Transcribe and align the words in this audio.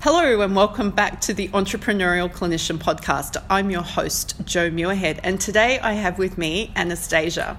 Hello, 0.00 0.40
and 0.42 0.54
welcome 0.54 0.92
back 0.92 1.20
to 1.22 1.34
the 1.34 1.48
Entrepreneurial 1.48 2.30
Clinician 2.32 2.78
Podcast. 2.78 3.36
I'm 3.50 3.68
your 3.68 3.82
host, 3.82 4.36
Jo 4.44 4.70
Muirhead, 4.70 5.18
and 5.24 5.40
today 5.40 5.80
I 5.80 5.94
have 5.94 6.20
with 6.20 6.38
me 6.38 6.70
Anastasia. 6.76 7.58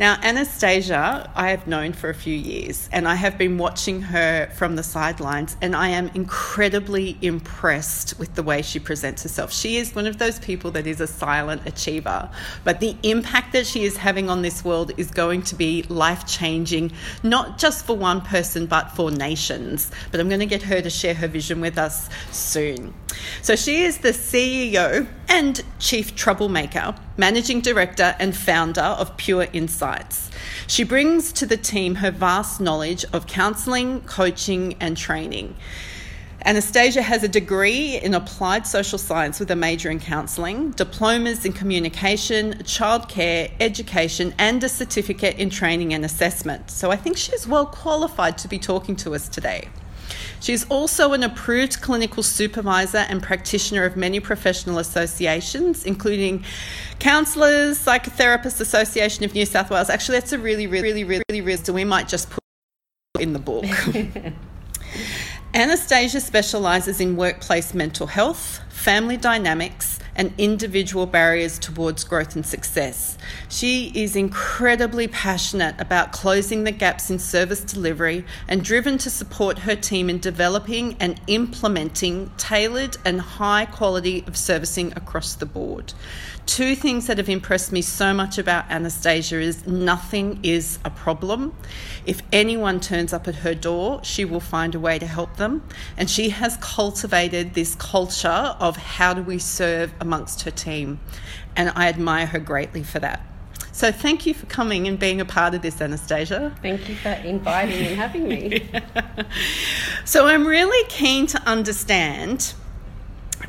Now, 0.00 0.16
Anastasia, 0.22 1.30
I 1.36 1.50
have 1.50 1.66
known 1.66 1.92
for 1.92 2.08
a 2.08 2.14
few 2.14 2.34
years, 2.34 2.88
and 2.90 3.06
I 3.06 3.16
have 3.16 3.36
been 3.36 3.58
watching 3.58 4.00
her 4.00 4.48
from 4.54 4.76
the 4.76 4.82
sidelines, 4.82 5.58
and 5.60 5.76
I 5.76 5.88
am 5.88 6.08
incredibly 6.14 7.18
impressed 7.20 8.18
with 8.18 8.34
the 8.34 8.42
way 8.42 8.62
she 8.62 8.78
presents 8.78 9.24
herself. 9.24 9.52
She 9.52 9.76
is 9.76 9.94
one 9.94 10.06
of 10.06 10.16
those 10.16 10.38
people 10.38 10.70
that 10.70 10.86
is 10.86 11.02
a 11.02 11.06
silent 11.06 11.66
achiever, 11.66 12.30
but 12.64 12.80
the 12.80 12.96
impact 13.02 13.52
that 13.52 13.66
she 13.66 13.84
is 13.84 13.98
having 13.98 14.30
on 14.30 14.40
this 14.40 14.64
world 14.64 14.90
is 14.96 15.10
going 15.10 15.42
to 15.42 15.54
be 15.54 15.82
life 15.90 16.26
changing, 16.26 16.92
not 17.22 17.58
just 17.58 17.84
for 17.84 17.94
one 17.94 18.22
person, 18.22 18.64
but 18.64 18.92
for 18.92 19.10
nations. 19.10 19.90
But 20.10 20.20
I'm 20.20 20.28
going 20.28 20.40
to 20.40 20.46
get 20.46 20.62
her 20.62 20.80
to 20.80 20.88
share 20.88 21.12
her 21.12 21.28
vision 21.28 21.60
with 21.60 21.76
us 21.76 22.08
soon. 22.32 22.94
So, 23.42 23.54
she 23.54 23.82
is 23.82 23.98
the 23.98 24.12
CEO 24.12 25.06
and 25.28 25.62
Chief 25.78 26.16
Troublemaker, 26.16 26.94
Managing 27.20 27.60
Director 27.60 28.16
and 28.18 28.34
founder 28.34 28.80
of 28.80 29.14
Pure 29.18 29.48
Insights. 29.52 30.30
She 30.66 30.84
brings 30.84 31.32
to 31.34 31.44
the 31.44 31.58
team 31.58 31.96
her 31.96 32.10
vast 32.10 32.62
knowledge 32.62 33.04
of 33.12 33.26
counselling, 33.26 34.00
coaching, 34.00 34.74
and 34.80 34.96
training. 34.96 35.54
Anastasia 36.46 37.02
has 37.02 37.22
a 37.22 37.28
degree 37.28 37.98
in 37.98 38.14
applied 38.14 38.66
social 38.66 38.96
science 38.96 39.38
with 39.38 39.50
a 39.50 39.54
major 39.54 39.90
in 39.90 40.00
counselling, 40.00 40.70
diplomas 40.70 41.44
in 41.44 41.52
communication, 41.52 42.54
childcare, 42.62 43.52
education, 43.60 44.32
and 44.38 44.64
a 44.64 44.68
certificate 44.70 45.36
in 45.36 45.50
training 45.50 45.92
and 45.92 46.06
assessment. 46.06 46.70
So 46.70 46.90
I 46.90 46.96
think 46.96 47.18
she's 47.18 47.46
well 47.46 47.66
qualified 47.66 48.38
to 48.38 48.48
be 48.48 48.58
talking 48.58 48.96
to 48.96 49.14
us 49.14 49.28
today. 49.28 49.68
She's 50.40 50.66
also 50.68 51.12
an 51.12 51.22
approved 51.22 51.82
clinical 51.82 52.22
supervisor 52.22 52.98
and 52.98 53.22
practitioner 53.22 53.84
of 53.84 53.96
many 53.96 54.20
professional 54.20 54.78
associations, 54.78 55.84
including 55.84 56.44
Counsellors 57.00 57.78
Psychotherapists 57.78 58.60
Association 58.60 59.24
of 59.24 59.32
New 59.32 59.46
South 59.46 59.70
Wales. 59.70 59.88
Actually, 59.88 60.18
that's 60.18 60.32
a 60.32 60.38
really, 60.38 60.66
really, 60.66 61.02
really, 61.02 61.22
really, 61.28 61.40
really, 61.40 61.56
so 61.56 61.72
we 61.72 61.84
might 61.84 62.08
just 62.08 62.28
put 62.28 62.44
in 63.18 63.32
the 63.32 63.38
book. 63.38 63.64
Anastasia 65.54 66.20
specialises 66.20 67.00
in 67.00 67.16
workplace 67.16 67.72
mental 67.74 68.06
health, 68.06 68.60
family 68.68 69.16
dynamics, 69.16 69.98
and 70.14 70.34
individual 70.36 71.06
barriers 71.06 71.58
towards 71.58 72.04
growth 72.04 72.36
and 72.36 72.44
success. 72.44 73.16
She 73.48 73.90
is 73.94 74.14
incredibly 74.14 75.08
passionate 75.08 75.80
about 75.80 76.12
closing 76.12 76.64
the 76.64 76.72
gaps 76.72 77.10
in 77.10 77.18
service 77.18 77.62
delivery 77.62 78.24
and 78.46 78.62
driven 78.62 78.98
to 78.98 79.10
support 79.10 79.60
her 79.60 79.74
team 79.74 80.10
in 80.10 80.18
developing 80.18 80.96
and 81.00 81.20
implementing 81.26 82.30
tailored 82.36 82.96
and 83.04 83.20
high 83.20 83.64
quality 83.64 84.22
of 84.26 84.36
servicing 84.36 84.92
across 84.94 85.34
the 85.34 85.46
board. 85.46 85.94
Two 86.50 86.74
things 86.74 87.06
that 87.06 87.16
have 87.18 87.28
impressed 87.28 87.70
me 87.70 87.80
so 87.80 88.12
much 88.12 88.36
about 88.36 88.68
Anastasia 88.68 89.38
is 89.38 89.68
nothing 89.68 90.40
is 90.42 90.80
a 90.84 90.90
problem. 90.90 91.54
If 92.06 92.22
anyone 92.32 92.80
turns 92.80 93.12
up 93.12 93.28
at 93.28 93.36
her 93.36 93.54
door, 93.54 94.02
she 94.02 94.24
will 94.24 94.40
find 94.40 94.74
a 94.74 94.80
way 94.80 94.98
to 94.98 95.06
help 95.06 95.36
them. 95.36 95.62
And 95.96 96.10
she 96.10 96.30
has 96.30 96.56
cultivated 96.60 97.54
this 97.54 97.76
culture 97.76 98.56
of 98.58 98.76
how 98.76 99.14
do 99.14 99.22
we 99.22 99.38
serve 99.38 99.94
amongst 100.00 100.42
her 100.42 100.50
team. 100.50 100.98
And 101.54 101.70
I 101.76 101.86
admire 101.86 102.26
her 102.26 102.40
greatly 102.40 102.82
for 102.82 102.98
that. 102.98 103.24
So 103.70 103.92
thank 103.92 104.26
you 104.26 104.34
for 104.34 104.46
coming 104.46 104.88
and 104.88 104.98
being 104.98 105.20
a 105.20 105.24
part 105.24 105.54
of 105.54 105.62
this, 105.62 105.80
Anastasia. 105.80 106.52
Thank 106.60 106.88
you 106.88 106.96
for 106.96 107.10
inviting 107.10 107.86
and 107.86 107.96
having 107.96 108.26
me. 108.26 108.68
So 110.04 110.26
I'm 110.26 110.44
really 110.44 110.84
keen 110.88 111.28
to 111.28 111.40
understand 111.48 112.54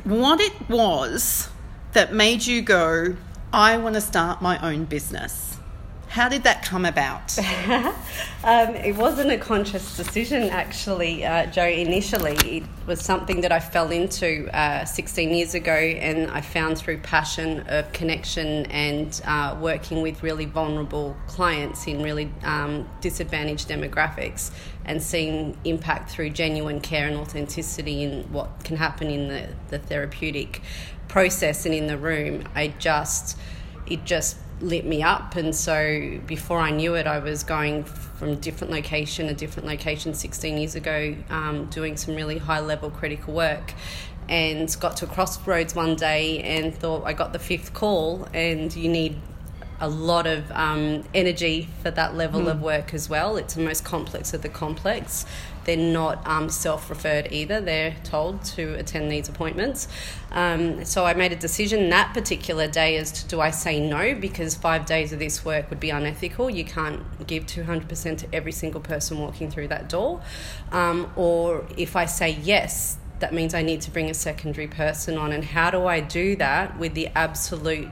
what 0.04 0.40
it 0.40 0.52
was 0.68 1.48
that 1.92 2.12
made 2.12 2.46
you 2.46 2.62
go, 2.62 3.16
I 3.52 3.76
want 3.76 3.94
to 3.94 4.00
start 4.00 4.40
my 4.40 4.58
own 4.66 4.84
business. 4.84 5.51
How 6.12 6.28
did 6.28 6.42
that 6.42 6.62
come 6.62 6.84
about? 6.84 7.38
um, 8.44 8.74
it 8.74 8.94
wasn't 8.94 9.30
a 9.30 9.38
conscious 9.38 9.96
decision, 9.96 10.42
actually, 10.50 11.24
uh, 11.24 11.46
Jo. 11.46 11.64
Initially, 11.64 12.36
it 12.58 12.64
was 12.86 13.00
something 13.00 13.40
that 13.40 13.50
I 13.50 13.58
fell 13.58 13.90
into 13.90 14.46
uh, 14.54 14.84
16 14.84 15.30
years 15.32 15.54
ago, 15.54 15.72
and 15.72 16.30
I 16.30 16.42
found 16.42 16.76
through 16.76 16.98
passion 16.98 17.60
of 17.60 17.90
connection 17.94 18.66
and 18.66 19.22
uh, 19.24 19.56
working 19.58 20.02
with 20.02 20.22
really 20.22 20.44
vulnerable 20.44 21.16
clients 21.28 21.86
in 21.86 22.02
really 22.02 22.30
um, 22.42 22.86
disadvantaged 23.00 23.66
demographics, 23.66 24.50
and 24.84 25.02
seeing 25.02 25.56
impact 25.64 26.10
through 26.10 26.28
genuine 26.28 26.82
care 26.82 27.08
and 27.08 27.16
authenticity 27.16 28.02
in 28.02 28.30
what 28.30 28.64
can 28.64 28.76
happen 28.76 29.08
in 29.08 29.28
the, 29.28 29.48
the 29.68 29.78
therapeutic 29.78 30.60
process 31.08 31.64
and 31.64 31.74
in 31.74 31.86
the 31.86 31.96
room. 31.96 32.44
I 32.54 32.68
just, 32.78 33.38
it 33.86 34.04
just 34.04 34.36
lit 34.62 34.84
me 34.84 35.02
up. 35.02 35.36
And 35.36 35.54
so 35.54 36.18
before 36.26 36.58
I 36.58 36.70
knew 36.70 36.94
it, 36.94 37.06
I 37.06 37.18
was 37.18 37.42
going 37.42 37.84
from 37.84 38.36
different 38.36 38.72
location 38.72 39.26
to 39.26 39.34
different 39.34 39.68
location 39.68 40.14
16 40.14 40.56
years 40.56 40.74
ago, 40.74 41.16
um, 41.28 41.66
doing 41.66 41.96
some 41.96 42.14
really 42.14 42.38
high 42.38 42.60
level 42.60 42.90
critical 42.90 43.34
work. 43.34 43.74
And 44.28 44.74
got 44.80 44.96
to 44.98 45.06
a 45.06 45.08
crossroads 45.08 45.74
one 45.74 45.96
day 45.96 46.40
and 46.42 46.74
thought 46.74 47.04
I 47.04 47.12
got 47.12 47.32
the 47.32 47.40
fifth 47.40 47.74
call, 47.74 48.28
and 48.32 48.74
you 48.74 48.88
need 48.88 49.18
a 49.80 49.88
lot 49.88 50.28
of 50.28 50.48
um, 50.52 51.02
energy 51.12 51.68
for 51.82 51.90
that 51.90 52.14
level 52.14 52.42
mm. 52.42 52.52
of 52.52 52.62
work 52.62 52.94
as 52.94 53.10
well. 53.10 53.36
It's 53.36 53.54
the 53.54 53.62
most 53.62 53.84
complex 53.84 54.32
of 54.32 54.42
the 54.42 54.48
complex. 54.48 55.26
They're 55.64 55.76
not 55.76 56.26
um, 56.26 56.48
self 56.50 56.90
referred 56.90 57.28
either, 57.30 57.60
they're 57.60 57.96
told 58.04 58.44
to 58.56 58.74
attend 58.74 59.10
these 59.10 59.28
appointments. 59.28 59.88
Um, 60.30 60.84
so 60.84 61.04
I 61.04 61.14
made 61.14 61.32
a 61.32 61.36
decision 61.36 61.90
that 61.90 62.14
particular 62.14 62.66
day 62.66 62.96
as 62.96 63.12
to 63.12 63.28
do 63.28 63.40
I 63.40 63.50
say 63.50 63.80
no 63.80 64.14
because 64.14 64.54
five 64.54 64.86
days 64.86 65.12
of 65.12 65.18
this 65.18 65.44
work 65.44 65.68
would 65.70 65.80
be 65.80 65.90
unethical. 65.90 66.48
You 66.50 66.64
can't 66.64 67.02
give 67.26 67.46
200% 67.46 68.18
to 68.18 68.34
every 68.34 68.52
single 68.52 68.80
person 68.80 69.18
walking 69.18 69.50
through 69.50 69.68
that 69.68 69.88
door. 69.88 70.22
Um, 70.70 71.12
or 71.16 71.66
if 71.76 71.96
I 71.96 72.06
say 72.06 72.30
yes, 72.42 72.98
that 73.20 73.32
means 73.32 73.54
I 73.54 73.62
need 73.62 73.80
to 73.82 73.90
bring 73.90 74.10
a 74.10 74.14
secondary 74.14 74.66
person 74.66 75.16
on. 75.16 75.32
And 75.32 75.44
how 75.44 75.70
do 75.70 75.86
I 75.86 76.00
do 76.00 76.36
that 76.36 76.78
with 76.78 76.94
the 76.94 77.08
absolute 77.14 77.88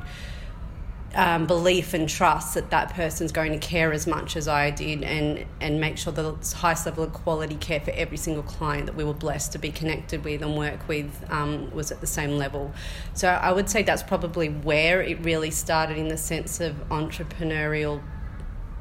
um, 1.15 1.47
belief 1.47 1.93
and 1.93 2.09
trust 2.09 2.55
that 2.55 2.71
that 2.71 2.95
person's 2.95 3.33
going 3.33 3.53
to 3.53 3.59
care 3.59 3.93
as 3.93 4.07
much 4.07 4.37
as 4.37 4.47
I 4.47 4.71
did 4.71 5.03
and, 5.03 5.45
and 5.61 5.81
make 5.81 5.99
sure 5.99 6.13
the 6.13 6.37
highest 6.57 6.87
level 6.87 7.05
of 7.05 7.13
quality 7.13 7.57
care 7.57 7.81
for 7.81 7.91
every 7.93 8.17
single 8.17 8.45
client 8.45 8.87
that 8.87 8.95
we 8.95 9.03
were 9.03 9.15
blessed 9.15 9.53
to 9.53 9.59
be 9.59 9.73
connected 9.73 10.25
with 10.25 10.43
and 10.43 10.57
work 10.57 10.87
with 10.89 11.25
um, 11.31 11.71
was 11.73 11.91
at 11.91 12.01
the 12.01 12.07
same 12.07 12.39
level. 12.39 12.73
So 13.15 13.29
I 13.29 13.51
would 13.51 13.69
say 13.69 13.83
that's 13.83 14.05
probably 14.05 14.49
where 14.49 15.03
it 15.03 15.21
really 15.25 15.51
started 15.51 15.99
in 15.99 16.09
the 16.09 16.17
sense 16.17 16.61
of 16.61 16.77
entrepreneurial 16.91 18.03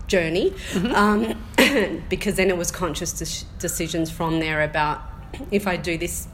journey 0.05 0.51
mm-hmm. 0.71 0.95
um, 0.95 2.03
because 2.09 2.35
then 2.35 2.49
it 2.49 2.57
was 2.57 2.71
conscious 2.71 3.13
de- 3.13 3.59
decisions 3.59 4.11
from 4.11 4.39
there 4.39 4.63
about 4.63 5.01
if 5.51 5.67
I 5.67 5.77
do 5.77 5.97
this 5.97 6.27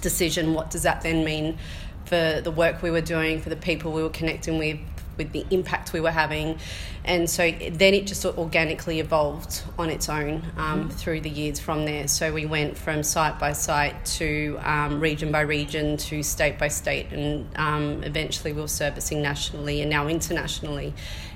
decision, 0.00 0.54
what 0.54 0.70
does 0.70 0.82
that 0.84 1.02
then 1.02 1.24
mean 1.24 1.58
for 2.04 2.40
the 2.42 2.50
work 2.50 2.82
we 2.82 2.90
were 2.90 3.00
doing, 3.00 3.40
for 3.40 3.50
the 3.50 3.56
people 3.56 3.92
we 3.92 4.02
were 4.02 4.08
connecting 4.08 4.58
with, 4.58 4.78
with 5.18 5.32
the 5.32 5.44
impact 5.50 5.92
we 5.92 6.00
were 6.00 6.10
having. 6.10 6.58
And 7.04 7.28
so 7.28 7.50
then 7.50 7.94
it 7.94 8.06
just 8.06 8.24
organically 8.24 9.00
evolved 9.00 9.62
on 9.78 9.90
its 9.90 10.08
own 10.08 10.42
um, 10.56 10.84
mm-hmm. 10.84 10.88
through 10.90 11.20
the 11.20 11.30
years 11.30 11.58
from 11.58 11.84
there. 11.84 12.08
So 12.08 12.32
we 12.32 12.46
went 12.46 12.78
from 12.78 13.02
site 13.02 13.38
by 13.38 13.52
site 13.52 14.04
to 14.18 14.58
um, 14.62 15.00
region 15.00 15.32
by 15.32 15.40
region 15.42 15.96
to 15.96 16.22
state 16.22 16.58
by 16.58 16.68
state, 16.68 17.10
and 17.12 17.46
um, 17.56 18.02
eventually 18.04 18.52
we 18.52 18.62
were 18.62 18.68
servicing 18.68 19.20
nationally 19.20 19.80
and 19.80 19.90
now 19.90 20.08
internationally 20.08 20.94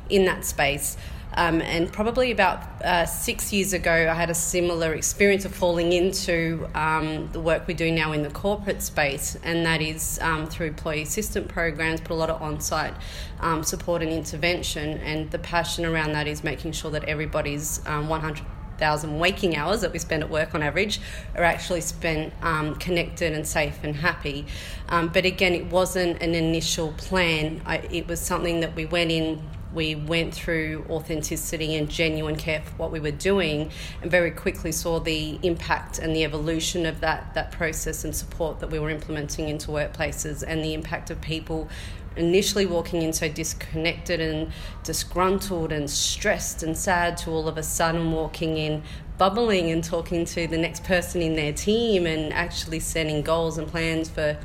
in 0.08 0.24
that 0.26 0.44
space. 0.44 0.96
Um, 1.34 1.62
and 1.62 1.90
probably 1.90 2.30
about 2.30 2.62
uh, 2.82 3.06
six 3.06 3.52
years 3.52 3.72
ago, 3.72 3.90
I 3.90 4.14
had 4.14 4.28
a 4.28 4.34
similar 4.34 4.92
experience 4.94 5.44
of 5.44 5.54
falling 5.54 5.92
into 5.92 6.68
um, 6.74 7.30
the 7.32 7.40
work 7.40 7.66
we 7.66 7.74
do 7.74 7.90
now 7.90 8.12
in 8.12 8.22
the 8.22 8.30
corporate 8.30 8.82
space, 8.82 9.36
and 9.42 9.64
that 9.64 9.80
is 9.80 10.18
um, 10.20 10.46
through 10.46 10.68
employee 10.68 11.02
assistant 11.02 11.48
programs, 11.48 12.00
but 12.00 12.10
a 12.10 12.14
lot 12.14 12.28
of 12.28 12.42
on 12.42 12.60
site 12.60 12.94
um, 13.40 13.62
support 13.62 14.02
and 14.02 14.10
intervention. 14.10 14.98
And 14.98 15.30
the 15.30 15.38
passion 15.38 15.86
around 15.86 16.12
that 16.12 16.26
is 16.26 16.44
making 16.44 16.72
sure 16.72 16.90
that 16.90 17.04
everybody's 17.04 17.84
um, 17.86 18.08
100 18.08 18.44
thousand 18.78 19.16
waking 19.20 19.54
hours 19.54 19.82
that 19.82 19.92
we 19.92 19.98
spend 19.98 20.24
at 20.24 20.30
work 20.30 20.56
on 20.56 20.62
average 20.62 21.00
are 21.36 21.44
actually 21.44 21.80
spent 21.80 22.32
um, 22.42 22.74
connected 22.76 23.32
and 23.32 23.46
safe 23.46 23.78
and 23.84 23.94
happy. 23.94 24.44
Um, 24.88 25.08
but 25.08 25.24
again, 25.24 25.54
it 25.54 25.66
wasn't 25.66 26.20
an 26.20 26.34
initial 26.34 26.92
plan. 26.96 27.62
I, 27.64 27.76
it 27.76 28.08
was 28.08 28.20
something 28.20 28.58
that 28.58 28.74
we 28.74 28.86
went 28.86 29.12
in 29.12 29.40
we 29.74 29.94
went 29.94 30.34
through 30.34 30.84
authenticity 30.88 31.76
and 31.76 31.88
genuine 31.88 32.36
care 32.36 32.62
for 32.62 32.74
what 32.76 32.90
we 32.90 33.00
were 33.00 33.10
doing, 33.10 33.70
and 34.00 34.10
very 34.10 34.30
quickly 34.30 34.72
saw 34.72 34.98
the 34.98 35.38
impact 35.42 35.98
and 35.98 36.14
the 36.14 36.24
evolution 36.24 36.86
of 36.86 37.00
that 37.00 37.34
that 37.34 37.52
process 37.52 38.04
and 38.04 38.14
support 38.14 38.60
that 38.60 38.70
we 38.70 38.78
were 38.78 38.90
implementing 38.90 39.48
into 39.48 39.70
workplaces, 39.70 40.44
and 40.46 40.64
the 40.64 40.74
impact 40.74 41.10
of 41.10 41.20
people 41.20 41.68
initially 42.16 42.66
walking 42.66 43.02
in 43.02 43.12
so 43.12 43.28
disconnected 43.28 44.20
and 44.20 44.52
disgruntled 44.84 45.72
and 45.72 45.88
stressed 45.88 46.62
and 46.62 46.76
sad 46.76 47.16
to 47.16 47.30
all 47.30 47.48
of 47.48 47.56
a 47.56 47.62
sudden 47.62 48.12
walking 48.12 48.56
in 48.56 48.82
bubbling 49.18 49.70
and 49.70 49.84
talking 49.84 50.24
to 50.24 50.46
the 50.46 50.58
next 50.58 50.84
person 50.84 51.22
in 51.22 51.34
their 51.36 51.52
team 51.52 52.06
and 52.06 52.32
actually 52.32 52.80
setting 52.80 53.22
goals 53.22 53.56
and 53.56 53.68
plans 53.68 54.10
for 54.10 54.36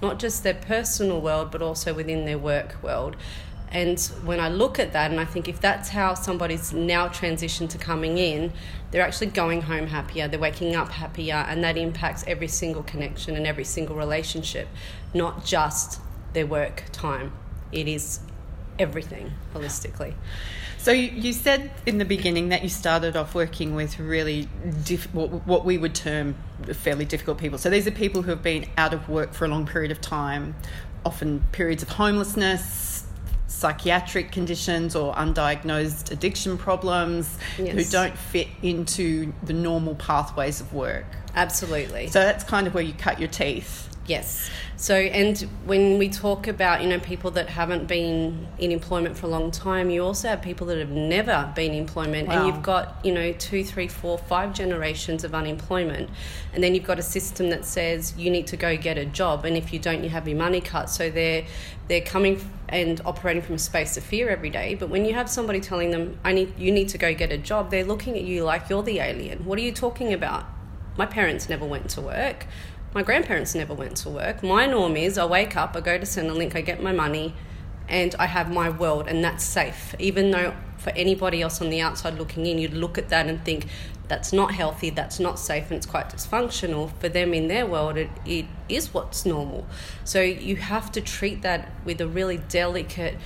not 0.00 0.18
just 0.18 0.42
their 0.44 0.54
personal 0.54 1.20
world 1.20 1.50
but 1.50 1.62
also 1.62 1.92
within 1.92 2.24
their 2.24 2.38
work 2.38 2.76
world 2.82 3.16
and 3.70 4.00
when 4.24 4.40
I 4.40 4.48
look 4.48 4.78
at 4.78 4.92
that, 4.92 5.10
and 5.10 5.20
I 5.20 5.24
think 5.24 5.48
if 5.48 5.60
that's 5.60 5.88
how 5.90 6.14
somebody's 6.14 6.72
now 6.72 7.08
transitioned 7.08 7.70
to 7.70 7.78
coming 7.78 8.18
in, 8.18 8.52
they're 8.90 9.02
actually 9.02 9.28
going 9.28 9.62
home 9.62 9.88
happier, 9.88 10.28
they're 10.28 10.38
waking 10.38 10.74
up 10.74 10.90
happier, 10.90 11.34
and 11.34 11.62
that 11.64 11.76
impacts 11.76 12.24
every 12.26 12.48
single 12.48 12.82
connection 12.82 13.36
and 13.36 13.46
every 13.46 13.64
single 13.64 13.96
relationship, 13.96 14.68
not 15.12 15.44
just 15.44 16.00
their 16.32 16.46
work 16.46 16.84
time. 16.92 17.32
It 17.72 17.88
is 17.88 18.20
everything 18.78 19.32
holistically. 19.54 20.14
So 20.78 20.92
you 20.92 21.32
said 21.32 21.70
in 21.86 21.98
the 21.98 22.04
beginning 22.04 22.50
that 22.50 22.62
you 22.62 22.68
started 22.68 23.16
off 23.16 23.34
working 23.34 23.74
with 23.74 23.98
really 23.98 24.48
diff- 24.84 25.12
what 25.12 25.64
we 25.64 25.76
would 25.76 25.94
term 25.94 26.36
fairly 26.72 27.04
difficult 27.04 27.38
people. 27.38 27.58
So 27.58 27.68
these 27.68 27.86
are 27.86 27.90
people 27.90 28.22
who 28.22 28.30
have 28.30 28.42
been 28.42 28.66
out 28.76 28.94
of 28.94 29.08
work 29.08 29.34
for 29.34 29.44
a 29.44 29.48
long 29.48 29.66
period 29.66 29.90
of 29.90 30.00
time, 30.00 30.54
often 31.04 31.44
periods 31.52 31.82
of 31.82 31.88
homelessness, 31.90 32.97
psychiatric 33.48 34.30
conditions 34.30 34.94
or 34.94 35.12
undiagnosed 35.14 36.12
addiction 36.12 36.56
problems 36.56 37.38
yes. 37.58 37.74
who 37.74 37.84
don't 37.84 38.16
fit 38.16 38.46
into 38.62 39.32
the 39.42 39.52
normal 39.52 39.94
pathways 39.96 40.60
of 40.60 40.72
work. 40.72 41.06
Absolutely. 41.34 42.08
So 42.08 42.20
that's 42.20 42.44
kind 42.44 42.66
of 42.66 42.74
where 42.74 42.84
you 42.84 42.92
cut 42.92 43.18
your 43.18 43.28
teeth. 43.28 43.87
Yes. 44.08 44.50
So, 44.76 44.94
and 44.94 45.38
when 45.64 45.98
we 45.98 46.08
talk 46.08 46.46
about, 46.46 46.82
you 46.82 46.88
know, 46.88 46.98
people 46.98 47.30
that 47.32 47.48
haven't 47.48 47.86
been 47.86 48.46
in 48.58 48.72
employment 48.72 49.18
for 49.18 49.26
a 49.26 49.28
long 49.28 49.50
time, 49.50 49.90
you 49.90 50.02
also 50.04 50.28
have 50.28 50.40
people 50.40 50.66
that 50.68 50.78
have 50.78 50.90
never 50.90 51.52
been 51.54 51.72
in 51.72 51.78
employment. 51.78 52.28
Wow. 52.28 52.34
And 52.34 52.46
you've 52.46 52.62
got, 52.62 53.04
you 53.04 53.12
know, 53.12 53.32
two, 53.32 53.64
three, 53.64 53.88
four, 53.88 54.16
five 54.16 54.54
generations 54.54 55.24
of 55.24 55.34
unemployment. 55.34 56.08
And 56.54 56.64
then 56.64 56.74
you've 56.74 56.86
got 56.86 56.98
a 56.98 57.02
system 57.02 57.50
that 57.50 57.64
says 57.64 58.14
you 58.16 58.30
need 58.30 58.46
to 58.46 58.56
go 58.56 58.76
get 58.76 58.96
a 58.96 59.04
job. 59.04 59.44
And 59.44 59.56
if 59.56 59.72
you 59.72 59.78
don't, 59.78 60.02
you 60.02 60.10
have 60.10 60.26
your 60.26 60.38
money 60.38 60.60
cut. 60.60 60.88
So 60.88 61.10
they're, 61.10 61.44
they're 61.88 62.00
coming 62.00 62.40
and 62.68 63.00
operating 63.04 63.42
from 63.42 63.56
a 63.56 63.58
space 63.58 63.96
of 63.96 64.04
fear 64.04 64.30
every 64.30 64.50
day. 64.50 64.74
But 64.74 64.88
when 64.88 65.04
you 65.04 65.12
have 65.14 65.28
somebody 65.28 65.60
telling 65.60 65.90
them, 65.90 66.18
I 66.24 66.32
need, 66.32 66.58
you 66.58 66.72
need 66.72 66.88
to 66.90 66.98
go 66.98 67.12
get 67.14 67.30
a 67.32 67.38
job, 67.38 67.70
they're 67.70 67.84
looking 67.84 68.16
at 68.16 68.22
you 68.22 68.44
like 68.44 68.70
you're 68.70 68.82
the 68.82 69.00
alien. 69.00 69.44
What 69.44 69.58
are 69.58 69.62
you 69.62 69.72
talking 69.72 70.14
about? 70.14 70.46
My 70.96 71.06
parents 71.06 71.48
never 71.48 71.64
went 71.64 71.90
to 71.90 72.00
work. 72.00 72.46
My 72.94 73.02
grandparents 73.02 73.54
never 73.54 73.74
went 73.74 73.98
to 73.98 74.08
work. 74.08 74.42
My 74.42 74.64
norm 74.66 74.96
is 74.96 75.18
I 75.18 75.26
wake 75.26 75.56
up, 75.56 75.76
I 75.76 75.80
go 75.80 75.98
to 75.98 76.04
Centrelink, 76.04 76.56
I 76.56 76.62
get 76.62 76.82
my 76.82 76.92
money, 76.92 77.34
and 77.86 78.14
I 78.18 78.26
have 78.26 78.50
my 78.50 78.70
world, 78.70 79.06
and 79.08 79.22
that's 79.22 79.44
safe. 79.44 79.94
Even 79.98 80.30
though 80.30 80.54
for 80.78 80.90
anybody 80.90 81.42
else 81.42 81.60
on 81.60 81.68
the 81.68 81.82
outside 81.82 82.18
looking 82.18 82.46
in, 82.46 82.58
you'd 82.58 82.72
look 82.72 82.96
at 82.96 83.10
that 83.10 83.26
and 83.26 83.44
think 83.44 83.66
that's 84.08 84.32
not 84.32 84.54
healthy, 84.54 84.88
that's 84.88 85.20
not 85.20 85.38
safe, 85.38 85.64
and 85.64 85.74
it's 85.74 85.86
quite 85.86 86.08
dysfunctional. 86.08 86.90
For 86.98 87.10
them 87.10 87.34
in 87.34 87.48
their 87.48 87.66
world, 87.66 87.98
it, 87.98 88.10
it 88.24 88.46
is 88.70 88.94
what's 88.94 89.26
normal. 89.26 89.66
So 90.04 90.22
you 90.22 90.56
have 90.56 90.90
to 90.92 91.02
treat 91.02 91.42
that 91.42 91.70
with 91.84 92.00
a 92.00 92.08
really 92.08 92.38
delicate 92.38 93.16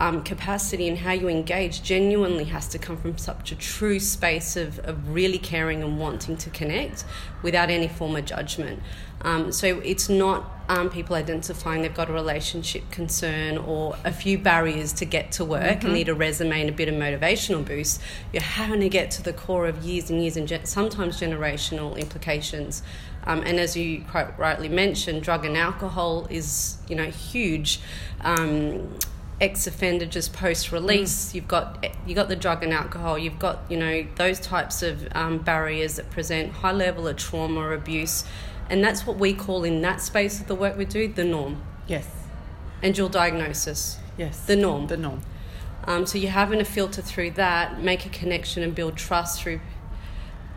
um, 0.00 0.22
capacity 0.22 0.88
and 0.88 0.98
how 0.98 1.12
you 1.12 1.28
engage 1.28 1.82
genuinely 1.82 2.44
has 2.44 2.66
to 2.68 2.78
come 2.78 2.96
from 2.96 3.18
such 3.18 3.52
a 3.52 3.54
true 3.54 4.00
space 4.00 4.56
of, 4.56 4.78
of 4.80 5.10
really 5.10 5.38
caring 5.38 5.82
and 5.82 5.98
wanting 5.98 6.38
to 6.38 6.48
connect 6.50 7.04
without 7.42 7.68
any 7.68 7.86
form 7.86 8.16
of 8.16 8.24
judgment. 8.24 8.82
Um, 9.22 9.52
so 9.52 9.80
it's 9.80 10.08
not 10.08 10.50
um, 10.70 10.88
people 10.88 11.14
identifying 11.14 11.82
they've 11.82 11.94
got 11.94 12.08
a 12.08 12.12
relationship 12.14 12.90
concern 12.90 13.58
or 13.58 13.94
a 14.02 14.12
few 14.12 14.38
barriers 14.38 14.94
to 14.94 15.04
get 15.04 15.32
to 15.32 15.44
work 15.44 15.62
mm-hmm. 15.62 15.86
and 15.86 15.94
need 15.94 16.08
a 16.08 16.14
resume 16.14 16.58
and 16.58 16.70
a 16.70 16.72
bit 16.72 16.88
of 16.88 16.94
motivational 16.94 17.62
boost. 17.62 18.00
You're 18.32 18.42
having 18.42 18.80
to 18.80 18.88
get 18.88 19.10
to 19.12 19.22
the 19.22 19.34
core 19.34 19.66
of 19.66 19.84
years 19.84 20.08
and 20.08 20.22
years 20.22 20.38
and 20.38 20.48
ge- 20.48 20.64
sometimes 20.64 21.20
generational 21.20 21.98
implications. 21.98 22.82
Um, 23.24 23.42
and 23.42 23.60
as 23.60 23.76
you 23.76 24.02
quite 24.10 24.38
rightly 24.38 24.70
mentioned, 24.70 25.22
drug 25.22 25.44
and 25.44 25.58
alcohol 25.58 26.26
is 26.30 26.78
you 26.88 26.96
know 26.96 27.10
huge. 27.10 27.80
Um, 28.22 28.96
ex-offender 29.40 30.06
just 30.06 30.32
post-release. 30.32 31.30
Mm. 31.30 31.34
You've 31.34 31.48
got 31.48 31.86
you 32.06 32.14
got 32.14 32.28
the 32.28 32.36
drug 32.36 32.62
and 32.62 32.72
alcohol. 32.72 33.18
You've 33.18 33.38
got 33.38 33.60
you 33.68 33.76
know 33.76 34.06
those 34.16 34.38
types 34.40 34.82
of 34.82 35.08
um, 35.12 35.38
barriers 35.38 35.96
that 35.96 36.10
present 36.10 36.52
high 36.52 36.72
level 36.72 37.08
of 37.08 37.16
trauma 37.16 37.60
or 37.60 37.72
abuse, 37.72 38.24
and 38.68 38.84
that's 38.84 39.06
what 39.06 39.16
we 39.16 39.34
call 39.34 39.64
in 39.64 39.80
that 39.82 40.00
space 40.00 40.40
of 40.40 40.46
the 40.46 40.54
work 40.54 40.76
we 40.76 40.84
do 40.84 41.08
the 41.08 41.24
norm. 41.24 41.62
Yes. 41.86 42.08
And 42.82 42.94
dual 42.94 43.08
diagnosis. 43.08 43.98
Yes. 44.16 44.40
The 44.46 44.56
norm. 44.56 44.86
The 44.86 44.96
norm. 44.96 45.22
Um, 45.84 46.06
so 46.06 46.18
you're 46.18 46.30
having 46.30 46.58
to 46.58 46.64
filter 46.64 47.02
through 47.02 47.32
that, 47.32 47.82
make 47.82 48.06
a 48.06 48.10
connection, 48.10 48.62
and 48.62 48.74
build 48.74 48.96
trust 48.96 49.42
through 49.42 49.60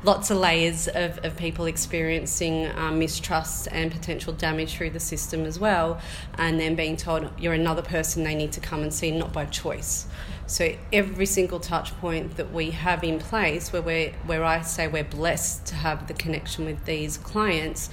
lots 0.04 0.30
of 0.30 0.38
layers 0.38 0.88
of, 0.88 1.18
of 1.24 1.36
people 1.38 1.66
experiencing 1.66 2.70
um, 2.76 3.00
mistrust 3.00 3.68
and 3.72 3.92
potential 3.92 4.34
damage 4.34 4.76
through 4.76 4.92
the 4.92 5.00
system 5.00 5.46
as 5.46 5.60
well, 5.60 6.00
and 6.38 6.60
then 6.60 6.76
being 6.76 6.98
told 6.98 7.30
you're 7.40 7.54
another 7.54 7.82
person 7.82 8.24
they 8.24 8.36
need 8.36 8.52
to 8.52 8.60
come 8.60 8.84
and 8.84 8.94
see, 8.94 9.12
not 9.12 9.32
by 9.32 9.46
choice. 9.46 10.08
So 10.46 10.76
every 10.92 11.26
single 11.26 11.60
touch 11.60 11.98
point 12.00 12.36
that 12.36 12.52
we 12.52 12.72
have 12.72 13.04
in 13.04 13.18
place, 13.20 13.72
where 13.72 13.82
we 13.82 14.14
where 14.26 14.44
I 14.44 14.62
say 14.62 14.88
we're 14.88 15.04
blessed 15.04 15.66
to 15.68 15.76
have 15.76 16.08
the 16.08 16.14
connection 16.14 16.66
with 16.66 16.84
these 16.86 17.18
clients, 17.18 17.90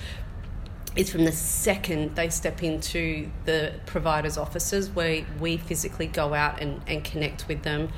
is 0.96 1.10
from 1.10 1.24
the 1.24 1.32
second 1.32 2.16
they 2.16 2.28
step 2.28 2.62
into 2.62 3.30
the 3.44 3.74
provider's 3.86 4.36
offices 4.36 4.90
where 4.90 5.24
we 5.38 5.56
physically 5.56 6.08
go 6.08 6.34
out 6.34 6.60
and, 6.60 6.82
and 6.88 7.04
connect 7.04 7.46
with 7.46 7.62
them 7.62 7.88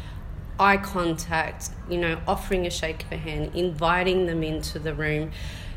eye 0.62 0.76
contact, 0.76 1.70
you 1.91 1.99
know, 1.99 2.20
offering 2.26 2.67
a 2.67 2.70
shake 2.70 3.05
of 3.05 3.12
a 3.12 3.17
hand, 3.17 3.55
inviting 3.55 4.26
them 4.26 4.43
into 4.43 4.79
the 4.79 4.94
room, 4.94 5.32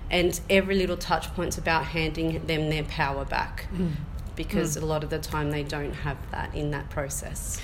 and 0.10 0.40
every 0.50 0.76
little 0.76 0.98
touch 0.98 1.34
point's 1.34 1.58
about 1.58 1.86
handing 1.86 2.46
them 2.46 2.70
their 2.70 2.84
power 2.84 3.26
back 3.26 3.68
mm. 3.74 3.92
because 4.36 4.78
mm. 4.78 4.84
a 4.84 4.86
lot 4.86 5.04
of 5.04 5.10
the 5.10 5.20
time 5.20 5.50
they 5.52 5.64
don't 5.64 5.94
have 5.94 6.18
that 6.32 6.54
in 6.54 6.72
that 6.72 6.90
process. 6.90 7.60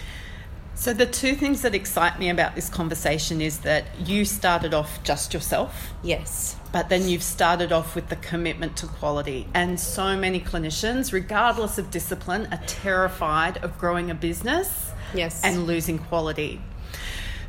So, 0.74 0.94
the 0.94 1.06
two 1.06 1.36
things 1.36 1.62
that 1.62 1.76
excite 1.76 2.18
me 2.18 2.30
about 2.30 2.56
this 2.56 2.68
conversation 2.68 3.40
is 3.40 3.60
that 3.60 3.86
you 4.04 4.26
started 4.26 4.74
off 4.74 5.04
just 5.04 5.32
yourself. 5.32 5.94
Yes. 6.02 6.56
But 6.72 6.90
then 6.90 7.08
you've 7.08 7.22
started 7.22 7.72
off 7.72 7.94
with 7.94 8.10
the 8.10 8.16
commitment 8.16 8.78
to 8.78 8.88
quality. 8.88 9.48
And 9.54 9.80
so 9.80 10.18
many 10.18 10.40
clinicians, 10.40 11.14
regardless 11.14 11.78
of 11.78 11.92
discipline, 11.92 12.48
are 12.52 12.62
terrified 12.66 13.58
of 13.58 13.78
growing 13.78 14.10
a 14.10 14.16
business 14.16 14.92
yes. 15.14 15.44
and 15.44 15.68
losing 15.68 16.00
quality. 16.00 16.62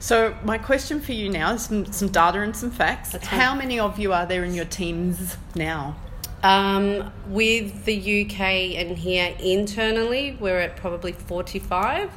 So, 0.03 0.37
my 0.43 0.59
question 0.59 1.01
for 1.01 1.13
you 1.13 1.29
now 1.29 1.53
is 1.53 1.67
some, 1.67 1.87
some 1.93 2.09
data 2.09 2.41
and 2.41 2.57
some 2.57 2.73
facts. 2.73 3.15
How 3.25 3.55
many 3.55 3.79
of 3.79 4.01
you 4.01 4.13
are 4.13 4.27
there 4.27 4.43
in 4.43 4.53
your 4.53 4.65
teams 4.65 5.37
now? 5.55 5.95
Um, 6.43 7.13
with 7.29 7.85
the 7.85 8.25
UK 8.25 8.41
and 8.81 8.99
here 8.99 9.33
internally, 9.39 10.37
we're 10.41 10.59
at 10.59 10.77
probably 10.77 11.13
45 11.13 12.11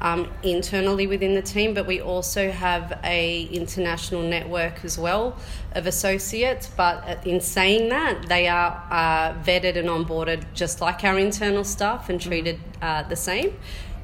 um, 0.00 0.28
internally 0.42 1.06
within 1.06 1.36
the 1.36 1.42
team, 1.42 1.72
but 1.72 1.86
we 1.86 2.00
also 2.00 2.50
have 2.50 2.98
a 3.04 3.44
international 3.52 4.22
network 4.22 4.84
as 4.84 4.98
well 4.98 5.36
of 5.76 5.86
associates. 5.86 6.66
But 6.66 7.24
in 7.24 7.40
saying 7.40 7.90
that, 7.90 8.26
they 8.26 8.48
are 8.48 8.84
uh, 8.90 9.34
vetted 9.44 9.76
and 9.76 9.88
onboarded 9.88 10.52
just 10.52 10.80
like 10.80 11.04
our 11.04 11.16
internal 11.16 11.62
staff 11.62 12.08
and 12.08 12.20
treated 12.20 12.58
uh, 12.82 13.04
the 13.04 13.14
same. 13.14 13.56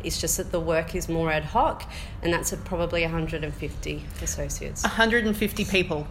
It's 0.07 0.21
just 0.21 0.37
that 0.37 0.53
the 0.53 0.61
work 0.61 0.95
is 0.95 1.09
more 1.09 1.33
ad 1.33 1.45
hoc, 1.45 1.91
and 2.23 2.33
that's 2.33 2.55
probably 2.65 3.03
150 3.03 4.05
associates. 4.23 4.85
150 4.85 5.65
people. 5.65 6.07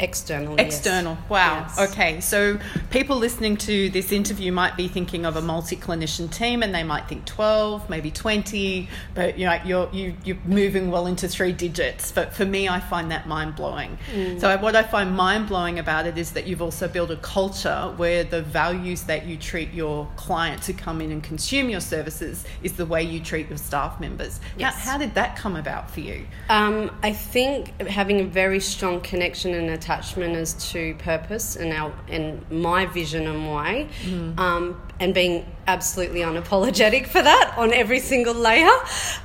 External. 0.00 0.58
External. 0.58 1.18
Yes. 1.20 1.30
Wow. 1.30 1.66
Yes. 1.68 1.90
Okay. 1.90 2.20
So 2.22 2.58
people 2.88 3.16
listening 3.16 3.58
to 3.58 3.90
this 3.90 4.12
interview 4.12 4.50
might 4.50 4.74
be 4.74 4.88
thinking 4.88 5.26
of 5.26 5.36
a 5.36 5.42
multi-clinician 5.42 6.32
team, 6.32 6.62
and 6.62 6.74
they 6.74 6.82
might 6.82 7.06
think 7.06 7.26
twelve, 7.26 7.88
maybe 7.90 8.10
twenty, 8.10 8.88
but 9.14 9.38
you 9.38 9.44
know 9.44 9.60
you're 9.62 9.90
you, 9.92 10.16
you're 10.24 10.38
moving 10.46 10.90
well 10.90 11.06
into 11.06 11.28
three 11.28 11.52
digits. 11.52 12.12
But 12.12 12.32
for 12.32 12.46
me, 12.46 12.66
I 12.66 12.80
find 12.80 13.10
that 13.10 13.28
mind 13.28 13.56
blowing. 13.56 13.98
Mm. 14.14 14.40
So 14.40 14.56
what 14.56 14.74
I 14.74 14.82
find 14.84 15.14
mind 15.14 15.48
blowing 15.48 15.78
about 15.78 16.06
it 16.06 16.16
is 16.16 16.32
that 16.32 16.46
you've 16.46 16.62
also 16.62 16.88
built 16.88 17.10
a 17.10 17.16
culture 17.16 17.92
where 17.98 18.24
the 18.24 18.40
values 18.40 19.02
that 19.02 19.26
you 19.26 19.36
treat 19.36 19.70
your 19.74 20.08
clients 20.16 20.66
who 20.66 20.72
come 20.72 21.02
in 21.02 21.12
and 21.12 21.22
consume 21.22 21.68
your 21.68 21.80
services 21.80 22.46
is 22.62 22.72
the 22.72 22.86
way 22.86 23.02
you 23.02 23.20
treat 23.20 23.50
your 23.50 23.58
staff 23.58 24.00
members. 24.00 24.40
Yes. 24.56 24.76
How, 24.76 24.92
how 24.92 24.98
did 24.98 25.12
that 25.14 25.36
come 25.36 25.56
about 25.56 25.90
for 25.90 26.00
you? 26.00 26.26
Um, 26.48 26.90
I 27.02 27.12
think 27.12 27.78
having 27.82 28.20
a 28.20 28.24
very 28.24 28.60
strong 28.60 29.02
connection 29.02 29.52
and 29.52 29.68
attachment 29.68 29.89
attachment 29.90 30.36
as 30.36 30.54
to 30.70 30.94
purpose 30.96 31.56
and 31.56 31.72
our 31.72 31.92
and 32.08 32.48
my 32.50 32.86
vision 32.86 33.26
and 33.26 33.48
why, 33.48 33.88
mm. 34.04 34.38
um, 34.38 34.80
and 35.00 35.12
being 35.12 35.44
absolutely 35.66 36.20
unapologetic 36.20 37.06
for 37.06 37.22
that 37.22 37.54
on 37.56 37.72
every 37.72 37.98
single 37.98 38.34
layer, 38.34 38.70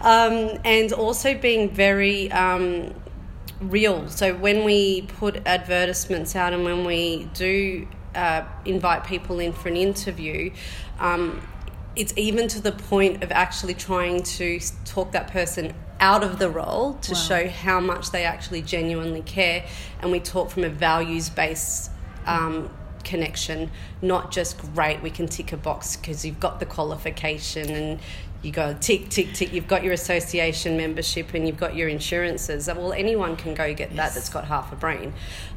um, 0.01 0.57
and 0.65 0.91
also 0.93 1.35
being 1.35 1.69
very. 1.69 2.31
Um, 2.31 2.93
real. 3.61 4.09
So 4.09 4.35
when 4.35 4.65
we 4.65 5.03
put 5.03 5.47
advertisements 5.47 6.35
out 6.35 6.51
and 6.51 6.65
when 6.65 6.83
we 6.83 7.29
do 7.33 7.87
uh, 8.13 8.43
invite 8.65 9.05
people 9.05 9.39
in 9.39 9.53
for 9.53 9.69
an 9.69 9.77
interview, 9.77 10.51
um, 10.99 11.41
it's 11.95 12.13
even 12.17 12.49
to 12.49 12.61
the 12.61 12.73
point 12.73 13.23
of 13.23 13.31
actually 13.31 13.73
trying 13.73 14.23
to 14.23 14.59
talk 14.83 15.13
that 15.13 15.31
person 15.31 15.73
out 15.99 16.23
of 16.23 16.39
the 16.39 16.49
role 16.49 16.93
to 16.95 17.13
wow. 17.13 17.19
show 17.19 17.49
how 17.49 17.79
much 17.79 18.11
they 18.11 18.23
actually 18.23 18.61
genuinely 18.61 19.21
care. 19.21 19.65
And 20.01 20.11
we 20.11 20.19
talk 20.19 20.49
from 20.49 20.63
a 20.63 20.69
values 20.69 21.29
based 21.29 21.91
um, 22.25 22.69
connection, 23.03 23.71
not 24.01 24.31
just 24.31 24.57
great, 24.57 25.01
we 25.01 25.09
can 25.09 25.27
tick 25.27 25.53
a 25.53 25.57
box 25.57 25.95
because 25.95 26.25
you've 26.25 26.39
got 26.39 26.59
the 26.59 26.65
qualification 26.65 27.69
and 27.69 27.99
you 28.41 28.51
go 28.51 28.75
tick, 28.79 29.09
tick, 29.09 29.33
tick, 29.33 29.53
you've 29.53 29.67
got 29.67 29.83
your 29.83 29.93
association 29.93 30.77
membership 30.77 31.33
and 31.33 31.47
you've 31.47 31.57
got 31.57 31.75
your 31.75 31.87
insurances. 31.87 32.67
Well, 32.67 32.93
anyone 32.93 33.35
can 33.35 33.55
go 33.55 33.73
get 33.73 33.91
yes. 33.91 33.97
that 33.97 34.13
that's 34.13 34.29
got 34.29 34.45
half 34.45 34.71
a 34.71 34.75
brain. 34.75 35.13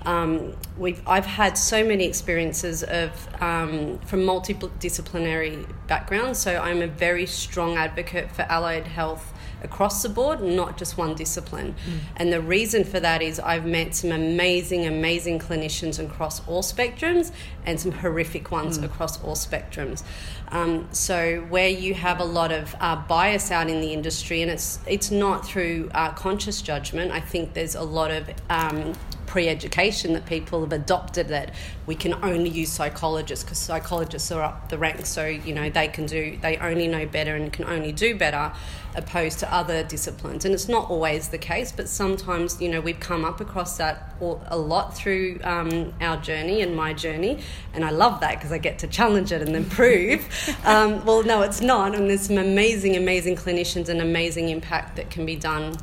Um, 0.06 0.54
we've, 0.78 1.02
I've 1.06 1.26
had 1.26 1.58
so 1.58 1.84
many 1.84 2.04
experiences 2.04 2.82
of 2.84 3.10
um, 3.42 3.98
from 4.06 4.20
multidisciplinary 4.20 5.66
backgrounds, 5.86 6.38
so 6.38 6.56
I'm 6.56 6.80
a 6.80 6.86
very 6.86 7.26
strong 7.26 7.76
advocate 7.76 8.30
for 8.32 8.42
allied 8.42 8.86
health 8.86 9.34
across 9.62 10.02
the 10.02 10.08
board, 10.08 10.42
not 10.42 10.78
just 10.78 10.96
one 10.96 11.14
discipline. 11.14 11.74
Mm. 11.74 11.98
And 12.16 12.32
the 12.32 12.40
reason 12.40 12.84
for 12.84 13.00
that 13.00 13.22
is 13.22 13.40
I've 13.40 13.66
met 13.66 13.94
some 13.94 14.12
amazing, 14.12 14.86
amazing 14.86 15.38
clinicians 15.38 16.02
across 16.04 16.46
all 16.46 16.62
spectrums 16.62 17.32
and 17.66 17.78
some 17.78 17.92
horrific 17.92 18.50
ones 18.50 18.78
mm. 18.78 18.84
across 18.84 19.22
all 19.22 19.34
spectrums. 19.34 20.02
Um, 20.50 20.88
so 20.92 21.40
where 21.48 21.68
you 21.68 21.94
have 21.94 22.20
a 22.20 22.24
lot 22.24 22.52
of 22.52 22.74
uh, 22.80 22.96
bias 22.96 23.50
out 23.50 23.68
in 23.68 23.80
the 23.80 23.92
industry, 23.92 24.42
and 24.42 24.50
it's 24.50 24.78
it's 24.86 25.10
not 25.10 25.46
through 25.46 25.90
uh, 25.94 26.12
conscious 26.12 26.62
judgment. 26.62 27.12
I 27.12 27.20
think 27.20 27.54
there's 27.54 27.74
a 27.74 27.82
lot 27.82 28.10
of 28.10 28.30
um, 28.48 28.94
pre-education 29.28 30.14
that 30.14 30.24
people 30.24 30.62
have 30.62 30.72
adopted 30.72 31.28
that 31.28 31.54
we 31.84 31.94
can 31.94 32.14
only 32.24 32.48
use 32.48 32.72
psychologists 32.72 33.44
because 33.44 33.58
psychologists 33.58 34.32
are 34.32 34.42
up 34.42 34.70
the 34.70 34.78
ranks. 34.78 35.10
So 35.10 35.26
you 35.26 35.54
know 35.54 35.68
they 35.70 35.86
can 35.86 36.06
do 36.06 36.38
they 36.40 36.56
only 36.56 36.88
know 36.88 37.06
better 37.06 37.36
and 37.36 37.52
can 37.52 37.66
only 37.66 37.92
do 37.92 38.16
better 38.16 38.52
opposed 38.96 39.38
to 39.40 39.54
other 39.54 39.84
disciplines. 39.84 40.46
And 40.46 40.54
it's 40.54 40.68
not 40.68 40.90
always 40.90 41.28
the 41.28 41.38
case 41.38 41.70
but 41.70 41.88
sometimes 41.88 42.60
you 42.60 42.70
know 42.70 42.80
we've 42.80 42.98
come 42.98 43.24
up 43.24 43.40
across 43.40 43.76
that 43.76 44.16
a 44.20 44.56
lot 44.56 44.96
through 44.96 45.38
um, 45.44 45.92
our 46.00 46.16
journey 46.16 46.62
and 46.62 46.74
my 46.74 46.94
journey. 46.94 47.40
And 47.74 47.84
i 47.84 47.90
love 47.90 48.20
that 48.20 48.36
because 48.36 48.50
i 48.50 48.58
get 48.58 48.78
to 48.80 48.86
challenge 48.86 49.30
it 49.30 49.42
and 49.42 49.54
then 49.54 49.66
prove. 49.66 50.26
Um, 50.64 51.04
well 51.04 51.22
no 51.22 51.42
it's 51.42 51.60
not. 51.60 51.94
And 51.94 52.08
there's 52.08 52.22
some 52.22 52.38
amazing 52.38 52.96
amazing 52.96 53.36
clinicians 53.36 53.88
and 53.88 54.00
amazing 54.00 54.48
impact 54.48 54.96
that 54.96 55.10
can 55.10 55.24
be 55.26 55.36
done 55.36 55.76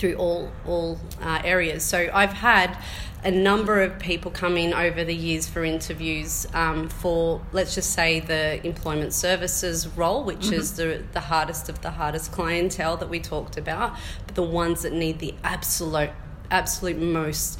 through 0.00 0.14
all 0.14 0.50
all 0.66 0.98
uh, 1.20 1.40
areas. 1.44 1.84
So 1.84 2.10
I've 2.12 2.32
had 2.32 2.76
a 3.22 3.30
number 3.30 3.82
of 3.82 3.98
people 3.98 4.30
come 4.30 4.56
in 4.56 4.72
over 4.72 5.04
the 5.04 5.14
years 5.14 5.46
for 5.46 5.62
interviews 5.62 6.46
um, 6.54 6.88
for 6.88 7.42
let's 7.52 7.74
just 7.74 7.92
say 7.92 8.20
the 8.20 8.66
employment 8.66 9.12
services 9.12 9.86
role, 9.88 10.24
which 10.24 10.38
mm-hmm. 10.40 10.54
is 10.54 10.76
the 10.76 11.04
the 11.12 11.20
hardest 11.20 11.68
of 11.68 11.82
the 11.82 11.90
hardest 11.90 12.32
clientele 12.32 12.96
that 12.96 13.10
we 13.10 13.20
talked 13.20 13.58
about, 13.58 13.96
but 14.26 14.34
the 14.34 14.42
ones 14.42 14.82
that 14.82 14.94
need 14.94 15.18
the 15.18 15.34
absolute 15.44 16.10
absolute 16.50 16.98
most 16.98 17.58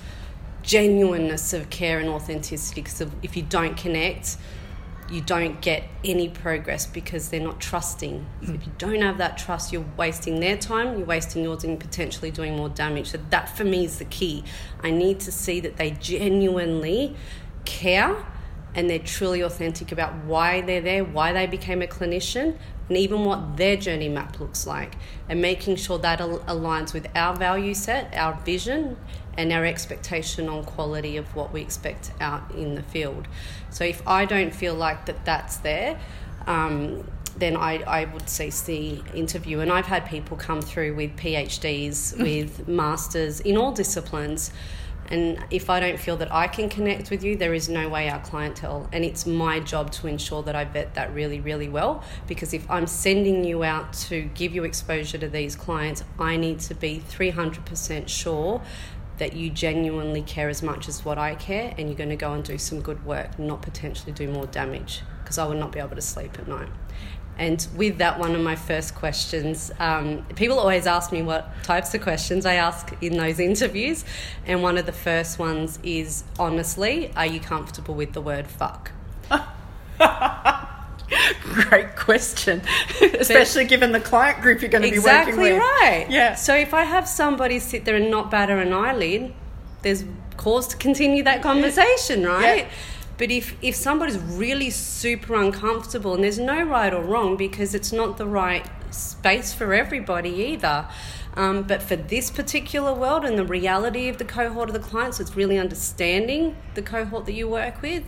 genuineness 0.62 1.52
of 1.52 1.68
care 1.70 1.98
and 2.00 2.08
authenticity. 2.08 2.80
Because 2.80 3.02
if 3.22 3.36
you 3.36 3.42
don't 3.42 3.76
connect 3.76 4.38
you 5.10 5.20
don't 5.20 5.60
get 5.60 5.84
any 6.04 6.28
progress 6.28 6.86
because 6.86 7.30
they're 7.30 7.40
not 7.40 7.60
trusting. 7.60 8.24
So 8.46 8.52
if 8.52 8.64
you 8.64 8.72
don't 8.78 9.02
have 9.02 9.18
that 9.18 9.36
trust, 9.36 9.72
you're 9.72 9.84
wasting 9.96 10.40
their 10.40 10.56
time, 10.56 10.98
you're 10.98 11.06
wasting 11.06 11.42
yours, 11.42 11.64
and 11.64 11.80
potentially 11.80 12.30
doing 12.30 12.56
more 12.56 12.68
damage. 12.68 13.10
So 13.10 13.18
that 13.30 13.56
for 13.56 13.64
me 13.64 13.84
is 13.84 13.98
the 13.98 14.04
key. 14.04 14.44
I 14.82 14.90
need 14.90 15.20
to 15.20 15.32
see 15.32 15.60
that 15.60 15.76
they 15.76 15.90
genuinely 15.92 17.16
care 17.64 18.24
and 18.74 18.88
they're 18.88 19.00
truly 19.00 19.40
authentic 19.40 19.90
about 19.90 20.14
why 20.24 20.60
they're 20.60 20.80
there, 20.80 21.04
why 21.04 21.32
they 21.32 21.46
became 21.46 21.82
a 21.82 21.86
clinician, 21.88 22.56
and 22.88 22.96
even 22.96 23.24
what 23.24 23.56
their 23.56 23.76
journey 23.76 24.08
map 24.08 24.38
looks 24.38 24.66
like, 24.66 24.94
and 25.28 25.42
making 25.42 25.76
sure 25.76 25.98
that 25.98 26.20
aligns 26.20 26.92
with 26.92 27.08
our 27.16 27.34
value 27.34 27.74
set, 27.74 28.14
our 28.14 28.34
vision, 28.44 28.96
and 29.40 29.54
our 29.54 29.64
expectation 29.64 30.50
on 30.50 30.62
quality 30.62 31.16
of 31.16 31.34
what 31.34 31.50
we 31.50 31.62
expect 31.62 32.12
out 32.20 32.42
in 32.54 32.74
the 32.74 32.82
field. 32.82 33.26
So 33.70 33.84
if 33.84 34.06
I 34.06 34.26
don't 34.26 34.54
feel 34.54 34.74
like 34.74 35.06
that 35.06 35.24
that's 35.24 35.56
there, 35.56 35.98
um, 36.46 37.08
then 37.38 37.56
I, 37.56 37.78
I 37.86 38.04
would 38.04 38.28
cease 38.28 38.60
the 38.60 39.00
interview. 39.14 39.60
And 39.60 39.72
I've 39.72 39.86
had 39.86 40.04
people 40.04 40.36
come 40.36 40.60
through 40.60 40.94
with 40.94 41.16
PhDs, 41.16 42.18
with 42.22 42.68
masters 42.68 43.40
in 43.40 43.56
all 43.56 43.72
disciplines. 43.72 44.52
And 45.08 45.42
if 45.50 45.70
I 45.70 45.80
don't 45.80 45.98
feel 45.98 46.18
that 46.18 46.32
I 46.32 46.46
can 46.46 46.68
connect 46.68 47.10
with 47.10 47.24
you, 47.24 47.34
there 47.34 47.54
is 47.54 47.68
no 47.68 47.88
way 47.88 48.10
our 48.10 48.20
clientele. 48.20 48.90
And 48.92 49.06
it's 49.06 49.24
my 49.26 49.58
job 49.58 49.90
to 49.92 50.06
ensure 50.06 50.42
that 50.42 50.54
I 50.54 50.64
vet 50.64 50.94
that 50.94 51.14
really, 51.14 51.40
really 51.40 51.68
well. 51.68 52.04
Because 52.26 52.52
if 52.52 52.70
I'm 52.70 52.86
sending 52.86 53.42
you 53.42 53.64
out 53.64 53.94
to 54.08 54.22
give 54.34 54.54
you 54.54 54.64
exposure 54.64 55.16
to 55.16 55.28
these 55.28 55.56
clients, 55.56 56.04
I 56.18 56.36
need 56.36 56.60
to 56.60 56.74
be 56.74 57.02
300% 57.08 58.06
sure 58.06 58.60
that 59.20 59.34
you 59.34 59.50
genuinely 59.50 60.22
care 60.22 60.48
as 60.48 60.62
much 60.62 60.88
as 60.88 61.04
what 61.04 61.18
I 61.18 61.34
care 61.34 61.74
and 61.78 61.88
you're 61.88 61.96
going 61.96 62.08
to 62.08 62.16
go 62.16 62.32
and 62.32 62.42
do 62.42 62.56
some 62.56 62.80
good 62.80 63.04
work, 63.04 63.38
not 63.38 63.60
potentially 63.60 64.12
do 64.12 64.26
more 64.28 64.46
damage, 64.46 65.02
because 65.22 65.36
I 65.36 65.46
would 65.46 65.58
not 65.58 65.72
be 65.72 65.78
able 65.78 65.94
to 65.94 66.02
sleep 66.02 66.38
at 66.38 66.48
night. 66.48 66.70
And 67.38 67.66
with 67.76 67.98
that, 67.98 68.18
one 68.18 68.34
of 68.34 68.40
my 68.40 68.56
first 68.56 68.94
questions, 68.94 69.70
um, 69.78 70.24
people 70.36 70.58
always 70.58 70.86
ask 70.86 71.12
me 71.12 71.22
what 71.22 71.50
types 71.62 71.94
of 71.94 72.00
questions 72.00 72.44
I 72.44 72.54
ask 72.54 72.94
in 73.02 73.16
those 73.16 73.38
interviews. 73.38 74.04
And 74.46 74.62
one 74.62 74.78
of 74.78 74.86
the 74.86 74.92
first 74.92 75.38
ones 75.38 75.78
is 75.82 76.24
honestly, 76.38 77.12
are 77.14 77.26
you 77.26 77.40
comfortable 77.40 77.94
with 77.94 78.14
the 78.14 78.20
word 78.20 78.46
fuck? 78.46 78.92
Great 81.42 81.96
question, 81.96 82.62
especially 83.18 83.64
given 83.64 83.92
the 83.92 84.00
client 84.00 84.40
group 84.40 84.60
you're 84.60 84.70
going 84.70 84.82
to 84.82 84.88
exactly 84.88 85.32
be 85.32 85.38
working 85.38 85.58
with. 85.58 85.62
Exactly 85.62 85.88
right. 85.88 86.10
Yeah. 86.10 86.34
So 86.34 86.54
if 86.54 86.72
I 86.72 86.84
have 86.84 87.08
somebody 87.08 87.58
sit 87.58 87.84
there 87.84 87.96
and 87.96 88.10
not 88.10 88.30
batter 88.30 88.58
an 88.58 88.72
eyelid, 88.72 89.32
there's 89.82 90.04
cause 90.36 90.68
to 90.68 90.76
continue 90.76 91.22
that 91.24 91.42
conversation, 91.42 92.24
right? 92.24 92.64
Yeah. 92.64 92.70
But 93.18 93.30
if, 93.30 93.54
if 93.62 93.74
somebody's 93.74 94.18
really 94.18 94.70
super 94.70 95.34
uncomfortable, 95.34 96.14
and 96.14 96.24
there's 96.24 96.38
no 96.38 96.62
right 96.62 96.92
or 96.92 97.02
wrong 97.02 97.36
because 97.36 97.74
it's 97.74 97.92
not 97.92 98.16
the 98.16 98.26
right 98.26 98.66
space 98.90 99.52
for 99.52 99.74
everybody 99.74 100.30
either. 100.30 100.88
Um, 101.34 101.62
but 101.62 101.82
for 101.82 101.96
this 101.96 102.30
particular 102.30 102.92
world 102.92 103.24
and 103.24 103.38
the 103.38 103.44
reality 103.44 104.08
of 104.08 104.18
the 104.18 104.24
cohort 104.24 104.68
of 104.68 104.72
the 104.72 104.80
clients, 104.80 105.20
it's 105.20 105.36
really 105.36 105.58
understanding 105.58 106.56
the 106.74 106.82
cohort 106.82 107.26
that 107.26 107.34
you 107.34 107.46
work 107.46 107.82
with 107.82 108.04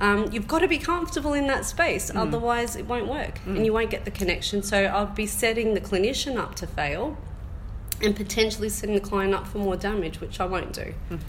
um, 0.00 0.30
you've 0.32 0.48
got 0.48 0.60
to 0.60 0.68
be 0.68 0.78
comfortable 0.78 1.32
in 1.32 1.46
that 1.46 1.64
space, 1.64 2.10
mm. 2.10 2.16
otherwise, 2.16 2.76
it 2.76 2.86
won't 2.86 3.08
work 3.08 3.40
mm. 3.46 3.56
and 3.56 3.66
you 3.66 3.72
won't 3.72 3.90
get 3.90 4.04
the 4.04 4.10
connection. 4.10 4.62
So, 4.62 4.84
I'll 4.84 5.06
be 5.06 5.26
setting 5.26 5.74
the 5.74 5.80
clinician 5.80 6.36
up 6.36 6.54
to 6.56 6.66
fail 6.66 7.16
and 8.02 8.14
potentially 8.14 8.68
setting 8.68 8.94
the 8.94 9.00
client 9.00 9.34
up 9.34 9.46
for 9.46 9.58
more 9.58 9.76
damage, 9.76 10.20
which 10.20 10.40
I 10.40 10.46
won't 10.46 10.72
do. 10.72 10.94
Mm. 11.10 11.20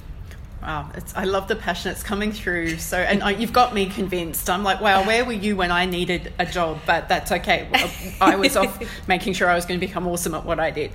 Wow, 0.62 0.92
I 1.16 1.24
love 1.26 1.48
the 1.48 1.56
passion 1.56 1.92
it's 1.92 2.04
coming 2.04 2.32
through. 2.32 2.80
So, 2.80 2.98
and 2.98 3.22
I, 3.24 3.32
you've 3.32 3.54
got 3.54 3.74
me 3.74 3.86
convinced. 3.86 4.50
I'm 4.50 4.64
like, 4.64 4.82
wow, 4.82 5.06
where 5.06 5.24
were 5.24 5.32
you 5.32 5.56
when 5.56 5.72
I 5.72 5.86
needed 5.86 6.34
a 6.40 6.46
job? 6.46 6.80
But 6.86 7.08
that's 7.08 7.32
okay. 7.32 7.70
I 8.20 8.36
was 8.36 8.58
off 8.58 8.82
making 9.08 9.34
sure 9.34 9.50
I 9.50 9.56
was 9.56 9.66
going 9.66 9.80
to 9.80 9.86
become 9.86 10.08
awesome 10.08 10.34
at 10.34 10.46
what 10.46 10.60
I 10.60 10.72
did. 10.72 10.92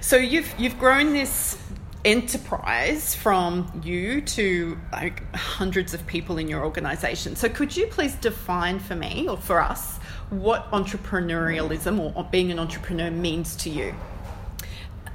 So 0.00 0.16
you've 0.16 0.52
you've 0.58 0.78
grown 0.78 1.12
this 1.12 1.56
enterprise 2.04 3.14
from 3.14 3.82
you 3.84 4.20
to 4.22 4.78
like 4.92 5.34
hundreds 5.34 5.94
of 5.94 6.06
people 6.06 6.38
in 6.38 6.48
your 6.48 6.64
organization. 6.64 7.36
So, 7.36 7.48
could 7.48 7.76
you 7.76 7.86
please 7.86 8.14
define 8.14 8.78
for 8.78 8.96
me 8.96 9.28
or 9.28 9.36
for 9.36 9.60
us 9.60 9.98
what 10.30 10.70
entrepreneurialism 10.70 12.16
or, 12.16 12.24
being 12.24 12.50
an 12.50 12.58
entrepreneur 12.58 13.10
means 13.10 13.56
to 13.56 13.70
you? 13.70 13.94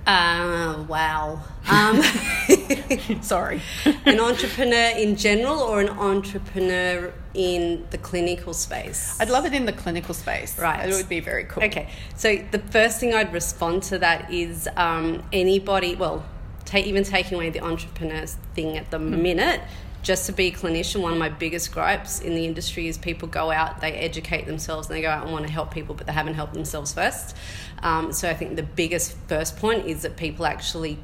Uh, 0.06 0.86
wow. 0.88 1.42
Um, 1.68 2.04
Sorry. 3.22 3.62
an 4.06 4.20
entrepreneur 4.20 4.94
in 4.96 5.16
general 5.16 5.60
or 5.62 5.82
an 5.82 5.90
entrepreneur 5.90 7.12
in 7.34 7.88
the 7.90 7.98
clinical 7.98 8.54
space? 8.54 9.20
I'd 9.20 9.30
love 9.30 9.46
it 9.46 9.54
in 9.54 9.66
the 9.66 9.74
clinical 9.74 10.14
space. 10.14 10.60
Right. 10.60 10.88
It 10.88 10.94
would 10.94 11.10
be 11.10 11.22
very 11.22 11.46
cool. 11.46 11.64
Okay. 11.64 11.90
So 12.16 12.38
the 12.52 12.60
first 12.60 13.00
thing 13.00 13.16
I'd 13.16 13.34
respond 13.34 13.82
to 13.84 13.98
that 14.00 14.32
is 14.32 14.70
um, 14.76 15.24
anybody, 15.34 15.96
well, 15.96 16.24
take, 16.66 16.86
even 16.88 17.04
taking 17.04 17.36
away 17.36 17.50
the 17.50 17.62
entrepreneur 17.62 18.26
thing 18.54 18.78
at 18.78 18.92
the 18.92 18.98
mm. 18.98 19.22
minute, 19.22 19.62
just 20.02 20.28
to 20.28 20.32
be 20.32 20.48
a 20.48 20.52
clinician, 20.52 21.02
one 21.02 21.14
of 21.14 21.18
my 21.18 21.30
biggest 21.30 21.72
gripes 21.72 22.20
in 22.20 22.36
the 22.36 22.46
industry 22.46 22.88
is 22.88 22.98
people 22.98 23.28
go 23.28 23.50
out, 23.50 23.82
they 23.82 23.94
educate 23.94 24.46
themselves, 24.46 24.88
and 24.88 24.96
they 24.96 25.02
go 25.02 25.10
out 25.10 25.24
and 25.24 25.32
want 25.32 25.48
to 25.48 25.52
help 25.52 25.74
people, 25.74 25.96
but 25.96 26.06
they 26.06 26.14
haven't 26.14 26.36
helped 26.36 26.54
themselves 26.54 26.94
first. 26.94 27.36
Um, 27.82 28.14
so 28.14 28.30
I 28.30 28.36
think 28.36 28.56
the 28.56 28.64
biggest 28.64 29.18
first 29.28 29.58
point 29.58 29.88
is 29.88 30.04
that 30.04 30.16
people 30.16 30.46
actually 30.46 31.00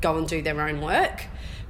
go 0.00 0.16
and 0.16 0.28
do 0.28 0.40
their 0.40 0.60
own 0.60 0.80
work 0.80 1.24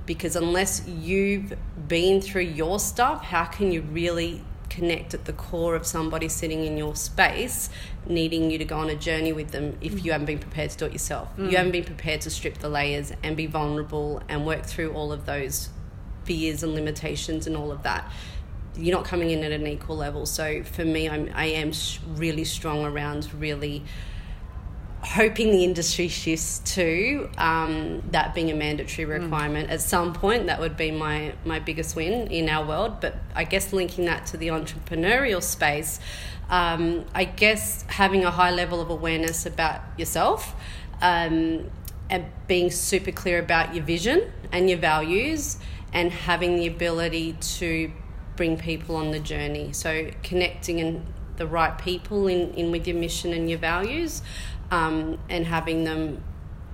because 0.05 0.37
unless 0.37 0.87
you've 0.87 1.55
been 1.87 2.21
through 2.21 2.43
your 2.43 2.79
stuff, 2.79 3.25
how 3.25 3.45
can 3.45 3.73
you 3.73 3.83
really 3.83 4.43
connect 4.71 5.15
at 5.15 5.25
the 5.25 5.33
core 5.33 5.75
of 5.75 5.87
somebody 5.87 6.29
sitting 6.29 6.65
in 6.65 6.77
your 6.77 6.95
space 6.95 7.71
needing 8.09 8.51
you 8.51 8.59
to 8.59 8.65
go 8.65 8.79
on 8.79 8.91
a 8.91 8.95
journey 8.95 9.33
with 9.33 9.51
them 9.51 9.77
if 9.81 10.05
you 10.05 10.13
haven't 10.13 10.27
been 10.27 10.39
prepared 10.39 10.71
to 10.71 10.79
do 10.79 10.85
it 10.87 10.93
yourself. 10.93 11.29
Mm. 11.37 11.51
You 11.51 11.57
haven't 11.57 11.73
been 11.73 11.85
prepared 11.85 12.21
to 12.23 12.31
strip 12.31 12.59
the 12.59 12.69
layers 12.69 13.13
and 13.23 13.37
be 13.37 13.47
vulnerable 13.47 14.23
and 14.29 14.47
work 14.47 14.65
through 14.65 14.93
all 14.93 15.13
of 15.13 15.27
those 15.27 15.69
fears 16.25 16.63
and 16.63 16.75
limitations 16.75 17.47
and 17.47 17.57
all 17.57 17.71
of 17.71 17.83
that. 17.83 18.11
You're 18.77 18.97
not 18.97 19.05
coming 19.05 19.31
in 19.31 19.43
at 19.45 19.53
an 19.53 19.67
equal 19.67 19.97
level. 19.97 20.27
So 20.27 20.63
for 20.63 20.85
me, 20.85 21.09
I'm, 21.09 21.31
I 21.35 21.47
am 21.47 21.73
really 22.17 22.45
strong 22.45 22.85
around 22.85 23.33
really 23.35 23.85
hoping 25.01 25.53
the 25.53 25.63
industry 25.63 26.09
shifts 26.09 26.59
to 26.75 27.31
um, 27.39 28.03
that 28.11 28.35
being 28.35 28.51
a 28.51 28.55
mandatory 28.55 29.07
mm. 29.07 29.23
requirement 29.23 29.69
mm. 29.69 29.73
at 29.73 29.81
some 29.81 30.13
point 30.13 30.47
that 30.47 30.59
would 30.59 30.77
be 30.77 30.91
my 30.91 31.33
my 31.45 31.59
biggest 31.59 31.95
win 31.95 32.27
in 32.29 32.49
our 32.49 32.67
world 32.67 33.01
but 33.01 33.15
i 33.35 33.45
guess 33.45 33.73
linking 33.73 34.07
that 34.07 34.27
to 34.27 34.37
the 34.37 34.49
entrepreneurial 34.49 35.41
space 35.41 36.01
um, 36.51 37.05
i 37.15 37.25
guess 37.25 37.83
having 37.89 38.25
a 38.25 38.31
high 38.31 38.51
level 38.51 38.81
of 38.81 38.91
awareness 38.91 39.47
about 39.47 39.81
yourself 39.99 40.55
um, 41.01 41.71
and 42.11 42.27
being 42.47 42.71
super 42.71 43.13
clear 43.13 43.39
about 43.39 43.75
your 43.75 43.85
vision 43.85 44.33
and 44.53 44.69
your 44.69 44.79
values 44.79 45.59
and 45.93 46.11
having 46.11 46.57
the 46.57 46.67
ability 46.67 47.35
to 47.35 47.93
bring 48.37 48.57
people 48.57 48.97
on 48.97 49.11
the 49.11 49.19
journey. 49.19 49.73
So 49.73 50.11
connecting 50.23 50.81
and 50.81 51.07
the 51.37 51.47
right 51.47 51.77
people 51.77 52.27
in, 52.29 52.53
in 52.55 52.71
with 52.71 52.87
your 52.87 52.97
mission 52.97 53.33
and 53.33 53.49
your 53.49 53.59
values 53.59 54.23
um, 54.71 55.19
and 55.29 55.47
having 55.47 55.85
them 55.85 56.23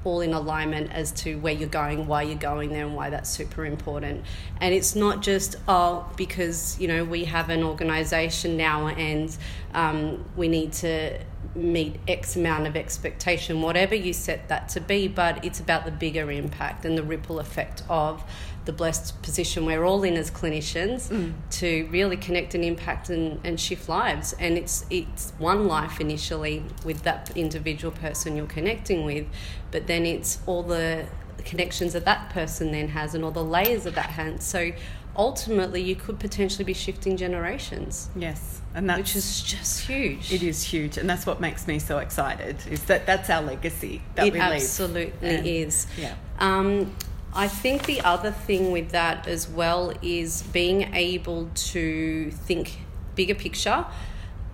all 0.04 0.20
in 0.20 0.32
alignment 0.32 0.92
as 0.92 1.10
to 1.12 1.36
where 1.40 1.52
you're 1.52 1.68
going, 1.68 2.06
why 2.06 2.22
you're 2.22 2.36
going 2.36 2.70
there, 2.70 2.86
and 2.86 2.94
why 2.94 3.10
that's 3.10 3.30
super 3.30 3.64
important. 3.64 4.24
And 4.60 4.74
it's 4.74 4.94
not 4.94 5.22
just 5.22 5.56
oh 5.66 6.08
because 6.16 6.78
you 6.78 6.88
know 6.88 7.04
we 7.04 7.24
have 7.24 7.50
an 7.50 7.62
organisation 7.62 8.56
now 8.56 8.88
and 8.88 9.36
um, 9.72 10.24
we 10.36 10.48
need 10.48 10.72
to 10.74 11.18
meet 11.54 11.96
X 12.08 12.36
amount 12.36 12.66
of 12.66 12.76
expectation, 12.76 13.62
whatever 13.62 13.94
you 13.94 14.12
set 14.12 14.48
that 14.48 14.68
to 14.70 14.80
be. 14.80 15.08
But 15.08 15.44
it's 15.44 15.60
about 15.60 15.84
the 15.84 15.90
bigger 15.90 16.30
impact 16.30 16.84
and 16.84 16.96
the 16.98 17.02
ripple 17.02 17.38
effect 17.38 17.82
of 17.88 18.24
the 18.64 18.72
blessed 18.72 19.20
position 19.22 19.66
we're 19.66 19.84
all 19.84 20.02
in 20.04 20.14
as 20.14 20.30
clinicians 20.30 21.08
mm. 21.08 21.32
to 21.50 21.86
really 21.90 22.16
connect 22.16 22.54
and 22.54 22.64
impact 22.64 23.10
and, 23.10 23.38
and 23.44 23.60
shift 23.60 23.88
lives. 23.88 24.34
And 24.38 24.56
it's 24.56 24.86
it's 24.90 25.32
one 25.38 25.66
life 25.66 26.00
initially 26.00 26.64
with 26.84 27.02
that 27.02 27.36
individual 27.36 27.92
person 27.92 28.36
you're 28.36 28.46
connecting 28.46 29.04
with, 29.04 29.26
but 29.70 29.86
then 29.86 30.06
it's 30.06 30.38
all 30.46 30.62
the 30.62 31.06
connections 31.44 31.92
that 31.92 32.06
that 32.06 32.30
person 32.30 32.72
then 32.72 32.88
has 32.88 33.14
and 33.14 33.22
all 33.24 33.30
the 33.30 33.44
layers 33.44 33.86
of 33.86 33.94
that 33.94 34.10
has. 34.10 34.42
So 34.42 34.72
ultimately 35.16 35.80
you 35.80 35.96
could 35.96 36.18
potentially 36.18 36.64
be 36.64 36.74
shifting 36.74 37.16
generations. 37.16 38.10
Yes. 38.16 38.60
And 38.74 38.90
that's, 38.90 38.98
which 38.98 39.16
is 39.16 39.42
just 39.42 39.82
huge. 39.82 40.32
It 40.32 40.42
is 40.42 40.62
huge, 40.62 40.98
and 40.98 41.08
that's 41.08 41.26
what 41.26 41.40
makes 41.40 41.68
me 41.68 41.78
so 41.78 41.98
excited. 41.98 42.56
Is 42.68 42.82
that 42.84 43.06
that's 43.06 43.30
our 43.30 43.40
legacy 43.40 44.02
that 44.16 44.26
it 44.26 44.32
we 44.32 44.40
leave. 44.40 44.50
It 44.50 44.54
absolutely 44.54 45.58
is. 45.60 45.86
Yeah. 45.96 46.16
Um, 46.40 46.92
I 47.32 47.48
think 47.48 47.86
the 47.86 48.00
other 48.00 48.32
thing 48.32 48.72
with 48.72 48.90
that 48.90 49.28
as 49.28 49.48
well 49.48 49.92
is 50.02 50.42
being 50.42 50.94
able 50.94 51.50
to 51.54 52.30
think 52.30 52.78
bigger 53.14 53.34
picture 53.34 53.86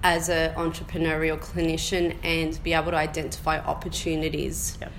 as 0.03 0.29
an 0.29 0.55
entrepreneurial 0.55 1.39
clinician 1.39 2.17
and 2.23 2.63
be 2.63 2.73
able 2.73 2.91
to 2.91 2.97
identify 2.97 3.59
opportunities 3.59 4.79
yep. 4.81 4.93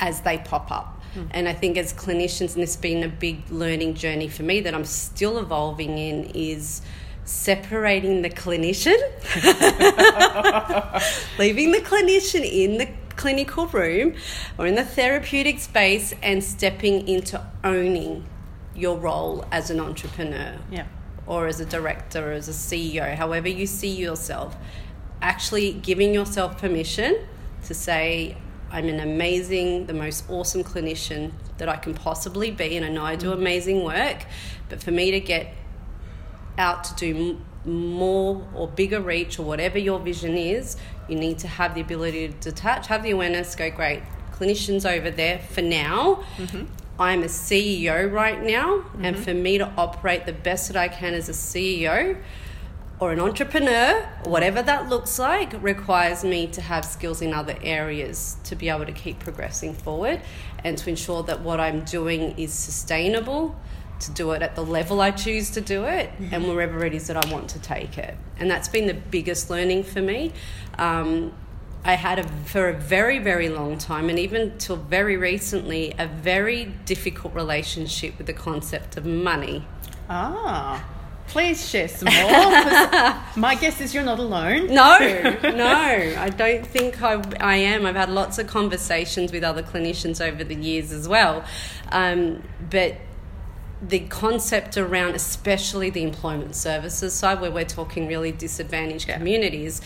as 0.00 0.22
they 0.22 0.38
pop 0.38 0.70
up. 0.72 0.93
Mm. 1.14 1.28
And 1.30 1.48
I 1.48 1.52
think 1.52 1.76
as 1.76 1.92
clinicians, 1.92 2.54
and 2.54 2.62
this 2.62 2.74
has 2.74 2.76
been 2.76 3.02
a 3.02 3.08
big 3.08 3.50
learning 3.50 3.94
journey 3.94 4.28
for 4.28 4.42
me 4.42 4.60
that 4.60 4.74
I'm 4.74 4.84
still 4.84 5.38
evolving 5.38 5.98
in, 5.98 6.30
is 6.34 6.82
separating 7.24 8.22
the 8.22 8.30
clinician, 8.30 8.98
leaving 11.38 11.72
the 11.72 11.80
clinician 11.80 12.44
in 12.44 12.78
the 12.78 12.88
clinical 13.16 13.66
room 13.68 14.14
or 14.58 14.66
in 14.66 14.74
the 14.74 14.84
therapeutic 14.84 15.58
space 15.58 16.12
and 16.22 16.42
stepping 16.42 17.06
into 17.08 17.40
owning 17.62 18.24
your 18.74 18.98
role 18.98 19.44
as 19.52 19.70
an 19.70 19.80
entrepreneur 19.80 20.58
yeah. 20.70 20.86
or 21.26 21.46
as 21.46 21.60
a 21.60 21.64
director 21.64 22.30
or 22.30 22.32
as 22.32 22.48
a 22.48 22.52
CEO, 22.52 23.14
however 23.14 23.48
you 23.48 23.66
see 23.66 23.94
yourself. 23.94 24.56
Actually 25.22 25.72
giving 25.72 26.12
yourself 26.12 26.58
permission 26.58 27.16
to 27.64 27.72
say, 27.72 28.36
I'm 28.74 28.88
an 28.88 28.98
amazing, 28.98 29.86
the 29.86 29.94
most 29.94 30.28
awesome 30.28 30.64
clinician 30.64 31.30
that 31.58 31.68
I 31.68 31.76
can 31.76 31.94
possibly 31.94 32.50
be, 32.50 32.76
and 32.76 32.84
I 32.84 32.88
know 32.88 33.04
I 33.04 33.14
do 33.14 33.28
mm. 33.30 33.34
amazing 33.34 33.84
work. 33.84 34.26
But 34.68 34.82
for 34.82 34.90
me 34.90 35.12
to 35.12 35.20
get 35.20 35.54
out 36.58 36.82
to 36.82 36.94
do 36.96 37.40
more 37.64 38.44
or 38.52 38.66
bigger 38.66 39.00
reach 39.00 39.38
or 39.38 39.44
whatever 39.44 39.78
your 39.78 40.00
vision 40.00 40.36
is, 40.36 40.76
you 41.08 41.14
need 41.14 41.38
to 41.38 41.46
have 41.46 41.76
the 41.76 41.82
ability 41.82 42.26
to 42.26 42.34
detach, 42.34 42.88
have 42.88 43.04
the 43.04 43.12
awareness, 43.12 43.54
go, 43.54 43.70
great, 43.70 44.02
clinicians 44.32 44.84
over 44.84 45.08
there 45.08 45.38
for 45.38 45.62
now. 45.62 46.24
Mm-hmm. 46.36 46.64
I'm 46.98 47.22
a 47.22 47.26
CEO 47.26 48.10
right 48.10 48.42
now, 48.42 48.78
mm-hmm. 48.78 49.04
and 49.04 49.16
for 49.16 49.34
me 49.34 49.56
to 49.58 49.70
operate 49.78 50.26
the 50.26 50.32
best 50.32 50.66
that 50.66 50.76
I 50.76 50.88
can 50.88 51.14
as 51.14 51.28
a 51.28 51.32
CEO 51.32 52.20
or 53.00 53.12
an 53.12 53.20
entrepreneur, 53.20 54.08
whatever 54.24 54.62
that 54.62 54.88
looks 54.88 55.18
like, 55.18 55.52
requires 55.62 56.24
me 56.24 56.46
to 56.46 56.60
have 56.60 56.84
skills 56.84 57.20
in 57.20 57.32
other 57.32 57.56
areas 57.62 58.36
to 58.44 58.54
be 58.54 58.68
able 58.68 58.86
to 58.86 58.92
keep 58.92 59.18
progressing 59.18 59.74
forward 59.74 60.20
and 60.62 60.78
to 60.78 60.88
ensure 60.88 61.22
that 61.24 61.40
what 61.40 61.60
I'm 61.60 61.84
doing 61.84 62.38
is 62.38 62.52
sustainable 62.52 63.56
to 64.00 64.10
do 64.12 64.32
it 64.32 64.42
at 64.42 64.54
the 64.54 64.64
level 64.64 65.00
I 65.00 65.10
choose 65.10 65.50
to 65.50 65.60
do 65.60 65.84
it 65.84 66.10
mm-hmm. 66.10 66.34
and 66.34 66.48
wherever 66.48 66.84
it 66.84 66.94
is 66.94 67.06
that 67.08 67.24
I 67.24 67.32
want 67.32 67.50
to 67.50 67.58
take 67.58 67.98
it. 67.98 68.16
And 68.38 68.50
that's 68.50 68.68
been 68.68 68.86
the 68.86 68.94
biggest 68.94 69.50
learning 69.50 69.84
for 69.84 70.00
me. 70.00 70.32
Um, 70.78 71.32
I 71.84 71.94
had 71.94 72.18
a, 72.18 72.28
for 72.46 72.70
a 72.70 72.72
very, 72.72 73.18
very 73.18 73.50
long 73.50 73.76
time, 73.76 74.08
and 74.08 74.18
even 74.18 74.56
till 74.56 74.76
very 74.76 75.18
recently, 75.18 75.92
a 75.98 76.06
very 76.06 76.64
difficult 76.86 77.34
relationship 77.34 78.16
with 78.16 78.26
the 78.26 78.32
concept 78.32 78.96
of 78.96 79.04
money. 79.04 79.66
Ah, 80.08 80.82
please 81.28 81.68
share 81.68 81.88
some 81.88 82.12
more. 82.12 82.30
my 83.36 83.56
guess 83.60 83.80
is 83.80 83.94
you're 83.94 84.04
not 84.04 84.18
alone. 84.18 84.66
No, 84.66 84.98
no, 85.42 86.14
I 86.18 86.30
don't 86.30 86.66
think 86.66 87.02
I, 87.02 87.22
I 87.40 87.56
am. 87.56 87.86
I've 87.86 87.96
had 87.96 88.10
lots 88.10 88.38
of 88.38 88.46
conversations 88.46 89.32
with 89.32 89.42
other 89.42 89.62
clinicians 89.62 90.24
over 90.24 90.44
the 90.44 90.54
years 90.54 90.92
as 90.92 91.08
well. 91.08 91.44
Um, 91.90 92.42
but 92.70 92.96
the 93.82 94.00
concept 94.00 94.76
around, 94.76 95.14
especially 95.14 95.90
the 95.90 96.02
employment 96.02 96.54
services 96.54 97.12
side, 97.12 97.40
where 97.40 97.50
we're 97.50 97.64
talking 97.64 98.06
really 98.06 98.32
disadvantaged 98.32 99.08
communities, 99.08 99.80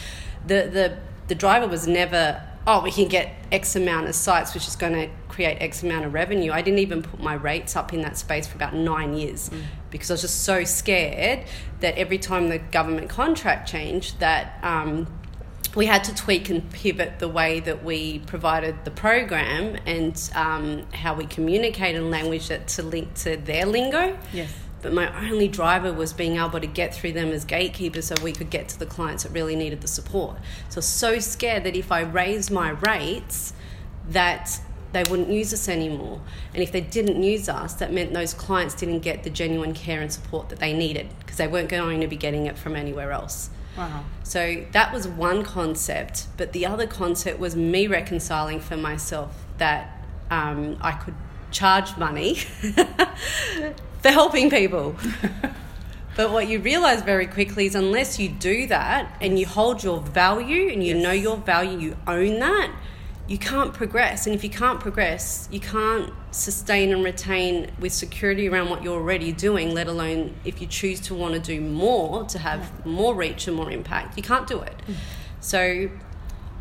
the, 0.46 0.68
the, 0.72 0.98
the 1.29 1.35
driver 1.35 1.66
was 1.66 1.87
never, 1.87 2.42
oh, 2.68 2.83
we 2.83 2.92
can 2.92 3.09
get 3.09 3.35
X 3.50 3.74
amount 3.74 4.07
of 4.09 4.14
sites, 4.14 4.52
which 4.52 4.68
is 4.68 4.76
going 4.76 4.92
to 4.92 5.09
create 5.28 5.57
X 5.61 5.83
amount 5.83 6.04
of 6.04 6.12
revenue. 6.12 6.52
I 6.52 6.61
didn't 6.61 6.81
even 6.81 7.02
put 7.02 7.18
my 7.18 7.33
rates 7.33 7.74
up 7.74 7.94
in 7.94 8.02
that 8.02 8.18
space 8.18 8.46
for 8.46 8.57
about 8.57 8.74
nine 8.74 9.14
years 9.14 9.48
mm. 9.48 9.62
because 9.90 10.11
I 10.11 10.14
was 10.14 10.20
just 10.20 10.44
so 10.44 10.64
scared 10.64 11.44
that 11.81 11.96
every 11.96 12.18
time 12.18 12.50
the 12.50 12.59
government 12.59 13.09
contract 13.09 13.68
changed, 13.68 14.20
that 14.20 14.62
um, 14.62 15.07
we 15.74 15.87
had 15.87 16.04
to 16.04 16.14
tweak 16.14 16.50
and 16.50 16.70
pivot 16.70 17.18
the 17.20 17.28
way 17.28 17.61
that 17.61 17.83
we 17.83 18.18
provided 18.20 18.85
the 18.85 18.90
program 18.90 19.78
and 19.87 20.31
um, 20.35 20.85
how 20.92 21.14
we 21.14 21.24
communicated 21.24 22.02
and 22.02 22.11
language 22.11 22.50
it 22.50 22.68
to 22.68 22.83
link 22.83 23.14
to 23.14 23.38
their 23.38 23.64
lingo. 23.64 24.18
Yes. 24.33 24.52
But 24.81 24.93
my 24.93 25.29
only 25.29 25.49
driver 25.49 25.93
was 25.93 26.12
being 26.12 26.37
able 26.37 26.61
to 26.61 26.67
get 26.67 26.95
through 26.95 27.12
them 27.12 27.29
as 27.29 27.45
gatekeepers 27.45 28.07
so 28.07 28.14
we 28.23 28.33
could 28.33 28.51
get 28.51 28.69
to 28.71 28.79
the 28.79 28.87
clients 28.87 29.25
that 29.25 29.33
really 29.33 29.57
needed 29.57 29.81
the 29.81 29.88
support. 29.88 30.37
So 30.69 30.81
so 30.81 31.19
scared 31.19 31.64
that 31.64 31.75
if 31.75 31.91
I 31.91 32.01
raised 32.01 32.51
my 32.51 32.71
rates 32.71 33.53
that 34.09 34.61
they 34.93 35.03
wouldn't 35.11 35.29
use 35.29 35.53
us 35.53 35.69
anymore. 35.69 36.21
And 36.55 36.62
if 36.62 36.73
they 36.73 36.81
didn't 36.81 37.23
use 37.23 37.49
us, 37.49 37.75
that 37.75 37.93
meant 37.93 38.12
those 38.14 38.33
clients 38.33 38.75
didn't 38.75 39.01
get 39.01 39.23
the 39.23 39.31
genuine 39.31 39.75
care 39.75 40.01
and 40.01 40.12
support 40.12 40.49
that 40.49 40.61
they 40.61 40.73
needed 40.73 41.09
because 41.21 41.37
they 41.37 41.47
weren't 41.47 41.69
going 41.69 42.01
to 42.01 42.07
be 42.07 42.17
getting 42.17 42.47
it 42.47 42.57
from 42.57 42.75
anywhere 42.75 43.12
else. 43.12 43.51
Wow. 43.77 44.05
So 44.23 44.64
that 44.73 44.93
was 44.93 45.07
one 45.07 45.45
concept, 45.45 46.27
but 46.37 46.53
the 46.53 46.67
other 46.67 46.87
concept 46.87 47.38
was 47.38 47.55
me 47.55 47.87
reconciling 47.87 48.61
for 48.61 48.77
myself 48.77 49.45
that 49.59 50.05
um, 50.31 50.79
I 50.81 50.93
could 50.93 51.14
charge 51.51 51.97
money 51.97 52.38
for 54.00 54.11
helping 54.11 54.50
people. 54.50 54.96
but 56.16 56.32
what 56.32 56.48
you 56.48 56.61
realize 56.61 57.02
very 57.02 57.26
quickly 57.26 57.66
is 57.66 57.74
unless 57.74 58.18
you 58.18 58.28
do 58.28 58.66
that 58.66 59.16
and 59.20 59.38
you 59.38 59.46
hold 59.46 59.82
your 59.82 60.00
value 60.00 60.70
and 60.70 60.82
you 60.84 60.94
yes. 60.94 61.02
know 61.02 61.12
your 61.12 61.37
value, 61.37 61.78
you 61.78 61.96
own 62.06 62.38
that, 62.38 62.72
you 63.26 63.38
can't 63.38 63.74
progress. 63.74 64.26
And 64.26 64.34
if 64.34 64.42
you 64.42 64.50
can't 64.50 64.80
progress, 64.80 65.48
you 65.52 65.61
can't 65.61 66.12
sustain 66.30 66.92
and 66.92 67.04
retain 67.04 67.70
with 67.78 67.92
security 67.92 68.48
around 68.48 68.70
what 68.70 68.82
you're 68.82 68.94
already 68.94 69.32
doing, 69.32 69.74
let 69.74 69.87
alone 69.87 70.34
if 70.44 70.61
you 70.61 70.66
choose 70.66 71.00
to 71.00 71.14
want 71.14 71.34
to 71.34 71.40
do 71.40 71.61
more 71.61 72.24
to 72.24 72.38
have 72.38 72.87
more 72.87 73.14
reach 73.14 73.46
and 73.46 73.56
more 73.56 73.70
impact. 73.70 74.16
You 74.16 74.22
can't 74.22 74.46
do 74.46 74.61
it. 74.61 74.74
Mm. 74.87 74.94
So 75.40 75.90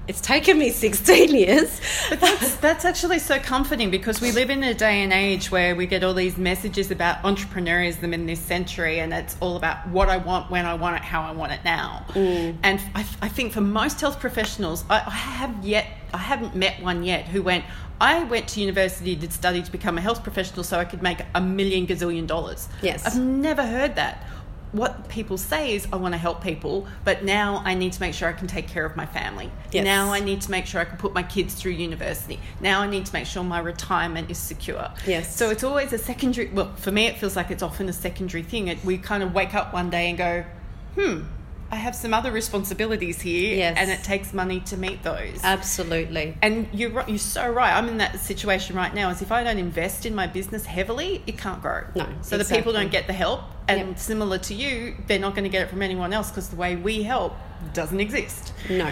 it's 0.08 0.22
taken 0.22 0.58
me 0.58 0.72
16 0.72 1.36
years. 1.36 1.82
But 2.10 2.22
that's, 2.22 2.56
that's 2.56 2.86
actually 2.86 3.20
so 3.20 3.40
comforting 3.40 3.92
because 3.92 4.22
we 4.22 4.32
live 4.32 4.50
in 4.50 4.64
a 4.64 4.74
day 4.74 5.04
and 5.04 5.12
age 5.12 5.52
where 5.52 5.76
we 5.76 5.86
get 5.86 6.04
all 6.04 6.14
these 6.14 6.38
messages 6.38 6.92
about 6.92 7.22
entrepreneurism 7.24 8.14
in 8.14 8.26
this 8.26 8.40
century, 8.40 9.00
and 9.00 9.14
it's 9.14 9.36
all 9.42 9.58
about 9.58 9.88
what 9.90 10.10
I 10.10 10.18
want, 10.18 10.50
when 10.50 10.66
I 10.66 10.76
want 10.76 10.96
it, 10.96 11.02
how 11.02 11.22
I 11.22 11.32
want 11.32 11.52
it 11.52 11.60
now. 11.66 12.06
Mm. 12.10 12.58
And 12.64 12.82
I, 12.96 13.06
I, 13.22 13.28
think 13.28 13.52
for 13.52 13.62
most 13.62 14.00
health 14.00 14.20
professionals, 14.20 14.86
I, 14.90 15.04
I 15.06 15.12
have 15.12 15.66
yet, 15.66 15.88
I 16.14 16.20
haven't 16.20 16.56
met 16.56 16.82
one 16.82 17.04
yet 17.04 17.26
who 17.26 17.44
went, 17.44 17.66
I 18.00 18.24
went 18.24 18.48
to 18.50 18.62
university, 18.62 19.16
did 19.16 19.34
study 19.34 19.62
to 19.62 19.72
become 19.72 19.98
a 19.98 20.02
health 20.02 20.24
professional 20.24 20.64
so 20.64 20.80
I 20.80 20.86
could 20.86 21.02
make 21.02 21.20
a 21.36 21.42
million 21.42 21.88
gazillion 21.88 22.28
dollars. 22.28 22.70
Yes. 22.82 23.06
I've 23.06 23.20
never 23.20 23.66
heard 23.66 23.96
that 23.96 24.24
what 24.72 25.08
people 25.08 25.38
say 25.38 25.74
is 25.74 25.88
I 25.92 25.96
want 25.96 26.14
to 26.14 26.18
help 26.18 26.44
people, 26.44 26.88
but 27.04 27.24
now 27.24 27.62
I 27.66 27.74
need 27.74 27.94
to 27.94 28.02
make 28.02 28.14
sure 28.14 28.28
I 28.28 28.34
can 28.34 28.48
take 28.48 28.68
care 28.68 28.86
of 28.86 28.96
my 28.96 29.06
family. 29.06 29.52
Yes. 29.72 29.86
Now 29.86 30.12
I 30.12 30.20
need 30.20 30.42
to 30.42 30.52
make 30.52 30.66
sure 30.66 30.82
I 30.82 30.86
can 30.86 30.98
put 30.98 31.14
my 31.14 31.24
kids 31.24 31.54
through 31.56 31.72
university. 31.72 32.40
Now 32.60 32.82
I 32.82 32.88
need 32.88 33.06
to 33.06 33.14
make 33.14 33.26
sure 33.26 33.44
my 33.44 33.60
retirement 33.60 34.30
is 34.30 34.38
secure. 34.38 34.92
Yes. 35.06 35.36
So 35.36 35.50
it's 35.50 35.64
always 35.64 35.94
a 35.94 35.98
secondary. 35.98 36.50
Well, 36.50 36.74
for 36.76 36.92
me, 36.92 37.06
it 37.06 37.18
feels 37.18 37.36
like 37.36 37.52
it's 37.52 37.64
often 37.64 37.88
a 37.90 37.94
secondary 37.94 38.44
thing. 38.44 38.68
It, 38.68 38.84
we 38.84 38.98
kind 38.98 39.24
of 39.24 39.34
wake 39.34 39.54
up 39.54 39.74
one 39.74 39.90
day 39.90 40.10
and 40.10 40.18
go, 40.18 40.44
hmm, 40.96 41.22
I 41.70 41.76
have 41.76 41.96
some 41.96 42.14
other 42.14 42.32
responsibilities 42.32 43.22
here, 43.22 43.58
yes. 43.58 43.78
and 43.78 43.92
it 43.92 44.04
takes 44.04 44.34
money 44.34 44.62
to 44.62 44.78
meet 44.78 45.04
those. 45.04 45.40
Absolutely. 45.44 46.38
And 46.42 46.68
you're 46.74 47.04
you're 47.08 47.18
so 47.18 47.50
right. 47.50 47.76
I'm 47.76 47.90
in 47.90 47.98
that 47.98 48.20
situation 48.20 48.76
right 48.76 48.94
now. 48.94 49.10
Is 49.10 49.22
if 49.22 49.32
I 49.32 49.44
don't 49.44 49.58
invest 49.58 50.06
in 50.06 50.16
my 50.16 50.28
business 50.28 50.66
heavily, 50.66 51.24
it 51.28 51.38
can't 51.38 51.62
grow. 51.62 51.84
No. 51.96 52.06
So 52.22 52.36
exactly. 52.36 52.38
the 52.38 52.56
people 52.56 52.74
don't 52.74 52.92
get 52.92 53.08
the 53.08 53.14
help, 53.14 53.42
and 53.68 53.90
yep. 53.90 54.00
similar 54.00 54.38
to 54.40 54.54
you, 54.54 54.96
they're 55.08 55.20
not 55.20 55.34
going 55.34 55.44
to 55.44 55.50
get 55.50 55.64
it 55.64 55.70
from 55.70 55.82
anyone 55.82 56.14
else 56.14 56.30
because 56.30 56.50
the 56.50 56.56
way 56.56 56.76
we 56.78 57.04
help 57.04 57.36
doesn't 57.74 58.00
exist. 58.00 58.54
No. 58.70 58.90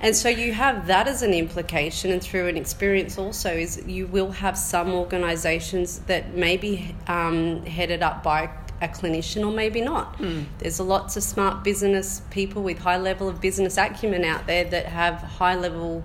and 0.00 0.14
so 0.14 0.28
you 0.28 0.52
have 0.52 0.86
that 0.86 1.08
as 1.08 1.22
an 1.22 1.34
implication, 1.34 2.12
and 2.12 2.22
through 2.22 2.46
an 2.46 2.56
experience 2.56 3.18
also, 3.18 3.50
is 3.50 3.82
you 3.86 4.06
will 4.06 4.30
have 4.30 4.56
some 4.56 4.92
organisations 4.92 6.00
that 6.00 6.34
may 6.34 6.56
be 6.56 6.94
um, 7.08 7.64
headed 7.64 8.02
up 8.02 8.22
by 8.22 8.50
a 8.80 8.88
clinician 8.88 9.46
or 9.46 9.52
maybe 9.52 9.80
not. 9.80 10.18
Mm. 10.18 10.46
There's 10.58 10.80
lots 10.80 11.16
of 11.16 11.22
smart 11.22 11.64
business 11.64 12.22
people 12.30 12.62
with 12.62 12.78
high 12.78 12.98
level 12.98 13.28
of 13.28 13.40
business 13.40 13.76
acumen 13.78 14.24
out 14.24 14.46
there 14.46 14.64
that 14.64 14.86
have 14.86 15.14
high 15.20 15.54
level 15.54 16.04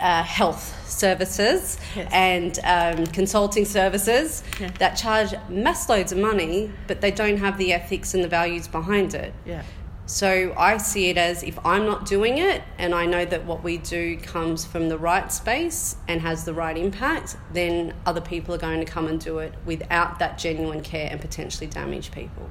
uh, 0.00 0.22
health 0.22 0.88
services 0.88 1.78
yes. 1.94 2.10
and 2.12 2.58
um, 2.64 3.06
consulting 3.08 3.64
services 3.64 4.42
yeah. 4.58 4.70
that 4.78 4.96
charge 4.96 5.34
mass 5.48 5.88
loads 5.88 6.10
of 6.10 6.18
money, 6.18 6.70
but 6.86 7.00
they 7.00 7.10
don't 7.10 7.36
have 7.36 7.58
the 7.58 7.72
ethics 7.72 8.14
and 8.14 8.24
the 8.24 8.28
values 8.28 8.66
behind 8.66 9.14
it. 9.14 9.32
Yeah. 9.44 9.62
So 10.10 10.52
I 10.58 10.78
see 10.78 11.08
it 11.08 11.16
as 11.16 11.44
if 11.44 11.56
I'm 11.64 11.86
not 11.86 12.04
doing 12.04 12.38
it 12.38 12.64
and 12.78 12.96
I 12.96 13.06
know 13.06 13.24
that 13.24 13.44
what 13.44 13.62
we 13.62 13.78
do 13.78 14.16
comes 14.16 14.64
from 14.64 14.88
the 14.88 14.98
right 14.98 15.30
space 15.30 15.94
and 16.08 16.20
has 16.20 16.44
the 16.44 16.52
right 16.52 16.76
impact, 16.76 17.36
then 17.52 17.94
other 18.04 18.20
people 18.20 18.52
are 18.52 18.58
going 18.58 18.80
to 18.80 18.84
come 18.84 19.06
and 19.06 19.20
do 19.20 19.38
it 19.38 19.54
without 19.64 20.18
that 20.18 20.36
genuine 20.36 20.80
care 20.80 21.08
and 21.12 21.20
potentially 21.20 21.68
damage 21.68 22.10
people. 22.10 22.50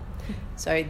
So 0.55 0.85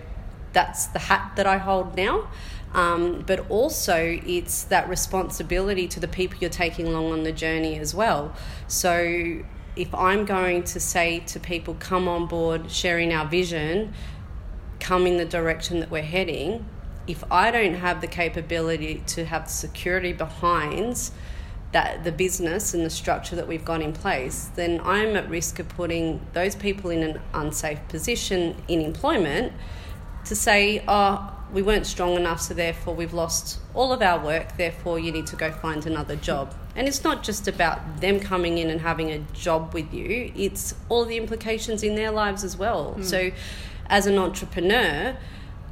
that's 0.53 0.85
the 0.85 0.99
hat 0.99 1.31
that 1.37 1.47
I 1.47 1.57
hold 1.57 1.97
now. 1.97 2.29
Um, 2.75 3.23
but 3.25 3.49
also, 3.49 4.19
it's 4.23 4.65
that 4.65 4.87
responsibility 4.87 5.87
to 5.87 5.99
the 5.99 6.07
people 6.07 6.37
you're 6.39 6.51
taking 6.51 6.85
along 6.85 7.11
on 7.11 7.23
the 7.23 7.31
journey 7.31 7.79
as 7.79 7.95
well. 7.95 8.35
So, 8.67 9.41
if 9.75 9.95
I'm 9.95 10.25
going 10.25 10.63
to 10.65 10.79
say 10.79 11.21
to 11.21 11.39
people, 11.39 11.75
come 11.79 12.07
on 12.07 12.27
board, 12.27 12.69
sharing 12.69 13.11
our 13.11 13.25
vision, 13.25 13.93
come 14.79 15.05
in 15.05 15.17
the 15.17 15.25
direction 15.25 15.79
that 15.79 15.91
we're 15.91 16.01
heading, 16.01 16.65
if 17.07 17.23
I 17.31 17.51
don't 17.51 17.75
have 17.75 18.01
the 18.01 18.07
capability 18.07 19.03
to 19.07 19.25
have 19.25 19.45
the 19.45 19.51
security 19.51 20.13
behind 20.13 21.09
that 21.71 22.03
the 22.03 22.11
business 22.11 22.73
and 22.73 22.83
the 22.83 22.89
structure 22.89 23.35
that 23.35 23.47
we've 23.47 23.65
got 23.65 23.81
in 23.81 23.93
place, 23.93 24.49
then 24.55 24.81
I'm 24.83 25.15
at 25.15 25.29
risk 25.29 25.59
of 25.59 25.69
putting 25.69 26.25
those 26.33 26.55
people 26.55 26.89
in 26.89 27.03
an 27.03 27.21
unsafe 27.33 27.79
position 27.89 28.55
in 28.67 28.81
employment 28.81 29.53
to 30.25 30.35
say, 30.35 30.83
oh, 30.87 31.35
we 31.51 31.61
weren't 31.61 31.87
strong 31.87 32.15
enough, 32.15 32.41
so 32.41 32.53
therefore 32.53 32.93
we've 32.93 33.13
lost 33.13 33.59
all 33.73 33.91
of 33.91 34.01
our 34.01 34.23
work, 34.23 34.57
therefore 34.57 34.99
you 34.99 35.11
need 35.11 35.27
to 35.27 35.35
go 35.35 35.51
find 35.51 35.85
another 35.85 36.15
job. 36.15 36.53
And 36.75 36.87
it's 36.87 37.03
not 37.03 37.23
just 37.23 37.47
about 37.47 38.01
them 38.01 38.19
coming 38.19 38.59
in 38.59 38.69
and 38.69 38.81
having 38.81 39.11
a 39.11 39.19
job 39.33 39.73
with 39.73 39.91
you, 39.93 40.31
it's 40.35 40.75
all 40.89 41.05
the 41.05 41.17
implications 41.17 41.81
in 41.81 41.95
their 41.95 42.11
lives 42.11 42.43
as 42.43 42.57
well. 42.57 42.95
Mm. 42.97 43.05
So 43.05 43.31
as 43.89 44.05
an 44.05 44.17
entrepreneur, 44.17 45.17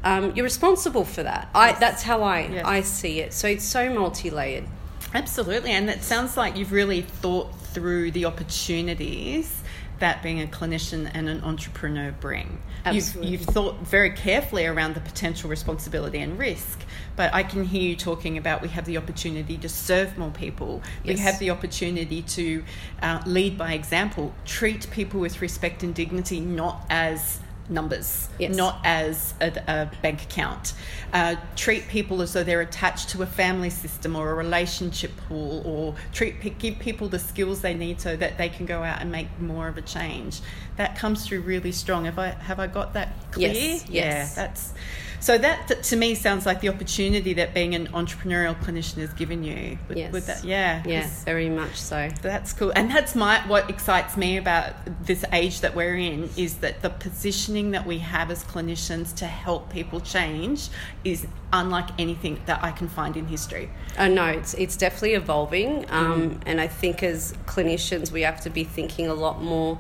um, 0.04 0.36
you're 0.36 0.44
responsible 0.44 1.06
for 1.06 1.24
that. 1.24 1.50
I, 1.54 1.70
yes. 1.70 1.80
That's 1.80 2.04
how 2.04 2.24
I, 2.24 2.42
yes. 2.42 2.66
I 2.66 2.82
see 2.82 3.20
it. 3.20 3.34
So 3.34 3.48
it's 3.48 3.66
so 3.66 3.94
multi 3.94 4.30
layered. 4.30 4.66
Absolutely. 5.14 5.72
And 5.72 5.90
it 5.90 6.04
sounds 6.04 6.38
like 6.38 6.56
you've 6.56 6.72
really 6.72 7.02
thought 7.02 7.54
through 7.60 8.12
the 8.12 8.26
opportunities 8.26 9.62
that 10.00 10.22
being 10.22 10.42
a 10.42 10.46
clinician 10.46 11.10
and 11.14 11.28
an 11.28 11.42
entrepreneur 11.44 12.12
bring. 12.12 12.60
Absolutely. 12.86 13.32
You've, 13.32 13.42
you've, 13.42 13.50
thought 13.50 13.80
very 13.80 14.12
carefully 14.12 14.66
around 14.66 14.94
the 14.94 15.00
potential 15.00 15.50
responsibility 15.50 16.20
and 16.20 16.38
risk, 16.38 16.80
but 17.16 17.34
I 17.34 17.44
can 17.44 17.64
hear 17.64 17.82
you 17.82 17.96
talking 17.96 18.38
about 18.38 18.62
we 18.62 18.68
have 18.70 18.86
the 18.86 18.98
opportunity 18.98 19.58
to 19.58 19.70
serve 19.70 20.18
more 20.18 20.30
people. 20.30 20.84
Yes. 21.04 21.18
We 21.18 21.24
have 21.24 21.40
the 21.40 21.50
opportunity 21.50 22.22
to 22.22 22.64
uh, 23.02 23.22
lead 23.26 23.58
by 23.58 23.74
example, 23.74 24.34
treat 24.46 24.90
people 24.92 25.20
with 25.20 25.42
respect 25.42 25.82
and 25.82 25.96
dignity, 25.96 26.40
not 26.40 26.86
as 26.90 27.40
numbers, 27.70 28.30
yes. 28.40 28.56
not 28.56 28.80
as 28.84 29.34
a, 29.42 29.48
a 29.68 29.92
bank 30.02 30.24
account. 30.24 30.74
Uh, 31.14 31.36
treat 31.56 31.88
people 31.88 32.22
as 32.22 32.34
though 32.34 32.44
they're 32.44 32.62
attached 32.62 33.10
to 33.10 33.24
a 33.24 33.26
family 33.26 33.70
system 33.70 34.16
or 34.16 34.32
a 34.32 34.34
relationship 34.34 35.12
pool, 35.28 35.62
or 35.66 35.96
treat 36.14 36.40
give 36.60 36.80
people 36.80 37.08
the 37.08 37.20
skills 37.20 37.62
they 37.62 37.74
need 37.74 38.00
so 38.00 38.16
that 38.16 38.38
they 38.38 38.50
can 38.50 38.66
go 38.66 38.84
out 38.84 39.02
and 39.02 39.12
make 39.12 39.28
more 39.40 39.68
of 39.68 39.78
a 39.78 39.82
change. 39.82 40.42
That 40.78 40.98
comes 40.98 41.26
through 41.26 41.42
really 41.42 41.72
strong. 41.72 42.06
Have 42.06 42.20
I 42.20 42.30
have 42.30 42.60
I 42.60 42.68
got 42.68 42.94
that 42.94 43.14
clear? 43.32 43.54
Yes. 43.54 43.90
Yeah, 43.90 44.04
yes. 44.04 44.36
that's 44.36 44.74
so 45.20 45.38
that 45.38 45.84
to 45.84 45.96
me 45.96 46.16
sounds 46.16 46.46
like 46.46 46.62
the 46.62 46.70
opportunity 46.70 47.34
that 47.34 47.54
being 47.54 47.76
an 47.76 47.88
entrepreneurial 47.88 48.56
clinician 48.62 48.98
has 48.98 49.14
given 49.14 49.44
you. 49.44 49.78
With, 49.88 49.98
yes. 49.98 50.14
With 50.14 50.28
that, 50.28 50.44
yeah. 50.44 50.84
Yeah, 50.86 51.10
very 51.26 51.50
much 51.50 51.76
so. 51.76 52.10
That's 52.22 52.54
cool, 52.54 52.72
and 52.76 52.90
that's 52.90 53.16
my 53.16 53.40
what 53.48 53.70
excites 53.70 54.18
me 54.18 54.38
about 54.38 54.74
this 55.06 55.24
age 55.34 55.62
that 55.62 55.76
we're 55.76 55.96
in 55.96 56.30
is 56.38 56.58
that 56.58 56.82
the 56.82 56.90
positioning 56.90 57.72
that 57.72 57.86
we 57.86 58.00
have 58.00 58.32
as 58.32 58.44
clinicians 58.44 59.16
to 59.16 59.26
help 59.26 59.70
people 59.72 60.00
change 60.00 60.70
is 61.04 61.28
unlike 61.54 61.90
anything 61.98 62.42
that 62.46 62.64
I 62.64 62.72
can 62.72 62.88
find 62.88 63.16
in 63.18 63.28
history. 63.28 63.70
I 63.98 64.10
know 64.10 64.26
it's 64.26 64.54
it's 64.54 64.78
definitely 64.78 65.14
evolving, 65.14 65.86
um, 65.90 66.32
mm. 66.32 66.42
and 66.46 66.62
I 66.62 66.68
think 66.68 67.04
as 67.04 67.34
clinicians 67.46 68.12
we 68.12 68.22
have 68.22 68.42
to 68.42 68.50
be 68.50 68.64
thinking 68.64 69.08
a 69.08 69.14
lot 69.14 69.42
more 69.42 69.80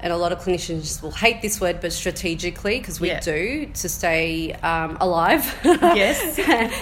and 0.00 0.12
a 0.12 0.16
lot 0.16 0.32
of 0.32 0.38
clinicians 0.38 1.02
will 1.02 1.10
hate 1.10 1.42
this 1.42 1.60
word, 1.60 1.80
but 1.80 1.92
strategically, 1.92 2.78
because 2.78 3.00
we 3.00 3.08
yeah. 3.08 3.20
do, 3.20 3.66
to 3.66 3.88
stay 3.88 4.52
um, 4.54 4.96
alive 5.00 5.58
yes. 5.64 6.38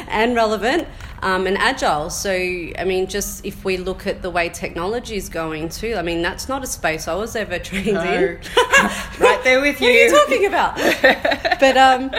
and 0.08 0.34
relevant 0.34 0.86
um, 1.22 1.46
and 1.46 1.56
agile. 1.56 2.10
So, 2.10 2.30
I 2.32 2.84
mean, 2.84 3.06
just 3.06 3.44
if 3.44 3.64
we 3.64 3.78
look 3.78 4.06
at 4.06 4.22
the 4.22 4.30
way 4.30 4.48
technology 4.48 5.16
is 5.16 5.28
going 5.28 5.70
too, 5.70 5.94
I 5.96 6.02
mean, 6.02 6.20
that's 6.20 6.48
not 6.48 6.62
a 6.62 6.66
space 6.66 7.08
I 7.08 7.14
was 7.14 7.34
ever 7.36 7.58
trained 7.70 7.94
no. 7.94 8.02
in. 8.02 8.38
right 9.18 9.40
there 9.44 9.60
with 9.60 9.80
you. 9.80 9.86
What 9.86 9.94
are 9.94 10.02
you 10.02 10.10
talking 10.10 10.46
about? 10.46 10.76
but 11.58 11.76
um, 11.76 12.10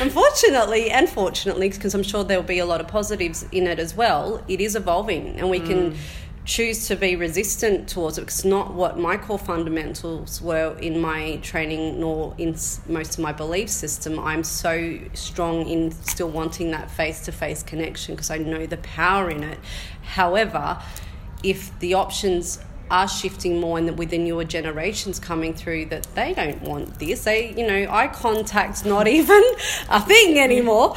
unfortunately, 0.00 0.90
and 0.90 1.08
fortunately, 1.08 1.68
because 1.68 1.94
I'm 1.94 2.02
sure 2.02 2.24
there'll 2.24 2.42
be 2.42 2.58
a 2.58 2.66
lot 2.66 2.80
of 2.80 2.88
positives 2.88 3.46
in 3.52 3.66
it 3.66 3.78
as 3.78 3.94
well, 3.94 4.42
it 4.48 4.60
is 4.60 4.74
evolving 4.74 5.38
and 5.38 5.48
we 5.48 5.60
mm. 5.60 5.66
can 5.66 5.96
choose 6.44 6.88
to 6.88 6.96
be 6.96 7.14
resistant 7.14 7.88
towards 7.88 8.18
it. 8.18 8.22
It's 8.22 8.44
not 8.44 8.74
what 8.74 8.98
my 8.98 9.16
core 9.16 9.38
fundamentals 9.38 10.42
were 10.42 10.76
in 10.78 11.00
my 11.00 11.36
training, 11.36 12.00
nor 12.00 12.34
in 12.38 12.56
most 12.88 13.14
of 13.14 13.20
my 13.20 13.32
belief 13.32 13.68
system. 13.68 14.18
I'm 14.18 14.42
so 14.42 14.98
strong 15.14 15.68
in 15.68 15.92
still 15.92 16.28
wanting 16.28 16.72
that 16.72 16.90
face 16.90 17.24
to 17.26 17.32
face 17.32 17.62
connection 17.62 18.14
because 18.14 18.30
I 18.30 18.38
know 18.38 18.66
the 18.66 18.78
power 18.78 19.30
in 19.30 19.44
it. 19.44 19.58
However, 20.02 20.82
if 21.42 21.78
the 21.78 21.94
options 21.94 22.58
are 22.92 23.08
shifting 23.08 23.58
more 23.58 23.78
and 23.78 23.98
with 23.98 24.10
the 24.10 24.18
newer 24.18 24.44
generations 24.44 25.18
coming 25.18 25.54
through 25.54 25.86
that 25.86 26.02
they 26.14 26.34
don't 26.34 26.60
want 26.60 26.98
this. 26.98 27.24
They, 27.24 27.54
you 27.54 27.66
know, 27.66 27.90
eye 27.90 28.08
contact's 28.08 28.84
not 28.84 29.08
even 29.18 29.42
a 29.88 30.00
thing 30.00 30.38
anymore 30.38 30.94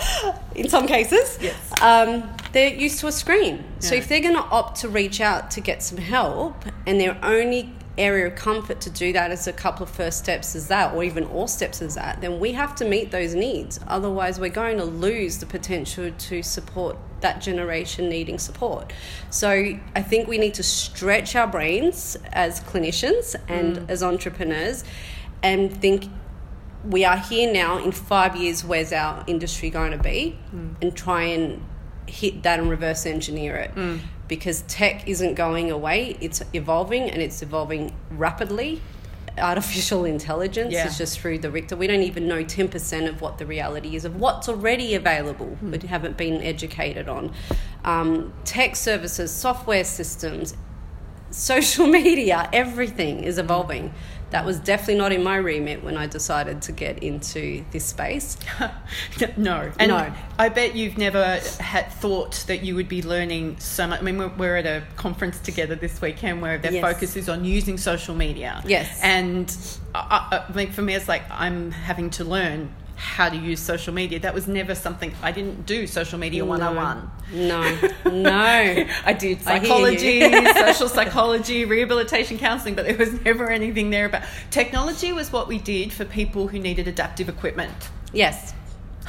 in 0.55 0.67
some 0.67 0.87
cases. 0.87 1.39
Yes. 1.41 1.55
Um, 1.81 2.34
they're 2.55 2.73
used 2.73 2.99
to 3.01 3.07
a 3.07 3.11
screen. 3.11 3.57
Yeah. 3.57 3.89
So 3.89 3.95
if 3.95 4.07
they're 4.07 4.21
going 4.21 4.35
to 4.35 4.43
opt 4.43 4.79
to 4.79 4.87
reach 4.87 5.19
out 5.19 5.51
to 5.51 5.61
get 5.61 5.83
some 5.83 5.97
help 5.97 6.63
and 6.87 6.99
their 7.01 7.17
only 7.21 7.73
area 7.97 8.27
of 8.27 8.35
comfort 8.35 8.79
to 8.81 8.89
do 8.89 9.11
that 9.11 9.29
as 9.29 9.45
a 9.47 9.53
couple 9.53 9.83
of 9.83 9.89
first 9.89 10.19
steps 10.19 10.55
as 10.55 10.69
that, 10.69 10.93
or 10.93 11.03
even 11.03 11.25
all 11.25 11.49
steps 11.49 11.81
as 11.81 11.95
that, 11.95 12.21
then 12.21 12.39
we 12.39 12.53
have 12.53 12.73
to 12.75 12.85
meet 12.85 13.11
those 13.11 13.35
needs. 13.35 13.81
Otherwise, 13.87 14.39
we're 14.39 14.49
going 14.49 14.77
to 14.77 14.85
lose 14.85 15.39
the 15.39 15.45
potential 15.45 16.09
to 16.17 16.41
support 16.41 16.97
that 17.19 17.41
generation 17.41 18.07
needing 18.07 18.39
support. 18.39 18.93
So 19.31 19.49
I 19.93 20.01
think 20.01 20.29
we 20.29 20.37
need 20.37 20.53
to 20.53 20.63
stretch 20.63 21.35
our 21.35 21.47
brains 21.47 22.15
as 22.31 22.61
clinicians 22.61 23.35
and 23.49 23.79
mm. 23.79 23.89
as 23.89 24.01
entrepreneurs 24.01 24.85
and 25.43 25.75
think 25.75 26.05
we 26.85 27.03
are 27.03 27.17
here 27.17 27.51
now 27.51 27.83
in 27.83 27.91
five 27.91 28.37
years 28.37 28.63
where's 28.63 28.93
our 28.93 29.25
industry 29.27 29.69
going 29.69 29.91
to 29.91 29.97
be 29.97 30.37
mm. 30.53 30.75
and 30.81 30.95
try 30.95 31.23
and 31.23 31.61
hit 32.07 32.43
that 32.43 32.59
and 32.59 32.69
reverse 32.69 33.05
engineer 33.05 33.55
it 33.55 33.73
Mm. 33.75 33.99
because 34.27 34.61
tech 34.67 35.07
isn't 35.07 35.33
going 35.35 35.71
away 35.71 36.17
it's 36.21 36.41
evolving 36.53 37.09
and 37.09 37.21
it's 37.21 37.41
evolving 37.41 37.93
rapidly 38.11 38.81
artificial 39.37 40.05
intelligence 40.15 40.73
Yeah. 40.73 40.87
is 40.87 40.97
just 40.97 41.19
through 41.19 41.39
the 41.39 41.49
richter 41.51 41.75
we 41.75 41.87
don't 41.87 42.03
even 42.03 42.27
know 42.27 42.43
10% 42.43 43.07
of 43.09 43.21
what 43.21 43.37
the 43.37 43.45
reality 43.45 43.95
is 43.95 44.05
of 44.05 44.15
what's 44.17 44.47
already 44.47 44.93
available 44.95 45.57
Mm. 45.63 45.71
but 45.71 45.83
haven't 45.83 46.15
been 46.17 46.41
educated 46.41 47.09
on 47.09 47.33
um, 47.83 48.33
tech 48.45 48.75
services 48.75 49.31
software 49.31 49.83
systems 49.83 50.55
social 51.31 51.87
media 51.87 52.47
everything 52.53 53.23
is 53.23 53.37
evolving 53.37 53.93
that 54.31 54.45
was 54.45 54.59
definitely 54.59 54.95
not 54.95 55.11
in 55.11 55.23
my 55.23 55.35
remit 55.37 55.83
when 55.83 55.97
i 55.97 56.05
decided 56.07 56.61
to 56.61 56.71
get 56.71 57.01
into 57.03 57.63
this 57.71 57.85
space 57.85 58.37
no, 59.37 59.71
and 59.79 59.89
No. 59.89 60.13
I 60.37 60.49
bet 60.49 60.75
you've 60.75 60.97
never 60.97 61.39
had 61.59 61.91
thought 61.93 62.43
that 62.47 62.61
you 62.63 62.75
would 62.75 62.89
be 62.89 63.01
learning 63.01 63.57
so 63.59 63.87
much. 63.87 64.01
I 64.01 64.03
mean, 64.03 64.17
we're, 64.17 64.27
we're 64.35 64.57
at 64.57 64.65
a 64.65 64.83
conference 64.97 65.39
together 65.39 65.75
this 65.75 66.01
weekend 66.01 66.41
where 66.41 66.57
their 66.57 66.73
Yes. 66.73 66.81
focus 66.81 67.15
is 67.15 67.29
on 67.29 67.45
using 67.45 67.77
social 67.77 68.15
media. 68.15 68.61
Yes. 68.65 68.99
and 69.01 69.55
I, 69.93 70.43
I, 70.49 70.53
mean, 70.53 70.71
for 70.71 70.81
me, 70.81 70.93
it's 70.93 71.07
like 71.07 71.23
I'm 71.31 71.71
having 71.71 72.09
to 72.11 72.25
learn 72.25 72.69
how 72.95 73.29
to 73.29 73.35
use 73.35 73.59
social 73.59 73.93
media. 73.93 74.19
That 74.19 74.33
was 74.33 74.47
never 74.47 74.75
something 74.75 75.13
I 75.21 75.31
didn't 75.31 75.65
do. 75.65 75.87
Social 75.87 76.19
media 76.19 76.45
one 76.45 76.61
on 76.61 76.75
one. 76.75 77.11
no 77.33 77.61
no 78.05 78.85
I 79.05 79.13
did 79.17 79.41
psychology, 79.41 80.21
social 80.53 80.89
psychology, 80.89 81.65
rehabilitation 81.65 82.37
counseling, 82.37 82.75
but 82.75 82.85
there 82.85 82.97
was 82.97 83.13
never 83.21 83.49
anything 83.49 83.89
there 83.89 84.05
about 84.05 84.23
technology. 84.51 85.13
Was 85.13 85.31
what 85.31 85.47
we 85.47 85.57
did 85.59 85.93
for 85.93 86.05
people 86.05 86.47
who 86.47 86.59
needed 86.59 86.87
adaptive 86.87 87.29
equipment. 87.29 87.89
yes 88.13 88.53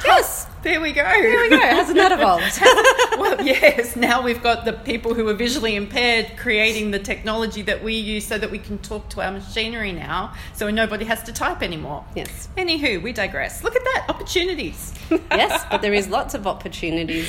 yes 0.05 0.47
There 0.63 0.81
we 0.81 0.91
go. 0.91 1.03
there 1.03 1.39
we 1.39 1.49
go 1.49 1.59
hasn't 1.59 1.97
that 1.97 2.11
evolved 2.11 2.59
well, 3.19 3.45
yes. 3.45 3.95
Now 3.95 4.21
we've 4.21 4.41
got 4.41 4.65
the 4.65 4.73
people 4.73 5.13
who 5.13 5.27
are 5.29 5.33
visually 5.33 5.75
impaired 5.75 6.37
creating 6.37 6.91
the 6.91 6.99
technology 6.99 7.61
that 7.63 7.83
we 7.83 7.93
use 7.93 8.25
so 8.25 8.37
that 8.37 8.51
we 8.51 8.59
can 8.59 8.77
talk 8.79 9.09
to 9.11 9.21
our 9.21 9.31
machinery 9.31 9.91
now, 9.91 10.33
so 10.53 10.69
nobody 10.69 11.05
has 11.05 11.23
to 11.23 11.33
type 11.33 11.61
anymore. 11.61 12.05
Yes. 12.15 12.49
Anywho, 12.57 13.01
we 13.01 13.13
digress. 13.13 13.63
Look 13.63 13.75
at 13.75 13.83
that 13.83 14.05
opportunities. 14.09 14.93
yes, 15.11 15.65
but 15.69 15.81
there 15.81 15.93
is 15.93 16.07
lots 16.07 16.33
of 16.33 16.47
opportunities 16.47 17.27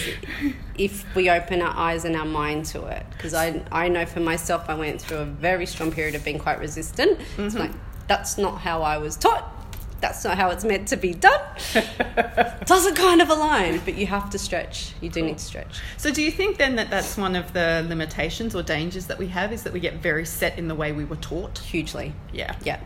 if 0.77 1.05
we 1.15 1.31
open 1.31 1.63
our 1.63 1.77
eyes 1.77 2.05
and 2.05 2.17
our 2.17 2.27
mind 2.27 2.65
to 2.67 2.87
it. 2.87 3.05
Because 3.11 3.35
I, 3.35 3.63
I 3.71 3.89
know 3.89 4.05
for 4.07 4.21
myself, 4.21 4.69
I 4.69 4.75
went 4.75 5.01
through 5.01 5.19
a 5.19 5.25
very 5.25 5.67
strong 5.67 5.93
period 5.93 6.15
of 6.15 6.25
being 6.25 6.39
quite 6.39 6.59
resistant. 6.59 7.21
It's 7.21 7.55
mm-hmm. 7.55 7.59
like, 7.59 7.73
that's 8.09 8.39
not 8.39 8.59
how 8.61 8.83
I 8.83 8.99
was 8.99 9.17
taught. 9.17 9.58
That's 10.01 10.25
not 10.25 10.37
how 10.37 10.51
it's 10.51 10.65
meant 10.65 10.89
to 10.89 10.97
be 10.97 11.15
done. 11.15 11.41
Doesn't 12.65 12.95
kind 12.95 13.21
of 13.21 13.31
align, 13.31 13.81
but 13.85 13.97
you 13.97 14.07
have 14.07 14.31
to 14.31 14.39
stretch. 14.39 14.93
You 15.01 15.09
do 15.09 15.23
need 15.23 15.39
to 15.39 15.45
stretch. 15.45 15.81
So, 15.97 16.13
do 16.13 16.23
you 16.23 16.31
think 16.31 16.57
then 16.57 16.77
that 16.77 16.91
that's 16.91 17.17
one 17.17 17.35
of 17.35 17.53
the 17.53 17.85
limitations 17.89 18.55
or 18.55 18.63
dangers 18.63 19.07
that 19.07 19.19
we 19.19 19.27
have 19.29 19.53
is 19.53 19.65
that 19.65 19.73
we 19.73 19.81
get 19.81 19.95
very 19.95 20.25
set 20.25 20.59
in 20.59 20.69
the 20.69 20.75
way 20.75 20.93
we 20.93 21.05
were 21.05 21.17
taught? 21.17 21.59
Hugely. 21.59 22.13
Yeah. 22.33 22.57
Yeah, 22.63 22.81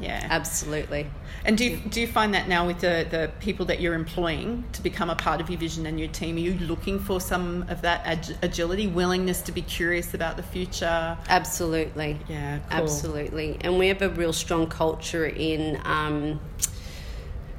Yeah. 0.00 0.26
absolutely. 0.30 1.06
And 1.44 1.58
do 1.58 1.64
you, 1.64 1.76
do 1.76 2.00
you 2.00 2.06
find 2.06 2.34
that 2.34 2.48
now 2.48 2.66
with 2.66 2.80
the, 2.80 3.06
the 3.10 3.30
people 3.40 3.66
that 3.66 3.80
you're 3.80 3.94
employing 3.94 4.64
to 4.72 4.82
become 4.82 5.10
a 5.10 5.14
part 5.14 5.40
of 5.40 5.50
your 5.50 5.58
vision 5.58 5.86
and 5.86 5.98
your 5.98 6.08
team, 6.08 6.36
are 6.36 6.40
you 6.40 6.54
looking 6.58 6.98
for 6.98 7.20
some 7.20 7.66
of 7.68 7.82
that 7.82 8.04
ag- 8.06 8.36
agility, 8.42 8.86
willingness 8.86 9.42
to 9.42 9.52
be 9.52 9.62
curious 9.62 10.14
about 10.14 10.36
the 10.36 10.42
future? 10.42 11.16
Absolutely. 11.28 12.18
Yeah, 12.28 12.58
cool. 12.58 12.82
Absolutely. 12.82 13.58
And 13.60 13.78
we 13.78 13.88
have 13.88 14.02
a 14.02 14.08
real 14.08 14.32
strong 14.32 14.68
culture 14.68 15.26
in 15.26 15.80
um, 15.84 16.40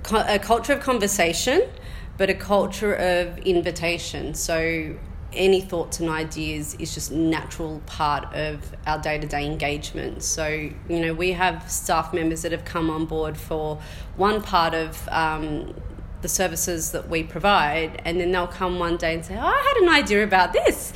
co- 0.03 0.25
a 0.27 0.39
culture 0.39 0.73
of 0.73 0.81
conversation, 0.81 1.69
but 2.17 2.29
a 2.29 2.33
culture 2.33 2.93
of 2.95 3.37
invitation. 3.39 4.33
So 4.33 4.95
any 5.33 5.61
thoughts 5.61 5.99
and 5.99 6.09
ideas 6.09 6.75
is 6.75 6.93
just 6.93 7.11
natural 7.11 7.81
part 7.85 8.33
of 8.33 8.75
our 8.85 8.99
day-to-day 8.99 9.45
engagement. 9.45 10.23
So, 10.23 10.47
you 10.47 10.99
know, 10.99 11.13
we 11.13 11.33
have 11.33 11.69
staff 11.69 12.13
members 12.13 12.41
that 12.43 12.51
have 12.51 12.65
come 12.65 12.89
on 12.89 13.05
board 13.05 13.37
for 13.37 13.81
one 14.15 14.41
part 14.41 14.73
of 14.73 15.07
um, 15.09 15.73
the 16.21 16.29
services 16.29 16.91
that 16.91 17.09
we 17.09 17.23
provide, 17.23 18.01
and 18.05 18.19
then 18.19 18.31
they'll 18.31 18.47
come 18.47 18.79
one 18.79 18.97
day 18.97 19.13
and 19.13 19.25
say, 19.25 19.35
"Oh, 19.37 19.45
I 19.45 19.73
had 19.73 19.83
an 19.83 19.89
idea 19.89 20.23
about 20.23 20.53
this." 20.53 20.93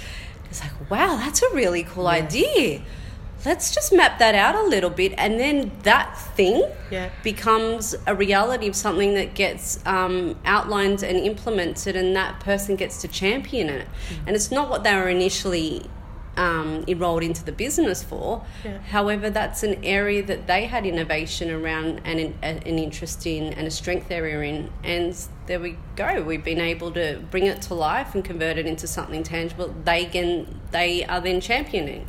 It's 0.50 0.62
like, 0.62 0.89
"Wow, 0.89 1.18
that's 1.18 1.42
a 1.44 1.54
really 1.54 1.84
cool 1.84 2.08
idea." 2.08 2.82
Let's 3.45 3.73
just 3.73 3.93
map 3.93 4.19
that 4.19 4.36
out 4.36 4.56
a 4.56 4.63
little 4.63 4.89
bit, 4.89 5.13
and 5.17 5.39
then 5.39 5.71
that 5.84 6.17
thing 6.36 6.63
Yeah. 6.91 7.10
becomes 7.23 7.95
a 8.06 8.13
reality 8.13 8.67
of 8.67 8.75
something 8.75 9.13
that 9.13 9.34
gets 9.34 9.80
um, 9.86 10.38
outlined 10.45 11.04
and 11.04 11.17
implemented, 11.17 11.95
and 11.95 12.15
that 12.15 12.39
person 12.41 12.75
gets 12.75 12.99
to 13.02 13.08
champion 13.08 13.69
it. 13.69 13.88
And 14.28 14.36
it's 14.36 14.52
not 14.52 14.69
what 14.69 14.84
they 14.84 14.93
were 14.95 15.08
initially 15.08 15.86
um, 16.36 16.86
enrolled 16.88 17.23
into 17.23 17.43
the 17.43 17.52
business 17.52 18.02
for. 18.04 18.43
Yeah. 18.63 18.78
However, 18.80 19.30
that's 19.30 19.63
an 19.63 19.84
area 19.84 20.23
that 20.23 20.47
they 20.47 20.65
had 20.65 20.86
innovation 20.86 21.49
around 21.52 22.02
and 22.06 22.19
an, 22.19 22.34
an 22.41 22.80
interest 22.80 23.25
in, 23.25 23.54
and 23.54 23.67
a 23.67 23.71
strength 23.71 24.10
area 24.12 24.39
in. 24.41 24.69
And 24.84 25.15
there 25.47 25.60
we 25.60 25.78
go. 25.97 26.21
We've 26.23 26.43
been 26.43 26.62
able 26.62 26.91
to 26.91 27.21
bring 27.32 27.45
it 27.45 27.62
to 27.63 27.73
life 27.73 28.15
and 28.15 28.23
convert 28.23 28.58
it 28.58 28.65
into 28.65 28.88
something 28.88 29.23
tangible. 29.23 29.73
They 29.84 30.06
can, 30.06 30.62
they 30.71 31.04
are 31.06 31.19
then 31.19 31.41
championing 31.41 32.08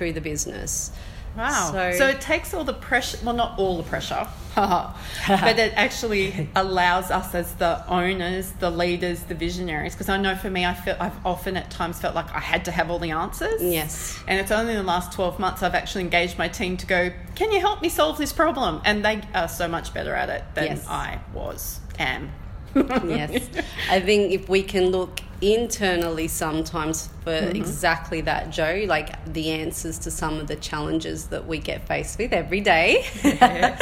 through 0.00 0.14
the 0.14 0.20
business. 0.22 0.90
Wow. 1.36 1.68
So, 1.72 1.92
So- 1.92 2.06
it 2.08 2.22
takes 2.22 2.54
all 2.54 2.64
the 2.64 2.72
pressure, 2.72 3.18
well, 3.22 3.34
not 3.34 3.58
all 3.58 3.76
the 3.76 3.82
pressure, 3.82 4.26
but 4.56 5.58
it 5.58 5.74
actually 5.76 6.48
allows 6.56 7.10
us 7.10 7.34
as 7.34 7.54
the 7.56 7.86
owners, 7.86 8.50
the 8.52 8.70
leaders, 8.70 9.20
the 9.24 9.34
visionaries. 9.34 9.92
Because 9.94 10.08
I 10.08 10.16
know 10.16 10.34
for 10.34 10.48
me, 10.48 10.64
I 10.64 10.72
feel 10.72 10.96
I've 10.98 11.14
often 11.24 11.58
at 11.58 11.70
times 11.70 12.00
felt 12.00 12.14
like 12.14 12.32
I 12.34 12.40
had 12.40 12.64
to 12.64 12.70
have 12.72 12.90
all 12.90 12.98
the 12.98 13.10
answers. 13.10 13.62
Yes. 13.62 14.18
And 14.26 14.40
it's 14.40 14.50
only 14.50 14.72
in 14.72 14.78
the 14.78 14.82
last 14.94 15.12
12 15.12 15.38
months 15.38 15.62
I've 15.62 15.74
actually 15.74 16.04
engaged 16.04 16.38
my 16.38 16.48
team 16.48 16.78
to 16.78 16.86
go, 16.86 17.12
can 17.34 17.52
you 17.52 17.60
help 17.60 17.82
me 17.82 17.90
solve 17.90 18.16
this 18.16 18.32
problem? 18.32 18.80
And 18.86 19.04
they 19.04 19.20
are 19.34 19.48
so 19.48 19.68
much 19.68 19.92
better 19.92 20.14
at 20.14 20.30
it 20.30 20.42
than 20.54 20.64
Yes. 20.64 20.86
I 20.88 21.20
was, 21.34 21.78
am. 21.98 22.32
yes. 23.04 23.48
I 23.90 24.00
think 24.00 24.32
if 24.32 24.48
we 24.48 24.62
can 24.62 24.86
look 24.90 25.20
internally 25.42 26.28
sometimes 26.28 27.08
for 27.24 27.30
Mm-hmm. 27.30 27.56
exactly 27.56 28.20
that, 28.22 28.50
Jo, 28.50 28.84
like 28.86 29.32
the 29.32 29.50
answers 29.50 29.98
to 30.00 30.10
some 30.10 30.38
of 30.38 30.46
the 30.48 30.56
challenges 30.56 31.28
that 31.28 31.46
we 31.46 31.58
get 31.58 31.86
faced 31.88 32.18
with 32.18 32.32
every 32.32 32.60
day. 32.60 33.04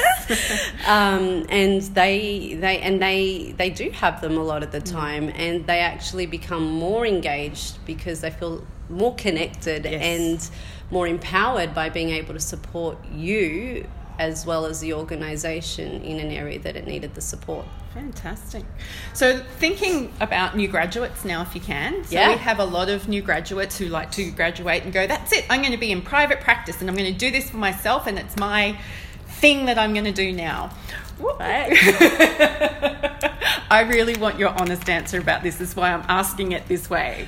um, 0.86 1.44
and 1.48 1.82
they 1.94 2.54
they 2.60 2.78
and 2.80 3.00
they 3.02 3.54
they 3.56 3.70
do 3.70 3.90
have 3.90 4.20
them 4.20 4.36
a 4.36 4.42
lot 4.42 4.62
of 4.62 4.70
the 4.72 4.78
Mm. 4.80 4.92
time 4.92 5.28
and 5.34 5.66
they 5.66 5.80
actually 5.80 6.26
become 6.26 6.64
more 6.70 7.04
engaged 7.06 7.84
because 7.86 8.20
they 8.20 8.30
feel 8.30 8.64
more 8.88 9.14
connected 9.16 9.84
Yes. 9.84 10.02
and 10.02 10.50
more 10.90 11.06
empowered 11.08 11.74
by 11.74 11.88
being 11.90 12.10
able 12.10 12.34
to 12.34 12.40
support 12.40 12.96
you 13.12 13.86
as 14.18 14.44
well 14.44 14.66
as 14.66 14.80
the 14.80 14.92
organization 14.94 16.02
in 16.02 16.18
an 16.18 16.30
area 16.30 16.58
that 16.58 16.76
it 16.76 16.86
needed 16.86 17.14
the 17.14 17.20
support. 17.20 17.66
Fantastic. 17.94 18.64
So, 19.14 19.38
thinking 19.58 20.12
about 20.20 20.56
new 20.56 20.68
graduates 20.68 21.24
now, 21.24 21.42
if 21.42 21.54
you 21.54 21.60
can. 21.60 22.04
So, 22.04 22.14
Yeah. 22.14 22.30
we 22.30 22.36
have 22.36 22.58
a 22.58 22.64
lot 22.64 22.88
of 22.88 23.08
new 23.08 23.22
graduates 23.22 23.78
who 23.78 23.86
like 23.86 24.10
to 24.12 24.30
graduate 24.30 24.82
and 24.84 24.92
go, 24.92 25.06
that's 25.06 25.32
it, 25.32 25.44
I'm 25.48 25.60
going 25.60 25.72
to 25.72 25.78
be 25.78 25.90
in 25.92 26.02
private 26.02 26.40
practice 26.40 26.80
and 26.80 26.88
I'm 26.90 26.96
going 26.96 27.12
to 27.12 27.18
do 27.18 27.30
this 27.30 27.50
for 27.50 27.56
myself 27.56 28.06
and 28.06 28.18
it's 28.18 28.36
my 28.36 28.78
thing 29.26 29.66
that 29.66 29.78
I'm 29.78 29.92
going 29.94 30.04
to 30.04 30.12
do 30.12 30.32
now. 30.32 30.70
What- 31.18 31.36
I 33.70 33.82
really 33.88 34.16
want 34.16 34.38
your 34.38 34.50
honest 34.50 34.88
answer 34.88 35.18
about 35.18 35.42
this. 35.42 35.56
This 35.56 35.70
is 35.70 35.76
why 35.76 35.92
I'm 35.92 36.04
asking 36.08 36.52
it 36.52 36.66
this 36.68 36.88
way. 36.88 37.26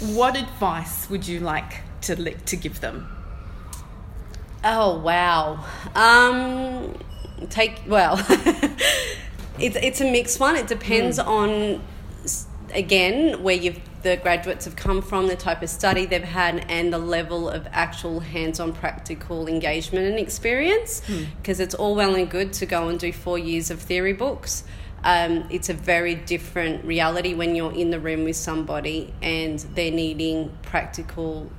What 0.00 0.36
advice 0.36 1.08
would 1.10 1.26
you 1.26 1.40
like 1.40 1.82
to, 2.02 2.32
to 2.34 2.56
give 2.56 2.80
them? 2.80 3.08
Oh 4.62 4.98
wow. 4.98 5.64
Um, 5.94 6.98
take 7.48 7.80
well. 7.86 8.16
it's 9.58 9.76
it's 9.76 10.00
a 10.00 10.04
mixed 10.04 10.38
one. 10.38 10.56
It 10.56 10.66
depends 10.66 11.18
on 11.18 11.82
again 12.74 13.42
where 13.42 13.56
you've 13.56 13.80
the 14.02 14.16
graduates 14.16 14.64
have 14.64 14.76
come 14.76 15.02
from, 15.02 15.26
the 15.26 15.36
type 15.36 15.62
of 15.62 15.68
study 15.68 16.06
they've 16.06 16.22
had, 16.22 16.64
and 16.68 16.92
the 16.92 16.98
level 16.98 17.48
of 17.48 17.66
actual 17.70 18.20
hands-on 18.20 18.72
practical 18.72 19.46
engagement 19.46 20.06
and 20.06 20.18
experience. 20.18 21.02
Because 21.36 21.60
it's 21.60 21.74
all 21.74 21.94
well 21.94 22.14
and 22.14 22.30
good 22.30 22.52
to 22.54 22.66
go 22.66 22.88
and 22.88 22.98
do 22.98 23.12
four 23.12 23.38
years 23.38 23.70
of 23.70 23.80
theory 23.80 24.12
books. 24.12 24.64
Um, 25.02 25.46
it's 25.50 25.68
a 25.68 25.74
very 25.74 26.14
different 26.14 26.84
reality 26.84 27.34
when 27.34 27.54
you're 27.54 27.72
in 27.72 27.90
the 27.90 28.00
room 28.00 28.24
with 28.24 28.36
somebody 28.36 29.14
and 29.22 29.58
they're 29.58 29.90
needing 29.90 30.50
practical 30.62 31.50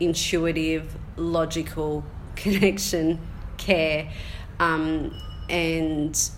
intuitive, 0.00 0.96
logical 1.16 2.04
connection, 2.36 3.18
care, 3.56 4.10
um, 4.58 5.14
and 5.48 6.30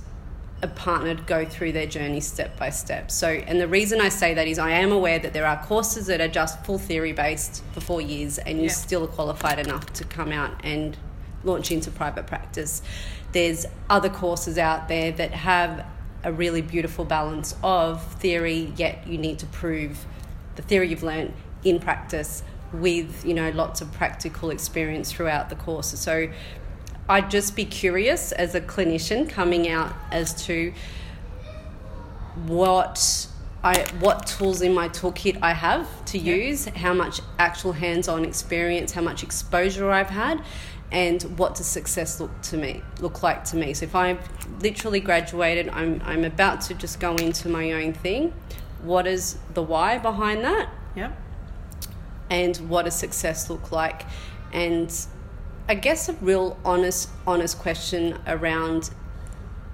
a 0.62 0.68
partner 0.68 1.14
to 1.14 1.22
go 1.24 1.44
through 1.44 1.70
their 1.72 1.86
journey 1.86 2.20
step 2.20 2.56
by 2.56 2.70
step. 2.70 3.10
So, 3.10 3.28
and 3.28 3.60
the 3.60 3.68
reason 3.68 4.00
I 4.00 4.08
say 4.08 4.32
that 4.34 4.48
is 4.48 4.58
I 4.58 4.70
am 4.70 4.90
aware 4.90 5.18
that 5.18 5.34
there 5.34 5.46
are 5.46 5.62
courses 5.64 6.06
that 6.06 6.20
are 6.20 6.28
just 6.28 6.64
full 6.64 6.78
theory 6.78 7.12
based 7.12 7.62
for 7.72 7.80
four 7.80 8.00
years, 8.00 8.38
and 8.38 8.58
you 8.58 8.64
Yeah. 8.64 8.70
still 8.72 9.04
are 9.04 9.08
qualified 9.08 9.58
enough 9.58 9.92
to 9.94 10.04
come 10.04 10.32
out 10.32 10.52
and 10.64 10.96
launch 11.44 11.70
into 11.70 11.90
private 11.90 12.26
practice. 12.26 12.80
There's 13.32 13.66
other 13.90 14.08
courses 14.08 14.56
out 14.56 14.88
there 14.88 15.12
that 15.12 15.32
have 15.32 15.84
a 16.24 16.32
really 16.32 16.62
beautiful 16.62 17.04
balance 17.04 17.54
of 17.62 18.02
theory, 18.14 18.72
yet 18.76 19.06
you 19.06 19.18
need 19.18 19.38
to 19.40 19.46
prove 19.46 20.06
the 20.56 20.62
theory 20.62 20.88
you've 20.88 21.02
learned 21.02 21.34
in 21.64 21.78
practice 21.78 22.42
with 22.72 23.24
you 23.24 23.34
know 23.34 23.50
lots 23.50 23.80
of 23.80 23.92
practical 23.92 24.50
experience 24.50 25.12
throughout 25.12 25.48
the 25.48 25.56
course. 25.56 25.88
So 25.98 26.28
I'd 27.08 27.30
just 27.30 27.54
be 27.54 27.64
curious 27.64 28.32
as 28.32 28.54
a 28.54 28.60
clinician 28.60 29.28
coming 29.28 29.68
out 29.68 29.94
as 30.10 30.44
to 30.46 30.72
what 32.46 33.28
I, 33.62 33.84
what 33.98 34.26
tools 34.26 34.60
in 34.60 34.74
my 34.74 34.88
toolkit 34.88 35.38
I 35.42 35.52
have 35.52 36.04
to 36.06 36.18
use, 36.18 36.66
how 36.66 36.94
much 36.94 37.20
actual 37.38 37.72
hands-on 37.72 38.24
experience, 38.24 38.92
how 38.92 39.02
much 39.02 39.22
exposure 39.22 39.90
I've 39.90 40.10
had, 40.10 40.42
and 40.92 41.22
what 41.38 41.56
does 41.56 41.66
success 41.66 42.20
look 42.20 42.30
to 42.42 42.56
me 42.56 42.80
look 43.00 43.22
like 43.22 43.44
to 43.44 43.56
me. 43.56 43.74
So 43.74 43.84
if 43.84 43.94
I've 43.94 44.20
literally 44.62 45.00
graduated, 45.00 45.68
I'm 45.70 46.00
I'm 46.04 46.24
about 46.24 46.60
to 46.62 46.74
just 46.74 47.00
go 47.00 47.16
into 47.16 47.48
my 47.48 47.72
own 47.72 47.92
thing. 47.92 48.32
What 48.82 49.06
is 49.06 49.38
the 49.54 49.62
why 49.62 49.98
behind 49.98 50.44
that? 50.44 50.68
Yep. 50.94 51.25
And 52.30 52.56
what 52.68 52.84
does 52.84 52.96
success 52.96 53.48
look 53.48 53.70
like? 53.70 54.02
And 54.52 54.92
I 55.68 55.74
guess 55.74 56.08
a 56.08 56.12
real 56.14 56.58
honest 56.64 57.08
honest 57.26 57.58
question 57.58 58.18
around 58.26 58.90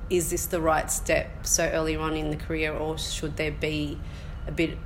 is 0.08 0.30
this 0.30 0.46
the 0.46 0.60
right 0.60 0.90
step 0.90 1.46
so 1.46 1.64
early 1.68 1.96
on 1.96 2.16
in 2.16 2.30
the 2.30 2.36
career 2.36 2.72
or 2.72 2.98
should 2.98 3.36
there 3.36 3.50
be 3.50 3.98
a 4.46 4.52
bit 4.52 4.76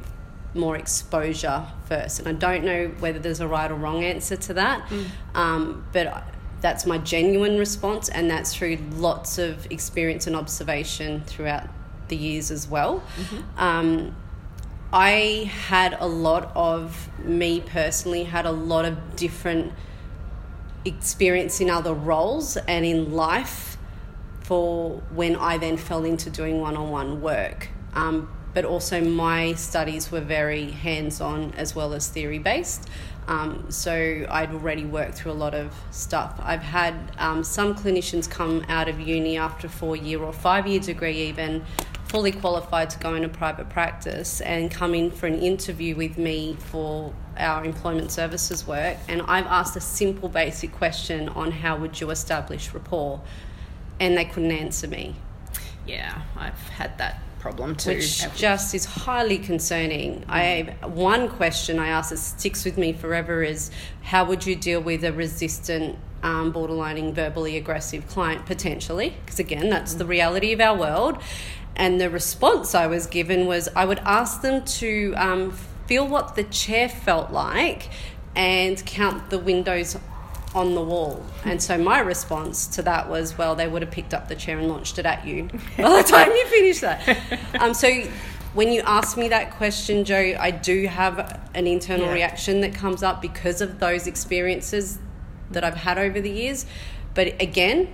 more 0.55 0.76
exposure 0.76 1.66
first 1.87 2.18
and 2.18 2.29
i 2.29 2.33
don't 2.33 2.64
know 2.64 2.88
whether 3.00 3.18
there's 3.18 3.40
a 3.40 3.48
right 3.48 3.70
or 3.70 3.74
wrong 3.74 4.05
answer 4.05 4.37
to 4.37 4.55
that 4.55 4.87
mm. 4.88 5.07
um, 5.35 5.85
but 5.92 6.24
that's 6.61 6.87
my 6.87 6.96
genuine 6.98 7.59
response 7.59 8.09
and 8.09 8.31
that's 8.31 8.55
through 8.55 8.79
lots 8.92 9.38
of 9.38 9.70
experience 9.70 10.26
and 10.26 10.35
observation 10.35 11.22
throughout 11.24 11.68
the 12.09 12.16
years 12.16 12.50
as 12.50 12.68
well 12.68 13.02
mm-hmm. 13.16 13.59
um, 13.59 14.16
i 14.92 15.51
had 15.68 15.96
a 16.01 16.07
lot 16.07 16.51
of 16.55 17.09
me 17.25 17.61
personally 17.61 18.25
had 18.25 18.46
a 18.46 18.53
lot 18.53 18.85
of 18.85 19.16
different 19.16 19.72
experience 20.85 21.61
in 21.61 21.68
other 21.68 21.92
roles 21.92 22.57
and 22.57 22.85
in 22.85 23.12
life 23.12 23.77
for 24.46 25.03
when 25.11 25.35
I 25.35 25.59
then 25.59 25.77
fell 25.77 26.05
into 26.05 26.31
doing 26.31 26.61
one 26.61 26.77
on 26.77 26.90
one 26.90 27.20
work. 27.20 27.68
Um, 27.94 28.31
but 28.55 28.64
also, 28.64 29.03
my 29.03 29.55
studies 29.55 30.12
were 30.12 30.20
very 30.20 30.70
hands 30.70 31.20
on 31.20 31.53
as 31.57 31.75
well 31.75 31.92
as 31.92 32.09
theory 32.09 32.38
based. 32.38 32.88
Um, 33.27 33.66
so, 33.70 34.25
I'd 34.31 34.53
already 34.53 34.85
worked 34.85 35.14
through 35.14 35.33
a 35.33 35.40
lot 35.46 35.55
of 35.55 35.75
stuff. 35.90 36.38
I've 36.40 36.62
had 36.62 36.94
um, 37.18 37.42
some 37.42 37.75
clinicians 37.75 38.31
come 38.31 38.64
out 38.68 38.88
of 38.88 39.01
uni 39.01 39.37
after 39.37 39.68
four 39.68 39.96
year 39.96 40.22
or 40.22 40.33
five 40.33 40.66
year 40.68 40.81
degree, 40.81 41.22
even 41.22 41.64
fully 42.08 42.32
qualified 42.32 42.88
to 42.90 42.98
go 42.98 43.14
into 43.14 43.28
private 43.28 43.68
practice 43.68 44.40
and 44.40 44.70
come 44.70 44.94
in 44.94 45.10
for 45.10 45.26
an 45.26 45.38
interview 45.38 45.96
with 45.96 46.16
me 46.16 46.56
for 46.58 47.12
our 47.36 47.64
employment 47.64 48.10
services 48.10 48.66
work 48.66 48.96
and 49.08 49.22
I've 49.22 49.46
asked 49.46 49.76
a 49.76 49.80
simple 49.80 50.28
basic 50.28 50.72
question 50.72 51.28
on 51.30 51.50
how 51.50 51.76
would 51.76 52.00
you 52.00 52.10
establish 52.10 52.72
rapport 52.72 53.20
and 54.00 54.16
they 54.16 54.24
couldn't 54.24 54.52
answer 54.52 54.86
me. 54.86 55.16
Yeah, 55.86 56.22
I've 56.36 56.68
had 56.68 56.98
that 56.98 57.22
problem 57.38 57.76
too. 57.76 57.90
Which 57.90 58.24
just 58.34 58.74
is 58.74 58.84
highly 58.84 59.38
concerning. 59.38 60.22
Mm. 60.22 60.24
I 60.28 60.86
one 60.86 61.28
question 61.28 61.78
I 61.78 61.88
ask 61.88 62.10
that 62.10 62.18
sticks 62.18 62.64
with 62.64 62.76
me 62.76 62.92
forever 62.92 63.42
is 63.42 63.70
how 64.02 64.24
would 64.24 64.46
you 64.46 64.56
deal 64.56 64.80
with 64.80 65.04
a 65.04 65.12
resistant 65.12 65.98
um, 66.22 66.52
borderlining 66.52 67.14
verbally 67.14 67.56
aggressive 67.56 68.08
client 68.08 68.46
potentially 68.46 69.14
because 69.24 69.38
again 69.38 69.68
that's 69.68 69.94
mm. 69.94 69.98
the 69.98 70.06
reality 70.06 70.52
of 70.52 70.60
our 70.60 70.76
world 70.76 71.18
and 71.76 72.00
the 72.00 72.10
response 72.10 72.74
I 72.74 72.86
was 72.86 73.06
given 73.06 73.46
was 73.46 73.68
I 73.76 73.84
would 73.84 74.00
ask 74.00 74.40
them 74.40 74.64
to 74.64 75.14
um, 75.16 75.52
feel 75.86 76.06
what 76.06 76.34
the 76.34 76.44
chair 76.44 76.88
felt 76.88 77.30
like 77.30 77.88
and 78.34 78.84
count 78.86 79.30
the 79.30 79.38
windows 79.38 79.96
on 80.54 80.74
the 80.74 80.82
wall. 80.82 81.22
And 81.44 81.62
so 81.62 81.76
my 81.76 81.98
response 82.00 82.66
to 82.68 82.82
that 82.82 83.10
was, 83.10 83.36
well, 83.36 83.54
they 83.54 83.68
would 83.68 83.82
have 83.82 83.90
picked 83.90 84.14
up 84.14 84.28
the 84.28 84.34
chair 84.34 84.58
and 84.58 84.68
launched 84.68 84.98
it 84.98 85.04
at 85.04 85.26
you 85.26 85.44
by 85.76 86.02
the 86.02 86.08
time 86.08 86.30
you 86.30 86.46
finish 86.46 86.80
that. 86.80 87.18
Um, 87.60 87.72
so 87.72 87.90
when 88.54 88.72
you 88.72 88.82
ask 88.86 89.16
me 89.16 89.28
that 89.28 89.52
question, 89.52 90.04
Jo, 90.04 90.36
I 90.38 90.50
do 90.50 90.86
have 90.86 91.40
an 91.54 91.66
internal 91.66 92.06
yeah. 92.06 92.14
reaction 92.14 92.62
that 92.62 92.74
comes 92.74 93.02
up 93.02 93.20
because 93.20 93.60
of 93.60 93.80
those 93.80 94.06
experiences 94.06 94.98
that 95.50 95.62
I've 95.64 95.76
had 95.76 95.98
over 95.98 96.20
the 96.20 96.30
years. 96.30 96.66
But 97.14 97.40
again, 97.40 97.88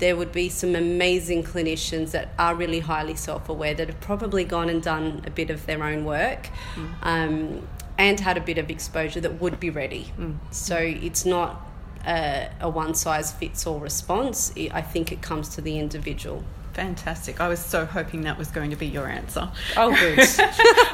there 0.00 0.16
would 0.16 0.32
be 0.32 0.48
some 0.48 0.74
amazing 0.74 1.44
clinicians 1.44 2.10
that 2.10 2.30
are 2.38 2.54
really 2.54 2.80
highly 2.80 3.14
self 3.14 3.48
aware 3.48 3.74
that 3.74 3.86
have 3.86 4.00
probably 4.00 4.44
gone 4.44 4.68
and 4.68 4.82
done 4.82 5.22
a 5.26 5.30
bit 5.30 5.50
of 5.50 5.64
their 5.66 5.84
own 5.84 6.04
work 6.04 6.48
mm. 6.74 6.90
um, 7.02 7.66
and 7.98 8.18
had 8.18 8.36
a 8.36 8.40
bit 8.40 8.58
of 8.58 8.70
exposure 8.70 9.20
that 9.20 9.40
would 9.40 9.60
be 9.60 9.70
ready. 9.70 10.12
Mm. 10.18 10.38
So 10.50 10.76
it's 10.76 11.24
not 11.24 11.66
a, 12.06 12.50
a 12.60 12.68
one 12.68 12.94
size 12.94 13.30
fits 13.32 13.66
all 13.66 13.78
response. 13.78 14.52
I 14.72 14.80
think 14.80 15.12
it 15.12 15.20
comes 15.22 15.50
to 15.50 15.60
the 15.60 15.78
individual. 15.78 16.42
Fantastic. 16.80 17.42
I 17.42 17.48
was 17.48 17.60
so 17.62 17.84
hoping 17.84 18.22
that 18.22 18.38
was 18.38 18.48
going 18.48 18.70
to 18.70 18.76
be 18.76 18.86
your 18.86 19.06
answer. 19.06 19.50
Oh, 19.76 19.94
good. 19.94 20.18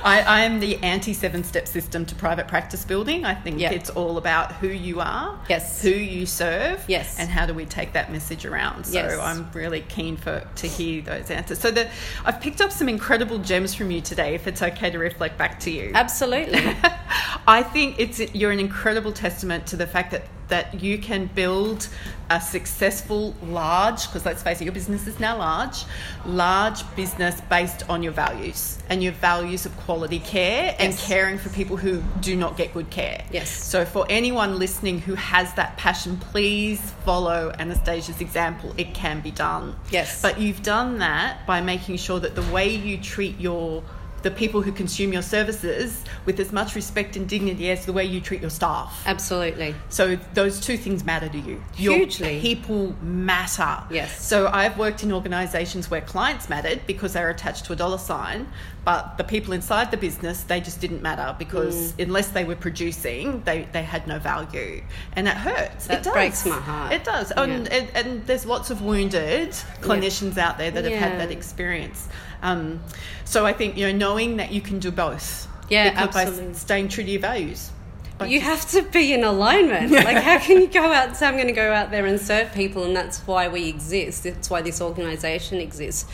I, 0.04 0.24
I, 0.26 0.40
am 0.40 0.58
the 0.58 0.78
anti 0.78 1.12
seven 1.12 1.44
step 1.44 1.68
system 1.68 2.04
to 2.06 2.14
private 2.16 2.48
practice 2.48 2.84
building. 2.84 3.24
I 3.24 3.36
think 3.36 3.60
yep. 3.60 3.70
it's 3.70 3.88
all 3.90 4.18
about 4.18 4.50
who 4.54 4.66
you 4.66 4.98
are, 4.98 5.38
yes, 5.48 5.80
who 5.80 5.90
you 5.90 6.26
serve, 6.26 6.84
yes, 6.88 7.20
and 7.20 7.28
how 7.28 7.46
do 7.46 7.54
we 7.54 7.66
take 7.66 7.92
that 7.92 8.10
message 8.10 8.44
around. 8.44 8.86
So 8.86 8.94
yes. 8.94 9.16
I'm 9.16 9.48
really 9.52 9.82
keen 9.82 10.16
for 10.16 10.44
to 10.56 10.66
hear 10.66 11.02
those 11.02 11.30
answers. 11.30 11.60
So 11.60 11.70
the, 11.70 11.88
I've 12.24 12.40
picked 12.40 12.60
up 12.60 12.72
some 12.72 12.88
incredible 12.88 13.38
gems 13.38 13.72
from 13.72 13.92
you 13.92 14.00
today. 14.00 14.34
If 14.34 14.48
it's 14.48 14.62
okay 14.62 14.90
to 14.90 14.98
reflect 14.98 15.38
back 15.38 15.60
to 15.60 15.70
you, 15.70 15.92
absolutely. 15.94 16.64
I 17.46 17.62
think 17.62 18.00
it's 18.00 18.34
you're 18.34 18.50
an 18.50 18.58
incredible 18.58 19.12
testament 19.12 19.68
to 19.68 19.76
the 19.76 19.86
fact 19.86 20.10
that 20.10 20.24
that 20.48 20.80
you 20.80 20.98
can 20.98 21.26
build 21.26 21.88
a 22.28 22.40
successful, 22.40 23.34
large, 23.44 24.06
because 24.06 24.24
let's 24.24 24.42
face 24.42 24.60
it, 24.60 24.64
your 24.64 24.72
business 24.72 25.06
is 25.06 25.20
now 25.20 25.38
large, 25.38 25.84
large 26.24 26.82
business 26.96 27.40
based 27.42 27.88
on 27.88 28.02
your 28.02 28.12
values 28.12 28.78
and 28.88 29.02
your 29.02 29.12
values 29.12 29.64
of 29.64 29.76
quality 29.78 30.18
care 30.18 30.64
yes. 30.64 30.80
and 30.80 30.96
caring 30.98 31.38
for 31.38 31.50
people 31.50 31.76
who 31.76 32.02
do 32.20 32.34
not 32.34 32.56
get 32.56 32.72
good 32.74 32.90
care. 32.90 33.24
Yes. 33.30 33.50
So, 33.50 33.84
for 33.84 34.06
anyone 34.08 34.58
listening 34.58 35.00
who 35.00 35.14
has 35.14 35.54
that 35.54 35.76
passion, 35.76 36.16
please 36.16 36.80
follow 37.04 37.52
Anastasia's 37.58 38.20
example. 38.20 38.74
It 38.76 38.92
can 38.92 39.20
be 39.20 39.30
done. 39.30 39.76
Yes. 39.90 40.20
But 40.20 40.40
you've 40.40 40.62
done 40.62 40.98
that 40.98 41.46
by 41.46 41.60
making 41.60 41.98
sure 41.98 42.18
that 42.20 42.34
the 42.34 42.52
way 42.52 42.74
you 42.74 42.98
treat 42.98 43.38
your 43.38 43.84
the 44.22 44.30
people 44.30 44.62
who 44.62 44.72
consume 44.72 45.12
your 45.12 45.22
services 45.22 46.02
with 46.24 46.40
as 46.40 46.52
much 46.52 46.74
respect 46.74 47.16
and 47.16 47.28
dignity 47.28 47.70
as 47.70 47.86
the 47.86 47.92
way 47.92 48.04
you 48.04 48.20
treat 48.20 48.40
your 48.40 48.50
staff. 48.50 49.02
Absolutely. 49.06 49.74
So 49.88 50.16
those 50.34 50.60
two 50.60 50.76
things 50.76 51.04
matter 51.04 51.28
to 51.28 51.38
you. 51.38 51.62
Hugely. 51.74 52.34
Your 52.34 52.40
people 52.40 52.94
matter. 53.02 53.82
Yes. 53.90 54.24
So 54.26 54.48
I've 54.48 54.78
worked 54.78 55.02
in 55.02 55.12
organisations 55.12 55.90
where 55.90 56.00
clients 56.00 56.48
mattered 56.48 56.80
because 56.86 57.12
they 57.12 57.20
were 57.20 57.30
attached 57.30 57.66
to 57.66 57.72
a 57.72 57.76
dollar 57.76 57.98
sign, 57.98 58.48
but 58.84 59.18
the 59.18 59.24
people 59.24 59.52
inside 59.52 59.90
the 59.90 59.96
business 59.96 60.42
they 60.44 60.60
just 60.60 60.80
didn't 60.80 61.02
matter 61.02 61.34
because 61.38 61.92
mm. 61.92 62.04
unless 62.04 62.28
they 62.28 62.44
were 62.44 62.56
producing, 62.56 63.42
they, 63.42 63.68
they 63.72 63.82
had 63.82 64.06
no 64.06 64.18
value, 64.18 64.82
and 65.14 65.26
that 65.26 65.36
hurts. 65.36 65.86
That 65.86 65.98
it 66.00 66.04
does. 66.04 66.12
breaks 66.12 66.46
my 66.46 66.58
heart. 66.58 66.92
It 66.92 67.04
does. 67.04 67.32
Yeah. 67.36 67.44
And, 67.44 67.68
and, 67.68 67.90
and, 67.94 68.26
there's 68.26 68.46
lots 68.46 68.70
of 68.70 68.82
wounded 68.82 69.50
clinicians 69.80 70.36
yeah. 70.36 70.48
out 70.48 70.58
there 70.58 70.70
that 70.70 70.84
have 70.84 70.92
had 70.92 71.20
that 71.20 71.30
experience. 71.30 72.08
Um, 72.42 72.82
so 73.24 73.46
I 73.46 73.52
think 73.52 73.76
you 73.76 73.86
know 73.86 73.96
knowing 73.96 74.36
that 74.36 74.52
you 74.52 74.60
can 74.60 74.78
do 74.78 74.90
both. 74.90 75.48
Yeah, 75.68 75.92
absolutely. 75.96 76.46
By 76.48 76.52
staying 76.52 76.88
true 76.88 77.04
to 77.04 77.10
your 77.10 77.20
values. 77.20 77.70
But 78.18 78.30
you 78.30 78.40
have 78.40 78.68
to 78.70 78.82
be 78.82 79.12
in 79.12 79.24
alignment. 79.24 79.90
like, 79.92 80.16
how 80.16 80.38
can 80.38 80.60
you 80.60 80.68
go 80.68 80.92
out 80.92 81.08
and 81.08 81.16
say, 81.16 81.26
I'm 81.26 81.34
going 81.34 81.48
to 81.48 81.52
go 81.52 81.72
out 81.72 81.90
there 81.90 82.06
and 82.06 82.18
serve 82.18 82.52
people, 82.54 82.84
and 82.84 82.96
that's 82.96 83.18
why 83.26 83.48
we 83.48 83.68
exist. 83.68 84.24
That's 84.24 84.48
why 84.48 84.62
this 84.62 84.80
organisation 84.80 85.58
exists, 85.58 86.06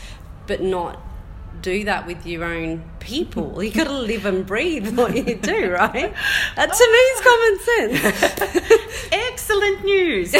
but 0.47 0.61
not 0.61 0.99
do 1.61 1.85
that 1.85 2.05
with 2.05 2.25
your 2.25 2.43
own 2.43 2.83
people. 2.99 3.63
You 3.63 3.71
got 3.71 3.85
to 3.85 3.93
live 3.93 4.25
and 4.25 4.45
breathe 4.45 4.97
what 4.97 5.15
you 5.15 5.35
do, 5.41 5.71
right? 5.71 6.13
That 6.55 6.73
to 6.73 6.91
me 6.91 6.99
is 7.13 7.21
common 7.21 8.01
sense. 8.29 9.09
Excellent 9.11 9.85
news 9.85 10.35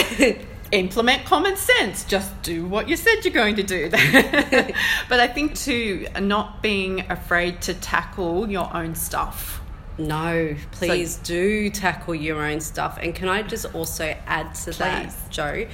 implement 0.74 1.26
common 1.26 1.56
sense. 1.56 2.04
Just 2.04 2.42
do 2.42 2.66
what 2.66 2.90
you 2.90 2.98
said 2.98 3.24
you're 3.24 3.34
going 3.34 3.56
to 3.56 3.64
do. 3.64 3.90
but 5.10 5.20
I 5.20 5.28
think 5.28 5.56
too, 5.56 6.08
not 6.20 6.62
being 6.62 7.12
afraid 7.12 7.62
to 7.64 7.74
tackle 7.74 8.50
your 8.50 8.76
own 8.76 8.96
stuff. 8.96 9.62
No, 9.98 10.56
please 10.72 11.18
so, 11.18 11.24
do 11.24 11.70
tackle 11.70 12.16
your 12.16 12.44
own 12.44 12.60
stuff. 12.60 12.98
And 13.00 13.14
can 13.14 13.30
I 13.30 13.44
just 13.44 13.74
also 13.76 14.16
add 14.26 14.56
to 14.56 14.72
please. 14.72 14.78
that, 14.78 15.14
Jo? 15.30 15.68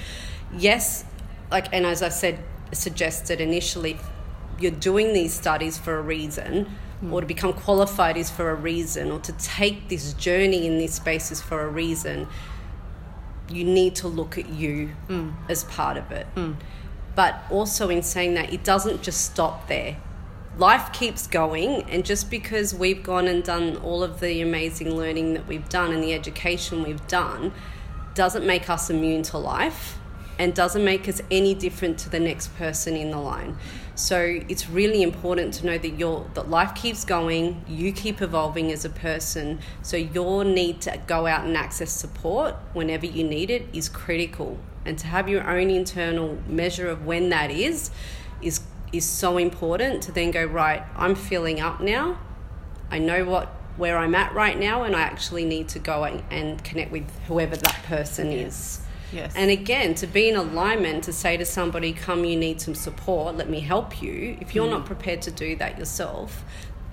Yes, 0.58 1.06
like, 1.50 1.74
and 1.74 1.86
as 1.86 2.04
I 2.04 2.10
said, 2.10 2.44
suggested 2.74 3.40
initially, 3.40 3.98
you're 4.60 4.72
doing 4.72 5.14
these 5.14 5.34
studies 5.34 5.78
for 5.78 5.98
a 5.98 6.02
reason. 6.02 6.68
Mm. 7.02 7.14
Or 7.14 7.22
to 7.22 7.28
become 7.28 7.54
qualified 7.54 8.18
is 8.18 8.30
for 8.30 8.50
a 8.50 8.56
reason, 8.56 9.10
or 9.10 9.20
to 9.20 9.32
take 9.34 9.88
this 9.88 10.12
journey 10.14 10.68
in 10.68 10.78
these 10.78 10.94
spaces 10.94 11.42
for 11.42 11.62
a 11.62 11.70
reason 11.70 12.28
you 13.52 13.64
need 13.64 13.96
to 13.96 14.08
look 14.08 14.38
at 14.38 14.50
you 14.50 14.92
mm. 15.08 15.34
as 15.50 15.64
part 15.66 15.98
of 15.98 16.12
it. 16.12 16.28
Mm. 16.36 16.56
But 17.16 17.42
also, 17.50 17.90
in 17.90 18.04
saying 18.04 18.36
that, 18.36 18.54
it 18.54 18.64
doesn't 18.64 19.02
just 19.02 19.26
stop 19.26 19.68
there. 19.68 19.98
life 20.60 20.92
keeps 20.92 21.26
going, 21.26 21.84
and 21.84 22.06
just 22.06 22.30
because 22.30 22.76
we've 22.76 23.02
gone 23.02 23.28
and 23.28 23.44
done 23.44 23.78
all 23.78 24.04
of 24.04 24.20
the 24.20 24.42
amazing 24.42 24.96
learning 24.96 25.34
that 25.34 25.48
we've 25.48 25.70
done 25.70 25.94
and 25.94 26.04
the 26.04 26.14
education 26.14 26.84
we've 26.84 27.08
done, 27.08 27.54
doesn't 28.14 28.46
make 28.46 28.70
us 28.70 28.90
immune 28.90 29.24
to 29.24 29.38
life 29.38 29.98
and 30.38 30.54
doesn't 30.54 30.84
make 30.84 31.08
us 31.08 31.22
any 31.32 31.54
different 31.54 31.98
to 32.00 32.10
the 32.10 32.20
next 32.20 32.56
person 32.58 32.96
in 32.96 33.12
the 33.12 33.18
line. 33.18 33.58
So 34.00 34.40
it's 34.48 34.70
really 34.70 35.04
important 35.04 35.54
to 35.56 35.66
know 35.66 35.78
that 35.78 36.00
your 36.00 36.26
that 36.34 36.50
life 36.50 36.74
keeps 36.74 37.04
going, 37.04 37.66
you 37.68 37.92
keep 37.92 38.22
evolving 38.22 38.72
as 38.72 38.86
a 38.86 38.90
person. 38.90 39.60
So 39.82 39.98
your 39.98 40.46
need 40.46 40.80
to 40.84 41.02
go 41.06 41.28
out 41.28 41.44
and 41.44 41.58
access 41.58 41.92
support 41.92 42.56
whenever 42.72 43.06
you 43.06 43.26
need 43.26 43.50
it 43.50 43.68
is 43.74 43.90
critical. 43.90 44.58
And 44.86 44.98
to 45.00 45.08
have 45.08 45.28
your 45.28 45.46
own 45.46 45.70
internal 45.70 46.38
measure 46.48 46.88
of 46.88 47.06
when 47.06 47.28
that 47.30 47.52
is 47.52 47.92
is 48.42 48.62
is 48.94 49.04
so 49.04 49.38
important 49.38 50.02
to 50.04 50.14
then 50.14 50.32
go 50.32 50.46
right, 50.46 50.82
I'm 50.96 51.14
filling 51.14 51.60
up 51.60 51.82
now. 51.82 52.20
I 52.90 53.00
know 53.00 53.26
what 53.26 53.48
where 53.76 53.98
I'm 53.98 54.16
at 54.16 54.34
right 54.34 54.58
now 54.58 54.84
and 54.84 54.96
I 54.96 55.02
actually 55.02 55.44
need 55.44 55.68
to 55.70 55.80
go 55.80 56.06
and 56.06 56.64
connect 56.64 56.94
with 56.94 57.10
whoever 57.28 57.58
that 57.58 57.84
person 57.84 58.32
yes. 58.32 58.48
is. 58.48 58.89
Yes. 59.12 59.34
And 59.36 59.50
again, 59.50 59.96
to 59.96 60.08
be 60.08 60.30
in 60.30 60.36
alignment, 60.36 61.04
to 61.06 61.14
say 61.14 61.38
to 61.38 61.46
somebody, 61.46 61.94
come, 61.94 62.26
you 62.26 62.36
need 62.36 62.62
some 62.62 62.76
support, 62.76 63.36
let 63.36 63.50
me 63.50 63.60
help 63.60 64.02
you, 64.02 64.38
if 64.40 64.54
you're 64.54 64.68
mm. 64.68 64.72
not 64.72 64.86
prepared 64.86 65.22
to 65.24 65.32
do 65.32 65.56
that 65.56 65.78
yourself, 65.80 66.44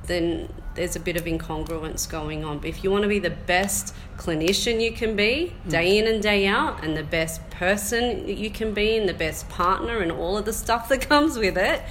then 0.04 0.52
there's 0.74 0.96
a 0.96 1.00
bit 1.00 1.16
of 1.16 1.24
incongruence 1.24 2.08
going 2.08 2.44
on. 2.44 2.58
But 2.58 2.68
if 2.68 2.84
you 2.84 2.90
want 2.90 3.02
to 3.02 3.08
be 3.08 3.18
the 3.18 3.30
best 3.30 3.94
clinician 4.16 4.80
you 4.80 4.92
can 4.92 5.16
be, 5.16 5.54
mm. 5.66 5.70
day 5.70 5.98
in 5.98 6.06
and 6.06 6.22
day 6.22 6.46
out, 6.46 6.82
and 6.82 6.96
the 6.96 7.02
best 7.02 7.48
person 7.50 8.26
you 8.28 8.50
can 8.50 8.72
be, 8.72 8.96
and 8.96 9.08
the 9.08 9.14
best 9.14 9.48
partner, 9.48 9.98
and 9.98 10.10
all 10.10 10.38
of 10.38 10.44
the 10.44 10.52
stuff 10.52 10.88
that 10.88 11.00
comes 11.08 11.38
with 11.38 11.58
it, 11.58 11.82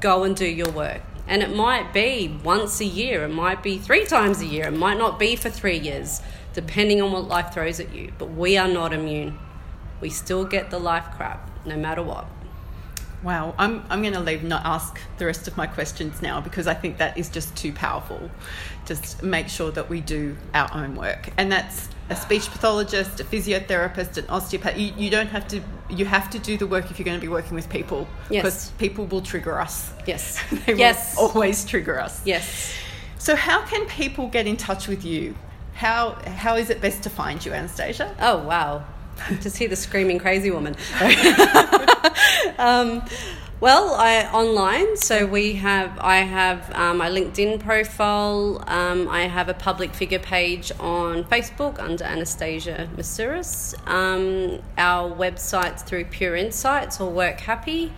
go 0.00 0.24
and 0.24 0.36
do 0.36 0.46
your 0.46 0.70
work. 0.70 1.02
And 1.26 1.42
it 1.42 1.54
might 1.54 1.92
be 1.92 2.38
once 2.44 2.80
a 2.80 2.84
year, 2.84 3.24
it 3.24 3.32
might 3.32 3.62
be 3.62 3.78
three 3.78 4.04
times 4.04 4.40
a 4.42 4.46
year, 4.46 4.68
it 4.68 4.76
might 4.76 4.98
not 4.98 5.18
be 5.18 5.36
for 5.36 5.50
three 5.50 5.78
years 5.78 6.20
depending 6.54 7.02
on 7.02 7.12
what 7.12 7.26
life 7.26 7.52
throws 7.52 7.80
at 7.80 7.92
you. 7.94 8.12
But 8.16 8.30
we 8.30 8.56
are 8.56 8.68
not 8.68 8.92
immune. 8.92 9.38
We 10.00 10.08
still 10.08 10.44
get 10.44 10.70
the 10.70 10.78
life 10.78 11.06
crap, 11.16 11.50
no 11.66 11.76
matter 11.76 12.02
what. 12.02 12.26
Wow, 13.22 13.54
I'm, 13.58 13.84
I'm 13.88 14.02
going 14.02 14.14
to 14.14 14.20
leave 14.20 14.44
not 14.44 14.64
ask 14.64 15.00
the 15.18 15.26
rest 15.26 15.48
of 15.48 15.56
my 15.56 15.66
questions 15.66 16.20
now 16.20 16.40
because 16.40 16.66
I 16.66 16.74
think 16.74 16.98
that 16.98 17.16
is 17.16 17.28
just 17.30 17.56
too 17.56 17.72
powerful. 17.72 18.30
Just 18.86 19.22
make 19.22 19.48
sure 19.48 19.70
that 19.72 19.88
we 19.88 20.00
do 20.00 20.36
our 20.52 20.68
own 20.74 20.94
work, 20.94 21.30
and 21.38 21.50
that's 21.50 21.88
a 22.10 22.16
speech 22.16 22.50
pathologist, 22.50 23.20
a 23.20 23.24
physiotherapist, 23.24 24.18
an 24.18 24.26
osteopath. 24.28 24.78
You, 24.78 24.92
you 24.96 25.10
don't 25.10 25.28
have 25.28 25.48
to. 25.48 25.60
You 25.88 26.04
have 26.04 26.30
to 26.30 26.38
do 26.38 26.56
the 26.56 26.66
work 26.66 26.90
if 26.90 26.98
you're 26.98 27.04
going 27.04 27.18
to 27.18 27.20
be 27.20 27.28
working 27.28 27.54
with 27.54 27.68
people. 27.68 28.06
Yes. 28.30 28.42
Because 28.42 28.70
people 28.72 29.06
will 29.06 29.22
trigger 29.22 29.60
us. 29.60 29.92
Yes. 30.06 30.42
they 30.66 30.74
yes. 30.74 31.16
will 31.16 31.28
always 31.28 31.64
trigger 31.64 32.00
us. 32.00 32.24
Yes. 32.26 32.74
So 33.18 33.36
how 33.36 33.64
can 33.64 33.86
people 33.86 34.28
get 34.28 34.46
in 34.46 34.56
touch 34.56 34.86
with 34.86 35.04
you? 35.04 35.34
How 35.74 36.18
how 36.26 36.56
is 36.56 36.70
it 36.70 36.80
best 36.80 37.02
to 37.04 37.10
find 37.10 37.44
you, 37.44 37.52
Anastasia? 37.52 38.14
Oh 38.20 38.38
wow, 38.38 38.84
just 39.40 39.56
hear 39.56 39.68
the 39.68 39.76
screaming 39.76 40.18
crazy 40.18 40.50
woman. 40.50 40.76
um, 42.58 43.02
well, 43.64 43.94
I 43.94 44.30
online. 44.30 44.94
So 44.98 45.24
we 45.24 45.54
have. 45.54 45.98
I 45.98 46.18
have 46.18 46.70
um, 46.74 46.98
my 46.98 47.08
LinkedIn 47.08 47.60
profile. 47.60 48.62
Um, 48.66 49.08
I 49.08 49.22
have 49.22 49.48
a 49.48 49.54
public 49.54 49.94
figure 49.94 50.18
page 50.18 50.70
on 50.78 51.24
Facebook 51.24 51.78
under 51.78 52.04
Anastasia 52.04 52.90
Massouras. 52.94 53.74
Um, 53.88 54.60
our 54.76 55.10
website's 55.10 55.82
through 55.82 56.04
Pure 56.04 56.36
Insights 56.36 57.00
or 57.00 57.10
Work 57.10 57.40
Happy 57.40 57.90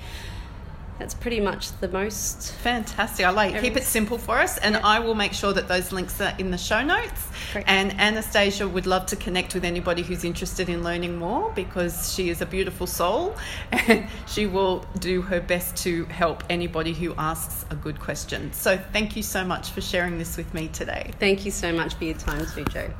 that's 0.99 1.15
pretty 1.15 1.41
much 1.41 1.73
the 1.81 1.89
most 1.89 2.53
fantastic. 2.55 3.27
I 3.27 3.31
like 3.31 3.61
keep 3.61 3.77
it 3.77 3.85
simple 3.85 4.19
for 4.19 4.39
us, 4.39 4.59
and 4.59 4.77
I 4.77 4.99
will 4.99 5.15
make 5.15 5.33
sure 5.33 5.53
that 5.53 5.69
those 5.69 5.93
links 5.93 6.21
are 6.21 6.35
in 6.39 6.51
the 6.51 6.59
show 6.59 6.83
notes. 6.83 7.29
And 7.67 7.93
Anastasia 8.01 8.69
would 8.69 8.87
love 8.87 9.07
to 9.07 9.17
connect 9.17 9.55
with 9.55 9.65
anybody 9.65 10.03
who's 10.03 10.25
interested 10.25 10.69
in 10.69 10.83
learning 10.83 11.17
more 11.17 11.53
because 11.53 12.15
she 12.15 12.29
is 12.31 12.41
a 12.41 12.47
beautiful 12.47 12.87
soul, 12.87 13.37
and 13.73 14.09
she 14.27 14.47
will 14.47 14.85
do 14.99 15.23
her 15.23 15.41
best 15.41 15.77
to 15.85 16.05
help 16.07 16.45
anybody 16.49 16.93
who 16.93 17.15
asks 17.17 17.65
a 17.71 17.77
good 17.77 18.01
question. 18.01 18.53
So 18.53 18.79
thank 18.93 19.17
you 19.17 19.23
so 19.23 19.45
much 19.45 19.71
for 19.71 19.81
sharing 19.81 20.19
this 20.19 20.37
with 20.37 20.53
me 20.55 20.69
today. 20.69 21.11
Thank 21.19 21.45
you 21.45 21.51
so 21.51 21.73
much 21.73 21.95
for 21.95 22.05
your 22.05 22.15
time, 22.15 22.47
too, 22.47 22.65
Jo. 22.65 22.93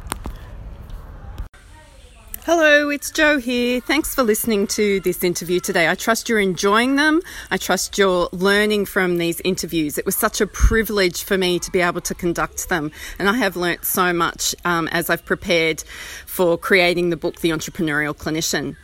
Hello, 2.47 2.91
it's 2.91 3.11
Jo 3.11 3.39
here. 3.39 3.81
Thanks 3.81 4.15
for 4.15 4.23
listening 4.23 4.69
to 4.69 5.01
this 5.01 5.25
interview 5.25 5.59
today. 5.59 5.89
I 5.89 5.97
trust 5.97 6.29
you're 6.29 6.39
enjoying 6.39 6.95
them. 6.95 7.21
I 7.51 7.57
trust 7.57 7.99
you're 7.99 8.29
learning 8.31 8.87
from 8.87 9.19
these 9.19 9.41
interviews. 9.41 9.99
It 9.99 10.07
was 10.07 10.15
such 10.15 10.41
a 10.41 10.47
privilege 10.47 11.25
for 11.25 11.37
me 11.37 11.59
to 11.59 11.73
be 11.73 11.81
able 11.81 12.03
to 12.03 12.15
conduct 12.15 12.69
them, 12.69 12.93
and 13.19 13.29
I 13.29 13.33
have 13.33 13.57
learnt 13.57 13.85
so 13.85 14.13
much 14.13 14.55
um, 14.65 14.87
as 14.93 15.11
I've 15.11 15.25
prepared 15.25 15.83
for 16.25 16.57
creating 16.57 17.11
the 17.11 17.17
book, 17.17 17.41
The 17.41 17.51
Entrepreneurial 17.51 18.17
Clinician. 18.17 18.77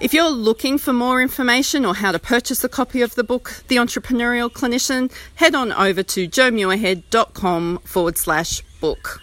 If 0.00 0.12
you're 0.12 0.28
looking 0.28 0.76
for 0.76 0.92
more 0.92 1.22
information 1.22 1.86
or 1.86 1.94
how 1.94 2.12
to 2.12 2.18
purchase 2.18 2.62
a 2.62 2.68
copy 2.68 3.00
of 3.00 3.14
the 3.14 3.24
book, 3.24 3.62
The 3.68 3.76
Entrepreneurial 3.76 4.50
Clinician, 4.52 5.10
head 5.36 5.54
on 5.54 5.72
over 5.72 6.02
to 6.02 6.28
jomuirhead.com 6.28 7.78
forward 7.84 8.18
slash 8.18 8.60
book. 8.82 9.22